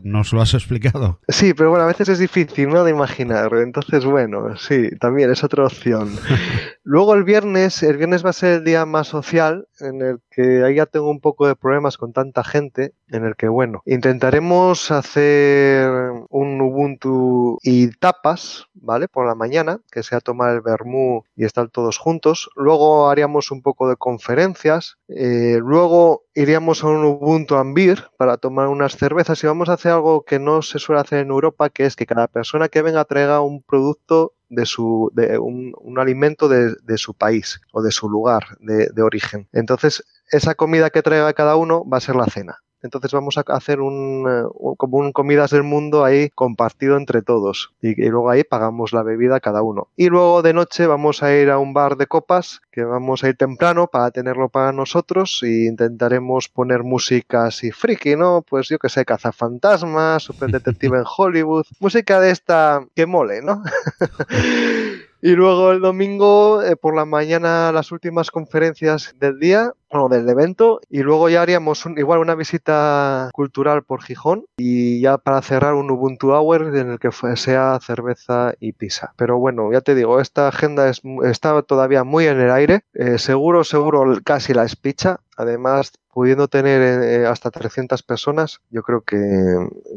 nos 0.03 0.33
lo, 0.33 0.41
has 0.41 0.53
explicado. 0.53 1.21
Sí, 1.29 1.53
pero 1.53 1.69
bueno, 1.69 1.85
a 1.85 1.87
veces 1.87 2.09
es 2.09 2.19
difícil, 2.19 2.69
¿no? 2.69 2.83
De 2.83 2.91
imaginar. 2.91 3.53
Entonces, 3.53 4.03
bueno, 4.03 4.57
sí, 4.57 4.89
también 4.99 5.31
es 5.31 5.43
otra 5.43 5.65
opción. 5.65 6.09
Luego 6.83 7.13
el 7.13 7.23
viernes, 7.23 7.81
el 7.83 7.95
viernes 7.97 8.25
va 8.25 8.31
a 8.31 8.33
ser 8.33 8.57
el 8.57 8.63
día 8.65 8.85
más 8.85 9.07
social, 9.07 9.67
en 9.79 10.01
el 10.01 10.19
que 10.35 10.63
ahí 10.63 10.75
ya 10.75 10.85
tengo 10.85 11.09
un 11.09 11.19
poco 11.19 11.47
de 11.47 11.55
problemas 11.55 11.97
con 11.97 12.13
tanta 12.13 12.43
gente, 12.43 12.93
en 13.09 13.25
el 13.25 13.35
que, 13.35 13.47
bueno, 13.47 13.81
intentaremos 13.85 14.91
hacer 14.91 15.89
un 16.29 16.61
Ubuntu 16.61 17.59
y 17.61 17.89
tapas, 17.89 18.67
¿vale? 18.73 19.07
Por 19.07 19.27
la 19.27 19.35
mañana, 19.35 19.79
que 19.91 20.03
sea 20.03 20.19
tomar 20.19 20.53
el 20.53 20.61
vermú 20.61 21.23
y 21.35 21.45
estar 21.45 21.69
todos 21.69 21.97
juntos. 21.97 22.49
Luego 22.55 23.09
haríamos 23.09 23.51
un 23.51 23.61
poco 23.61 23.89
de 23.89 23.95
conferencias. 23.95 24.97
Eh, 25.07 25.57
luego 25.59 26.23
iríamos 26.35 26.83
a 26.83 26.87
un 26.87 27.05
Ubuntu 27.05 27.55
Ambir 27.55 28.05
para 28.17 28.37
tomar 28.37 28.67
unas 28.67 28.97
cervezas 28.97 29.43
y 29.43 29.47
vamos 29.47 29.69
a 29.69 29.73
hacer 29.73 29.91
algo 29.91 30.23
que 30.25 30.39
no 30.39 30.61
se 30.61 30.79
suele 30.79 31.01
hacer 31.01 31.19
en 31.19 31.29
Europa, 31.29 31.69
que 31.69 31.85
es 31.85 31.95
que 31.95 32.05
cada 32.05 32.27
persona 32.27 32.69
que 32.69 32.81
venga 32.81 33.05
traiga 33.05 33.41
un 33.41 33.61
producto 33.61 34.33
de 34.49 34.65
su 34.65 35.11
de 35.13 35.37
un, 35.37 35.73
alimento 35.97 36.47
de, 36.47 36.97
su 36.97 37.13
país 37.13 37.61
o 37.71 37.81
de 37.81 37.91
su 37.91 38.09
lugar 38.09 38.43
de, 38.59 38.87
de 38.87 39.01
origen. 39.01 39.47
Entonces, 39.51 40.03
esa 40.31 40.55
comida 40.55 40.89
que 40.89 41.01
traiga 41.01 41.33
cada 41.33 41.55
uno 41.55 41.87
va 41.87 41.97
a 41.97 42.01
ser 42.01 42.15
la 42.15 42.25
cena. 42.25 42.62
Entonces 42.83 43.11
vamos 43.11 43.37
a 43.37 43.41
hacer 43.47 43.79
un, 43.79 44.25
eh, 44.29 44.43
como 44.77 44.97
un 44.97 45.11
comidas 45.11 45.51
del 45.51 45.63
mundo 45.63 46.03
ahí 46.03 46.29
compartido 46.29 46.97
entre 46.97 47.21
todos. 47.21 47.73
Y, 47.81 47.95
luego 47.95 48.29
ahí 48.29 48.43
pagamos 48.43 48.93
la 48.93 49.03
bebida 49.03 49.39
cada 49.39 49.61
uno. 49.61 49.87
Y 49.95 50.09
luego 50.09 50.41
de 50.41 50.53
noche 50.53 50.85
vamos 50.85 51.23
a 51.23 51.33
ir 51.33 51.49
a 51.49 51.57
un 51.57 51.73
bar 51.73 51.97
de 51.97 52.07
copas 52.07 52.61
que 52.71 52.83
vamos 52.83 53.23
a 53.23 53.29
ir 53.29 53.37
temprano 53.37 53.87
para 53.87 54.11
tenerlo 54.11 54.49
para 54.49 54.71
nosotros 54.71 55.39
e 55.43 55.65
intentaremos 55.65 56.49
poner 56.49 56.83
música 56.83 57.45
así 57.45 57.71
friki, 57.71 58.15
¿no? 58.15 58.43
Pues 58.47 58.67
yo 58.69 58.77
que 58.79 58.89
sé, 58.89 59.05
cazafantasmas, 59.05 60.23
super 60.23 60.51
detective 60.51 60.97
en 60.97 61.05
Hollywood, 61.17 61.65
música 61.79 62.19
de 62.19 62.31
esta 62.31 62.85
que 62.95 63.05
mole, 63.05 63.41
¿no? 63.41 63.63
Y 65.25 65.37
luego 65.37 65.71
el 65.71 65.79
domingo, 65.79 66.61
eh, 66.61 66.75
por 66.75 66.93
la 66.97 67.05
mañana, 67.05 67.71
las 67.71 67.93
últimas 67.93 68.29
conferencias 68.29 69.15
del 69.21 69.39
día. 69.39 69.71
Bueno, 69.93 70.09
del 70.09 70.27
evento 70.27 70.81
y 70.89 71.03
luego 71.03 71.29
ya 71.29 71.43
haríamos 71.43 71.85
igual 71.97 72.19
una 72.19 72.33
visita 72.33 73.29
cultural 73.31 73.83
por 73.83 74.01
Gijón 74.01 74.45
y 74.57 75.01
ya 75.01 75.19
para 75.19 75.41
cerrar 75.41 75.75
un 75.75 75.91
Ubuntu 75.91 76.33
Hour 76.33 76.75
en 76.75 76.91
el 76.91 76.99
que 76.99 77.11
sea 77.35 77.79
cerveza 77.79 78.53
y 78.59 78.73
pizza. 78.73 79.13
Pero 79.17 79.37
bueno, 79.37 79.71
ya 79.71 79.81
te 79.81 79.93
digo, 79.93 80.19
esta 80.19 80.47
agenda 80.47 80.89
es, 80.89 81.01
está 81.23 81.61
todavía 81.61 82.03
muy 82.03 82.25
en 82.25 82.39
el 82.39 82.51
aire. 82.51 82.85
Eh, 82.93 83.19
seguro, 83.19 83.63
seguro 83.63 84.17
casi 84.23 84.53
la 84.53 84.63
espicha. 84.63 85.19
Además, 85.37 85.93
pudiendo 86.13 86.47
tener 86.47 86.81
eh, 86.81 87.27
hasta 87.27 87.49
300 87.49 88.03
personas, 88.03 88.61
yo 88.69 88.83
creo 88.83 89.01
que, 89.01 89.17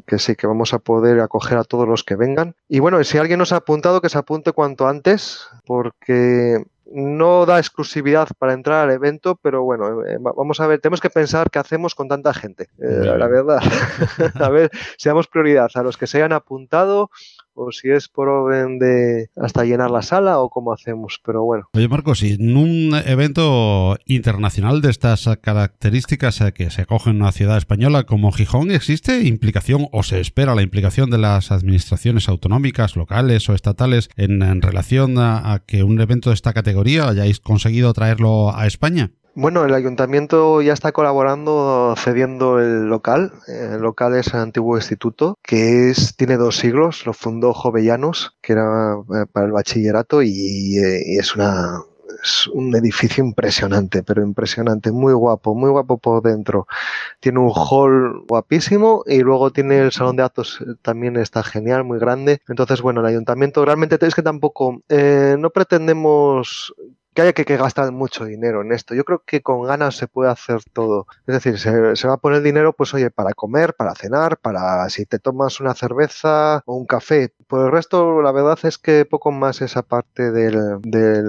que, 0.07 0.19
sí, 0.19 0.35
que 0.35 0.47
vamos 0.47 0.73
a 0.73 0.79
poder 0.79 1.21
acoger 1.21 1.59
a 1.59 1.65
todos 1.65 1.87
los 1.87 2.05
que 2.05 2.17
vengan. 2.17 2.55
Y 2.69 2.81
bueno, 2.81 3.03
si 3.05 3.19
alguien 3.19 3.39
nos 3.39 3.53
ha 3.53 3.57
apuntado, 3.57 4.01
que 4.01 4.09
se 4.09 4.19
apunte 4.19 4.53
cuanto 4.53 4.87
antes, 4.87 5.47
porque 5.67 6.65
no 6.93 7.47
da 7.47 7.59
exclusividad 7.59 8.29
para 8.39 8.53
entrar 8.53 8.85
al 8.85 8.95
evento, 8.95 9.39
pero 9.43 9.63
bueno, 9.63 10.05
eh, 10.05 10.19
vamos 10.21 10.61
a 10.61 10.67
ver, 10.67 10.81
tenemos 10.81 11.01
que 11.01 11.11
pensar 11.11 11.51
qué 11.51 11.59
hacemos 11.59 11.95
con 11.95 12.09
tanta 12.09 12.33
gente, 12.33 12.69
eh, 12.79 13.17
la 13.17 13.27
verdad. 13.27 13.61
a 14.41 14.49
ver, 14.49 14.71
seamos 14.97 15.27
prioridad 15.27 15.71
a 15.75 15.83
los 15.83 15.97
que 15.97 16.07
se 16.07 16.19
hayan 16.19 16.33
apuntado 16.33 17.11
o 17.57 17.73
si 17.73 17.91
es 17.91 18.09
por 18.09 18.29
orden 18.29 18.79
de 18.79 19.31
hasta 19.37 19.65
llenar 19.65 19.91
la 19.91 20.03
sala 20.03 20.39
o 20.39 20.51
cómo 20.51 20.73
hacemos, 20.73 21.21
pero 21.25 21.43
bueno. 21.45 21.69
Oye 21.73 21.89
Marcos, 21.89 22.21
si 22.21 22.35
en 22.35 22.57
un 22.57 22.95
evento 23.07 23.97
internacional 24.05 24.81
de 24.81 24.91
estas 24.91 25.29
características 25.41 26.41
eh, 26.41 26.53
que 26.53 26.71
se 26.71 26.83
acoge 26.83 27.11
en 27.11 27.17
una 27.17 27.33
ciudad 27.33 27.57
española 27.57 28.05
como 28.05 28.33
Gijón, 28.33 28.71
¿existe 28.71 29.23
implicación 29.23 29.89
o 29.93 30.03
se 30.03 30.21
espera 30.21 30.55
la 30.55 30.63
implicación 30.63 31.11
de 31.11 31.19
las 31.19 31.51
administraciones 31.51 32.29
autonómicas, 32.29 32.97
locales 32.97 33.49
o 33.49 33.55
estatales 33.55 34.11
en, 34.17 34.37
relación 34.63 35.19
a 35.19 35.63
que 35.67 35.83
un 35.83 36.01
evento 36.01 36.31
de 36.31 36.35
esta 36.35 36.53
categoría 36.53 37.09
hayáis 37.09 37.41
conseguido 37.41 37.93
traerlo 37.93 38.55
a 38.55 38.67
España? 38.67 39.11
Bueno, 39.39 39.67
el 39.67 39.75
ayuntamiento 39.75 40.63
ya 40.63 40.73
está 40.73 40.93
colaborando 40.93 41.95
cediendo 41.99 42.59
el 42.59 42.87
local. 42.89 43.33
El 43.47 43.83
local 43.83 44.15
es 44.15 44.33
el 44.33 44.41
antiguo 44.41 44.79
instituto, 44.79 45.39
que 45.43 45.91
es, 45.91 46.17
tiene 46.17 46.39
dos 46.39 46.57
siglos, 46.57 47.05
lo 47.05 47.13
fundó 47.13 47.53
Jovellanos, 47.53 48.35
que 48.41 48.55
era 48.55 48.95
eh, 49.15 49.27
para 49.31 49.45
el 49.45 49.53
bachillerato, 49.53 50.23
y, 50.23 50.79
eh, 50.79 51.19
es 51.19 51.37
una, 51.37 51.83
es 52.23 52.47
un 52.47 52.75
edificio 52.77 53.23
impresionante, 53.23 54.03
pero 54.03 54.23
impresionante, 54.23 54.91
muy 54.91 55.13
guapo, 55.13 55.55
muy 55.55 55.69
guapo 55.69 55.99
por 55.99 56.23
dentro. 56.23 56.67
Tiene 57.21 57.39
un 57.39 57.53
hall 57.55 58.25
guapísimo 58.27 59.03
y 59.05 59.19
luego 59.19 59.51
tiene 59.51 59.81
el 59.81 59.93
salón 59.93 60.17
de 60.17 60.23
actos, 60.23 60.63
eh, 60.63 60.77
también 60.81 61.19
está 61.19 61.43
genial, 61.43 61.85
muy 61.85 61.99
grande. 61.99 62.41
Entonces, 62.49 62.81
bueno, 62.81 63.01
el 63.01 63.07
ayuntamiento 63.09 63.67
realmente 63.67 63.99
es 64.01 64.15
que 64.15 64.23
tampoco, 64.23 64.81
no 64.89 65.51
pretendemos 65.51 66.73
que 67.17 67.23
haya 67.23 67.33
que, 67.33 67.57
gastar 67.57 67.91
mucho 67.93 68.27
dinero 68.27 68.61
en 68.61 68.73
esto. 68.73 68.95
Yo 68.95 69.05
creo 69.05 69.23
que 69.27 69.41
con 69.41 69.63
ganas 69.63 69.97
se 69.97 70.07
puede 70.07 70.31
hacer 70.31 70.61
todo. 70.75 71.07
Es 71.27 71.43
decir, 71.43 71.59
se, 71.59 72.07
va 72.07 72.15
a 72.15 72.19
poner 72.19 72.43
dinero, 72.43 72.75
pues 72.75 72.93
oye, 72.93 73.11
para 73.11 73.33
comer, 73.33 73.75
para 73.75 73.95
cenar, 73.95 74.37
para 74.37 74.89
si 74.91 75.07
te 75.07 75.19
tomas 75.19 75.59
una 75.59 75.75
cerveza 75.75 76.63
o 76.67 76.77
un 76.77 76.85
café. 76.85 77.33
Por 77.47 77.65
el 77.65 77.73
resto, 77.73 78.21
la 78.21 78.33
verdad 78.33 78.59
es 78.65 78.77
que 78.77 79.07
poco 79.07 79.33
más 79.33 79.63
esa 79.63 79.83
parte 79.83 80.31
del, 80.31 80.57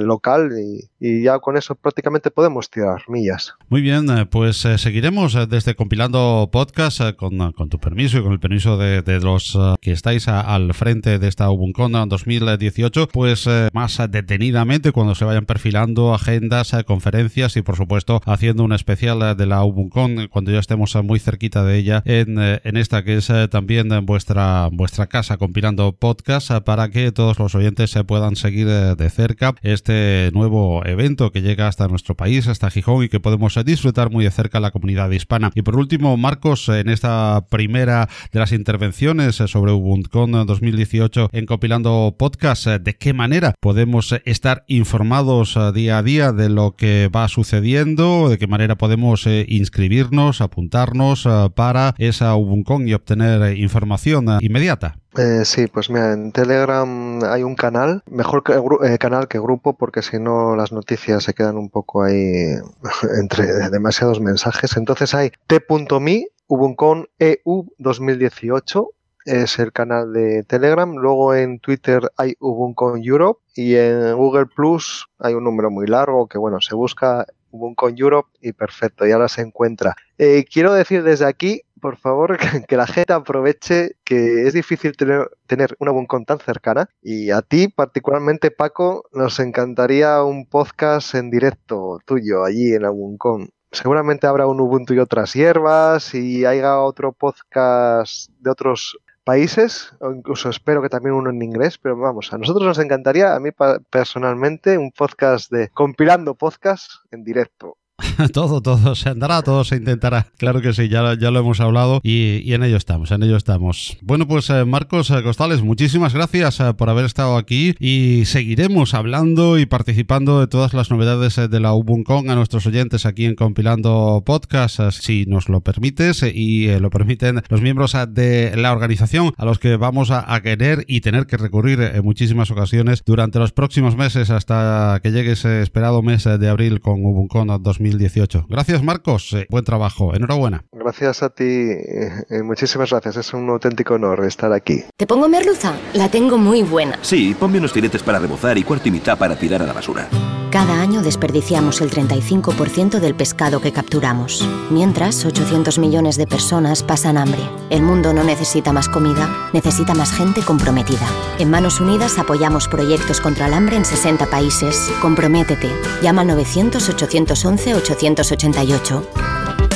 local 0.05 0.51
y, 0.59 1.23
ya 1.23 1.39
con 1.39 1.55
eso 1.55 1.75
prácticamente 1.75 2.31
podemos 2.31 2.69
tirar 2.69 3.03
millas. 3.07 3.53
Muy 3.69 3.81
bien, 3.81 4.09
eh, 4.09 4.25
pues 4.25 4.65
eh, 4.65 4.77
seguiremos 4.77 5.35
eh, 5.35 5.45
desde 5.47 5.75
compilando 5.75 6.49
podcast 6.51 7.01
con, 7.15 7.69
tu 7.69 7.79
permiso 7.79 8.17
y 8.17 8.23
con 8.23 8.33
el 8.33 8.39
permiso 8.39 8.77
de, 8.77 9.19
los 9.21 9.57
que 9.79 9.91
estáis 9.93 10.27
al 10.27 10.73
frente 10.73 11.17
de 11.17 11.27
esta 11.27 11.49
UBUNCON 11.49 12.09
2018, 12.09 13.07
pues 13.07 13.47
más 13.71 14.01
detenidamente 14.09 14.91
cuando 14.91 15.15
se 15.15 15.23
vayan 15.23 15.45
perfilando 15.45 15.76
agendas, 15.77 16.73
eh, 16.73 16.83
conferencias 16.83 17.55
y 17.55 17.61
por 17.61 17.75
supuesto 17.75 18.21
haciendo 18.25 18.63
un 18.63 18.73
especial 18.73 19.21
eh, 19.21 19.35
de 19.35 19.45
la 19.45 19.63
UBUNCON 19.63 20.27
cuando 20.29 20.51
ya 20.51 20.59
estemos 20.59 20.95
eh, 20.95 21.01
muy 21.03 21.19
cerquita 21.19 21.63
de 21.63 21.77
ella 21.77 22.01
en, 22.05 22.37
en 22.39 22.77
esta 22.77 23.03
que 23.03 23.17
es 23.17 23.31
también 23.51 23.89
vuestra, 24.05 24.69
vuestra 24.71 25.07
casa 25.07 25.37
compilando 25.37 25.93
podcast 25.93 26.51
para 26.65 26.89
que 26.89 27.11
todos 27.11 27.37
los 27.39 27.53
oyentes 27.55 27.91
se 27.91 28.03
puedan 28.03 28.35
seguir 28.35 28.67
de 28.67 29.09
cerca 29.09 29.53
este 29.61 30.31
nuevo 30.33 30.85
evento 30.85 31.31
que 31.31 31.41
llega 31.41 31.67
hasta 31.67 31.87
nuestro 31.87 32.15
país, 32.15 32.47
hasta 32.47 32.69
Gijón 32.69 33.03
y 33.03 33.09
que 33.09 33.19
podemos 33.19 33.57
disfrutar 33.63 34.09
muy 34.09 34.23
de 34.23 34.31
cerca 34.31 34.59
la 34.59 34.71
comunidad 34.71 35.11
hispana. 35.11 35.51
Y 35.55 35.61
por 35.61 35.77
último, 35.77 36.17
Marcos, 36.17 36.69
en 36.69 36.89
esta 36.89 37.45
primera 37.49 38.09
de 38.31 38.39
las 38.39 38.51
intervenciones 38.51 39.35
sobre 39.35 39.71
UBUNCON 39.71 40.45
2018 40.45 41.29
en 41.31 41.45
compilando 41.45 42.15
podcast, 42.17 42.67
¿de 42.67 42.95
qué 42.95 43.13
manera 43.13 43.53
podemos 43.59 44.13
estar 44.25 44.63
informados 44.67 45.57
día 45.71 45.97
a 45.97 46.03
día 46.03 46.31
de 46.31 46.49
lo 46.49 46.75
que 46.75 47.09
va 47.13 47.27
sucediendo, 47.27 48.29
de 48.29 48.37
qué 48.37 48.47
manera 48.47 48.75
podemos 48.75 49.25
eh, 49.27 49.45
inscribirnos, 49.47 50.41
apuntarnos 50.41 51.25
eh, 51.25 51.49
para 51.55 51.95
esa 51.97 52.35
Ubuncon 52.35 52.87
y 52.87 52.93
obtener 52.93 53.41
eh, 53.41 53.55
información 53.55 54.25
inmediata. 54.41 54.97
sí, 55.43 55.67
pues 55.67 55.89
mira, 55.89 56.13
en 56.13 56.31
Telegram 56.31 57.23
hay 57.23 57.43
un 57.43 57.55
canal, 57.55 58.03
mejor 58.09 58.43
que, 58.43 58.97
canal 58.97 59.27
que 59.27 59.39
grupo, 59.39 59.77
porque 59.77 60.01
si 60.01 60.19
no 60.19 60.55
las 60.55 60.71
noticias 60.71 61.23
se 61.23 61.33
quedan 61.33 61.57
un 61.57 61.69
poco 61.69 62.03
ahí 62.03 62.55
entre 63.19 63.69
demasiados 63.69 64.19
mensajes. 64.19 64.77
Entonces 64.77 65.13
hay 65.13 65.31
t.me, 65.47 66.25
Ubuncon 66.47 67.07
EU 67.19 67.65
2018, 67.77 68.89
es 69.27 69.59
el 69.59 69.71
canal 69.73 70.13
de 70.13 70.43
Telegram. 70.43 70.89
Luego 70.95 71.35
en 71.35 71.59
Twitter 71.59 72.09
hay 72.15 72.35
Ubuntu 72.39 72.95
Europe 72.95 73.41
y 73.55 73.75
en 73.75 74.15
Google 74.15 74.47
Plus 74.47 75.07
hay 75.19 75.33
un 75.33 75.43
número 75.43 75.69
muy 75.69 75.85
largo 75.85 76.27
que, 76.27 76.37
bueno, 76.37 76.61
se 76.61 76.75
busca 76.75 77.27
Ubuntu 77.51 77.89
Europe 77.89 78.29
y 78.41 78.53
perfecto, 78.53 79.05
ya 79.05 79.17
la 79.17 79.27
se 79.27 79.41
encuentra. 79.41 79.95
Eh, 80.17 80.45
quiero 80.51 80.73
decir 80.73 81.03
desde 81.03 81.25
aquí, 81.25 81.61
por 81.81 81.97
favor, 81.97 82.37
que, 82.67 82.77
la 82.77 82.87
gente 82.87 83.11
aproveche 83.11 83.97
que 84.05 84.47
es 84.47 84.53
difícil 84.53 84.95
tener, 84.95 85.29
tener 85.45 85.75
una 85.79 85.91
Ubuntu 85.91 86.23
tan 86.23 86.39
cercana 86.39 86.89
y 87.01 87.31
a 87.31 87.41
ti, 87.41 87.67
particularmente 87.67 88.49
Paco, 88.49 89.03
nos 89.11 89.39
encantaría 89.39 90.23
un 90.23 90.45
podcast 90.45 91.15
en 91.15 91.29
directo 91.29 91.99
tuyo 92.05 92.45
allí 92.45 92.73
en 92.73 92.85
Ubuntu 92.85 93.49
seguramente 93.69 94.25
habrá 94.25 94.47
un 94.47 94.61
Ubuntu 94.61 94.93
y 94.93 94.99
otras 94.99 95.33
hierbas 95.33 96.15
y 96.15 96.45
haya 96.45 96.79
otro 96.79 97.11
podcast 97.11 98.29
de 98.39 98.49
otros 98.49 98.97
países, 99.27 99.91
o 99.99 100.09
incluso 100.13 100.49
espero 100.49 100.81
que 100.81 100.87
también 100.87 101.13
uno 101.13 101.29
en 101.29 101.41
inglés, 101.41 101.77
pero 101.77 101.97
vamos, 101.97 102.31
a 102.31 102.37
nosotros 102.37 102.65
nos 102.65 102.79
encantaría, 102.79 103.35
a 103.35 103.39
mí 103.41 103.49
personalmente, 103.89 104.77
un 104.77 104.91
podcast 104.91 105.51
de 105.51 105.67
compilando 105.67 106.33
podcast 106.33 106.89
en 107.11 107.25
directo. 107.25 107.75
todo, 108.33 108.61
todo 108.61 108.93
se 108.95 109.09
andará, 109.09 109.41
todo 109.41 109.63
se 109.63 109.77
intentará. 109.77 110.27
Claro 110.37 110.61
que 110.61 110.73
sí, 110.73 110.87
ya, 110.87 111.17
ya 111.17 111.31
lo 111.31 111.39
hemos 111.39 111.59
hablado 111.59 111.99
y, 112.03 112.53
en 112.53 112.63
ello 112.63 112.77
estamos, 112.77 113.11
en 113.11 113.23
ello 113.23 113.35
estamos. 113.35 113.97
Bueno, 114.01 114.27
pues 114.27 114.49
eh, 114.49 114.65
Marcos 114.65 115.09
eh, 115.09 115.23
Costales, 115.23 115.63
muchísimas 115.63 116.13
gracias 116.13 116.59
eh, 116.59 116.73
por 116.75 116.89
haber 116.89 117.05
estado 117.05 117.37
aquí 117.37 117.73
y 117.79 118.25
seguiremos 118.25 118.93
hablando 118.93 119.57
y 119.57 119.65
participando 119.65 120.39
de 120.39 120.47
todas 120.47 120.73
las 120.73 120.91
novedades 120.91 121.35
de 121.35 121.59
la 121.59 121.73
Ubuncon 121.73 122.29
a 122.29 122.35
nuestros 122.35 122.67
oyentes 122.67 123.05
aquí 123.05 123.25
en 123.25 123.35
Compilando 123.35 124.21
Podcast, 124.25 124.79
si 124.91 125.25
nos 125.25 125.49
lo 125.49 125.61
permites 125.61 126.23
y 126.23 126.67
lo 126.79 126.89
permiten 126.91 127.41
los 127.49 127.61
miembros 127.61 127.95
de 128.09 128.55
la 128.55 128.71
organización 128.71 129.33
a 129.37 129.45
los 129.45 129.59
que 129.59 129.75
vamos 129.75 130.11
a, 130.11 130.37
querer 130.41 130.85
y 130.87 131.01
tener 131.01 131.25
que 131.25 131.35
recurrir 131.35 131.81
en 131.81 132.03
muchísimas 132.03 132.51
ocasiones 132.51 133.01
durante 133.03 133.39
los 133.39 133.51
próximos 133.51 133.97
meses 133.97 134.29
hasta 134.29 134.99
que 135.01 135.11
llegue 135.11 135.31
ese 135.31 135.63
esperado 135.63 136.03
mes 136.03 136.25
de 136.25 136.47
abril 136.47 136.79
con 136.79 137.03
Ubuncon 137.03 137.47
2020 137.47 137.86
2018. 137.91 138.45
Gracias, 138.49 138.83
Marcos. 138.83 139.33
Eh, 139.33 139.47
buen 139.49 139.63
trabajo. 139.63 140.13
Enhorabuena. 140.15 140.65
Gracias 140.71 141.23
a 141.23 141.29
ti. 141.29 141.43
Eh, 141.43 142.11
eh, 142.29 142.43
muchísimas 142.43 142.89
gracias. 142.89 143.17
Es 143.17 143.33
un 143.33 143.49
auténtico 143.49 143.95
honor 143.95 144.25
estar 144.25 144.51
aquí. 144.53 144.83
¿Te 144.95 145.07
pongo 145.07 145.27
merluza? 145.27 145.73
La 145.93 146.09
tengo 146.09 146.37
muy 146.37 146.63
buena. 146.63 146.99
Sí, 147.01 147.35
ponme 147.39 147.57
unos 147.59 147.73
filetes 147.73 148.03
para 148.03 148.19
rebozar 148.19 148.57
y 148.57 148.63
cuarto 148.63 148.87
y 148.87 148.91
mitad 148.91 149.17
para 149.17 149.35
tirar 149.35 149.61
a 149.61 149.65
la 149.65 149.73
basura. 149.73 150.07
Cada 150.49 150.81
año 150.81 151.01
desperdiciamos 151.01 151.81
el 151.81 151.91
35% 151.91 152.99
del 152.99 153.15
pescado 153.15 153.59
que 153.59 153.73
capturamos. 153.73 154.47
Mientras, 154.71 155.25
800 155.25 155.77
millones 155.77 156.15
de 156.15 156.25
personas 156.25 156.83
pasan 156.83 157.17
hambre. 157.17 157.41
El 157.69 157.81
mundo 157.81 158.13
no 158.13 158.23
necesita 158.23 158.71
más 158.71 158.87
comida, 158.87 159.49
necesita 159.51 159.93
más 159.93 160.13
gente 160.13 160.41
comprometida. 160.41 161.05
En 161.37 161.49
Manos 161.49 161.81
Unidas 161.81 162.17
apoyamos 162.17 162.69
proyectos 162.69 163.19
contra 163.19 163.47
el 163.47 163.53
hambre 163.53 163.75
en 163.75 163.83
60 163.83 164.25
países. 164.27 164.89
Comprométete. 165.01 165.69
Llama 166.01 166.21
al 166.21 166.27
900 166.27 166.89
811 166.89 167.75
888. 167.79 169.66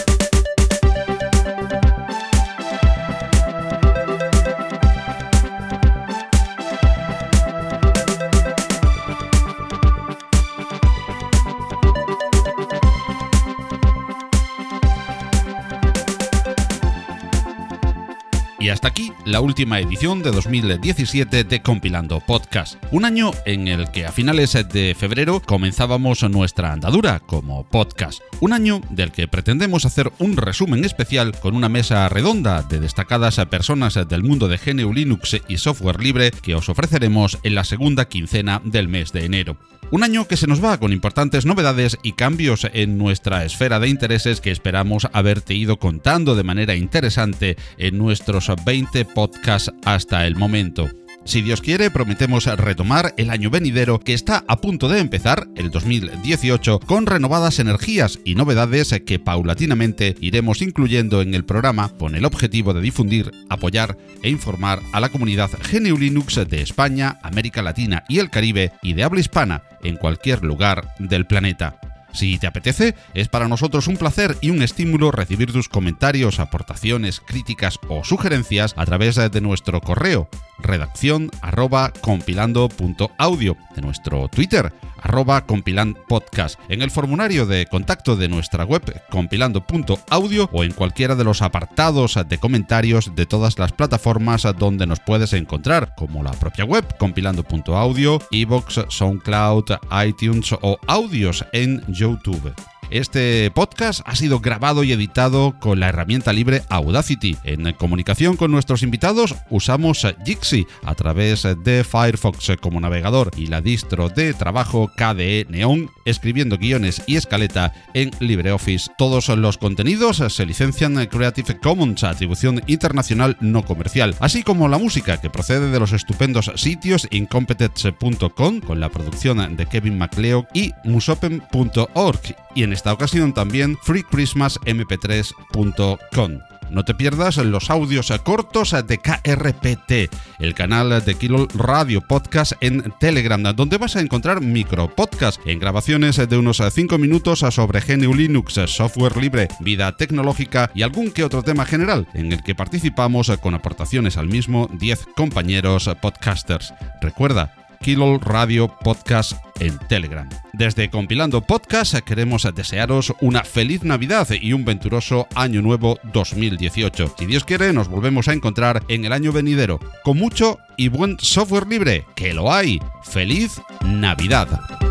Y 18.62 18.70
hasta 18.70 18.90
aquí 18.90 19.12
la 19.26 19.42
última 19.42 19.80
edición 19.80 20.22
de 20.22 20.30
2017 20.30 21.46
de 21.46 21.62
Compilando 21.64 22.20
Podcast. 22.20 22.76
Un 22.92 23.06
año 23.06 23.32
en 23.48 23.68
el 23.68 23.90
que 23.90 24.06
a 24.06 24.12
finales 24.12 24.54
de 24.54 24.96
febrero 24.96 25.42
comenzábamos 25.42 26.22
nuestra 26.30 26.72
andadura 26.72 27.22
como 27.22 27.68
podcast. 27.68 28.22
Un 28.40 28.54
año 28.54 28.80
del 28.92 29.12
que 29.12 29.28
pretendemos 29.28 29.86
hacer 29.86 30.12
un 30.20 30.38
resumen 30.38 30.86
especial 30.86 31.32
con 31.40 31.56
una 31.56 31.70
mesa 31.70 32.08
redonda 32.08 32.62
de 32.62 32.80
destacadas 32.80 33.44
personas 33.50 33.96
del 34.08 34.22
mundo 34.22 34.48
de 34.48 34.60
GNU 34.60 34.94
Linux 34.94 35.42
y 35.48 35.58
software 35.58 36.00
libre 36.00 36.30
que 36.30 36.54
os 36.54 36.70
ofreceremos 36.70 37.40
en 37.42 37.56
la 37.56 37.64
segunda 37.64 38.08
quincena 38.08 38.62
del 38.64 38.88
mes 38.88 39.12
de 39.12 39.26
enero. 39.26 39.58
Un 39.92 40.04
año 40.04 40.26
que 40.26 40.38
se 40.38 40.48
nos 40.48 40.64
va 40.64 40.80
con 40.80 40.94
importantes 40.94 41.46
novedades 41.46 41.98
y 42.02 42.14
cambios 42.14 42.66
en 42.72 42.98
nuestra 42.98 43.44
esfera 43.44 43.78
de 43.78 43.90
intereses 43.90 44.40
que 44.40 44.50
esperamos 44.50 45.10
haberte 45.12 45.54
ido 45.54 45.80
contando 45.80 46.34
de 46.34 46.44
manera 46.44 46.76
interesante 46.76 47.58
en 47.78 47.98
nuestros 47.98 48.48
20 48.66 49.06
podcasts 49.06 49.72
hasta 49.86 50.26
el 50.28 50.36
momento. 50.36 50.90
Si 51.24 51.44
Dios 51.44 51.62
quiere, 51.62 51.92
prometemos 51.92 52.46
retomar 52.46 53.14
el 53.18 53.30
año 53.30 53.52
venidero 53.52 54.00
que 54.00 54.14
está 54.14 54.44
a 54.48 54.58
punto 54.58 54.90
de 54.90 55.00
empezar, 55.00 55.48
el 55.56 55.70
2018, 55.70 56.80
con 56.80 57.06
renovadas 57.06 57.60
energías 57.60 58.20
y 58.26 58.34
novedades 58.34 59.00
que 59.06 59.20
paulatinamente 59.20 60.16
iremos 60.20 60.64
incluyendo 60.64 61.22
en 61.22 61.36
el 61.36 61.46
programa 61.46 61.90
con 61.90 62.16
el 62.16 62.26
objetivo 62.26 62.74
de 62.74 62.82
difundir, 62.82 63.32
apoyar 63.50 63.98
e 64.24 64.30
informar 64.30 64.82
a 64.94 65.00
la 65.00 65.10
comunidad 65.10 65.52
GNU 65.72 65.98
Linux 65.98 66.40
de 66.48 66.62
España, 66.62 67.20
América 67.22 67.62
Latina 67.62 68.04
y 68.10 68.18
el 68.18 68.32
Caribe 68.32 68.72
y 68.82 68.94
de 68.94 69.04
habla 69.04 69.20
hispana 69.20 69.64
en 69.84 69.98
cualquier 69.98 70.44
lugar 70.44 70.96
del 70.98 71.28
planeta. 71.28 71.80
Si 72.14 72.38
te 72.38 72.48
apetece, 72.48 72.96
es 73.14 73.28
para 73.28 73.48
nosotros 73.48 73.88
un 73.88 73.98
placer 73.98 74.38
y 74.42 74.50
un 74.50 74.62
estímulo 74.62 75.12
recibir 75.12 75.52
tus 75.52 75.70
comentarios, 75.70 76.40
aportaciones, 76.40 77.20
críticas 77.20 77.80
o 77.88 78.04
sugerencias 78.04 78.74
a 78.78 78.86
través 78.86 79.16
de 79.16 79.42
nuestro 79.42 79.82
correo 79.82 80.30
redacción 80.62 81.30
arroba 81.42 81.92
compilando.audio, 82.02 83.58
de 83.76 83.82
nuestro 83.82 84.28
Twitter 84.28 84.72
arroba 85.02 85.46
compilandpodcast, 85.46 86.60
en 86.70 86.82
el 86.82 86.92
formulario 86.92 87.46
de 87.46 87.66
contacto 87.66 88.16
de 88.16 88.28
nuestra 88.28 88.64
web 88.64 88.82
compilando.audio 89.10 90.50
o 90.52 90.64
en 90.64 90.72
cualquiera 90.72 91.16
de 91.16 91.24
los 91.24 91.42
apartados 91.42 92.18
de 92.28 92.38
comentarios 92.38 93.16
de 93.16 93.26
todas 93.26 93.58
las 93.60 93.72
plataformas 93.72 94.48
donde 94.58 94.88
nos 94.88 95.00
puedes 95.00 95.34
encontrar, 95.34 95.96
como 95.96 96.24
la 96.24 96.32
propia 96.32 96.66
web 96.66 96.86
compilando.audio, 96.98 98.20
iVoox, 98.30 98.86
SoundCloud, 98.90 99.66
iTunes 100.06 100.54
o 100.62 100.78
audios 100.88 101.46
en 101.52 101.84
YouTube. 101.88 102.54
Este 102.92 103.50
podcast 103.52 104.02
ha 104.04 104.18
sido 104.18 104.42
grabado 104.42 104.84
y 104.84 104.92
editado 104.92 105.56
con 105.62 105.80
la 105.80 105.88
herramienta 105.88 106.34
libre 106.34 106.64
Audacity. 106.68 107.38
En 107.46 107.72
comunicación 107.72 108.36
con 108.36 108.52
nuestros 108.52 108.84
invitados 108.84 109.34
usamos 109.50 110.06
Jixi 110.26 110.68
a 110.84 110.94
través 110.94 111.48
de 111.64 111.86
Firefox 111.86 112.52
como 112.60 112.82
navegador 112.82 113.32
y 113.38 113.48
la 113.48 113.62
distro 113.62 114.10
de 114.10 114.34
trabajo 114.34 114.92
KDE 114.98 115.48
Neon, 115.48 115.90
escribiendo 116.04 116.58
guiones 116.58 117.02
y 117.08 117.16
escaleta 117.16 117.74
en 117.94 118.12
LibreOffice. 118.20 118.92
Todos 118.98 119.30
los 119.30 119.58
contenidos 119.58 120.18
se 120.28 120.46
licencian 120.46 121.06
Creative 121.06 121.60
Commons, 121.62 122.04
atribución 122.04 122.62
internacional 122.68 123.38
no 123.40 123.64
comercial, 123.64 124.18
así 124.20 124.44
como 124.44 124.68
la 124.68 124.78
música 124.78 125.22
que 125.22 125.30
procede 125.30 125.72
de 125.72 125.80
los 125.80 125.94
estupendos 125.94 126.52
sitios 126.56 127.08
incompetence.com 127.10 128.60
con 128.60 128.82
la 128.82 128.90
producción 128.90 129.56
de 129.56 129.66
Kevin 129.66 129.98
MacLeod 129.98 130.44
y 130.54 130.74
musopen.org 130.84 132.36
y 132.54 132.64
en 132.64 132.74
esta 132.82 132.94
ocasión 132.94 133.32
también 133.32 133.78
freechristmasmp3.com. 133.78 136.40
No 136.72 136.84
te 136.84 136.96
pierdas 136.96 137.38
los 137.38 137.70
audios 137.70 138.12
cortos 138.24 138.76
de 138.88 138.98
KRPT, 138.98 140.12
el 140.40 140.56
canal 140.56 141.06
de 141.06 141.14
Kilo 141.14 141.48
Radio 141.54 142.02
Podcast 142.02 142.54
en 142.60 142.92
Telegram, 143.00 143.44
donde 143.56 143.78
vas 143.78 143.96
a 143.96 144.02
encontrar 144.02 144.42
micro 144.42 144.90
podcast 144.96 145.40
en 145.46 145.60
grabaciones 145.60 146.28
de 146.28 146.36
unos 146.36 146.60
5 146.72 146.98
minutos 146.98 147.42
sobre 147.42 147.82
GNU 147.82 148.16
Linux, 148.16 148.60
software 148.66 149.18
libre, 149.18 149.48
vida 149.60 149.96
tecnológica 149.96 150.72
y 150.74 150.82
algún 150.82 151.12
que 151.12 151.24
otro 151.24 151.44
tema 151.44 151.66
general, 151.66 152.08
en 152.16 152.32
el 152.32 152.42
que 152.42 152.56
participamos 152.56 153.32
con 153.44 153.54
aportaciones 153.54 154.18
al 154.18 154.28
mismo 154.28 154.72
10 154.74 155.10
compañeros 155.16 155.88
podcasters. 156.02 156.74
Recuerda, 157.00 157.54
Kilo 157.82 158.18
Radio 158.18 158.76
Podcast 158.84 159.34
en 159.60 159.78
Telegram. 159.88 160.28
Desde 160.62 160.92
Compilando 160.92 161.42
Podcast 161.42 161.96
queremos 162.02 162.48
desearos 162.54 163.16
una 163.20 163.44
feliz 163.44 163.84
Navidad 163.84 164.28
y 164.30 164.54
un 164.54 164.64
venturoso 164.64 165.28
Año 165.34 165.60
Nuevo 165.64 165.98
2018. 166.14 167.16
Si 167.18 167.26
Dios 167.26 167.46
quiere, 167.46 167.74
nos 167.74 167.88
volvemos 167.88 168.28
a 168.28 168.34
encontrar 168.34 168.84
en 168.88 169.04
el 169.04 169.12
año 169.12 169.32
venidero 169.32 169.80
con 170.04 170.20
mucho 170.20 170.60
y 170.78 170.90
buen 170.90 171.18
software 171.20 171.66
libre, 171.66 172.06
que 172.14 172.36
lo 172.36 172.54
hay. 172.54 172.80
¡Feliz 173.02 173.60
Navidad! 173.84 174.91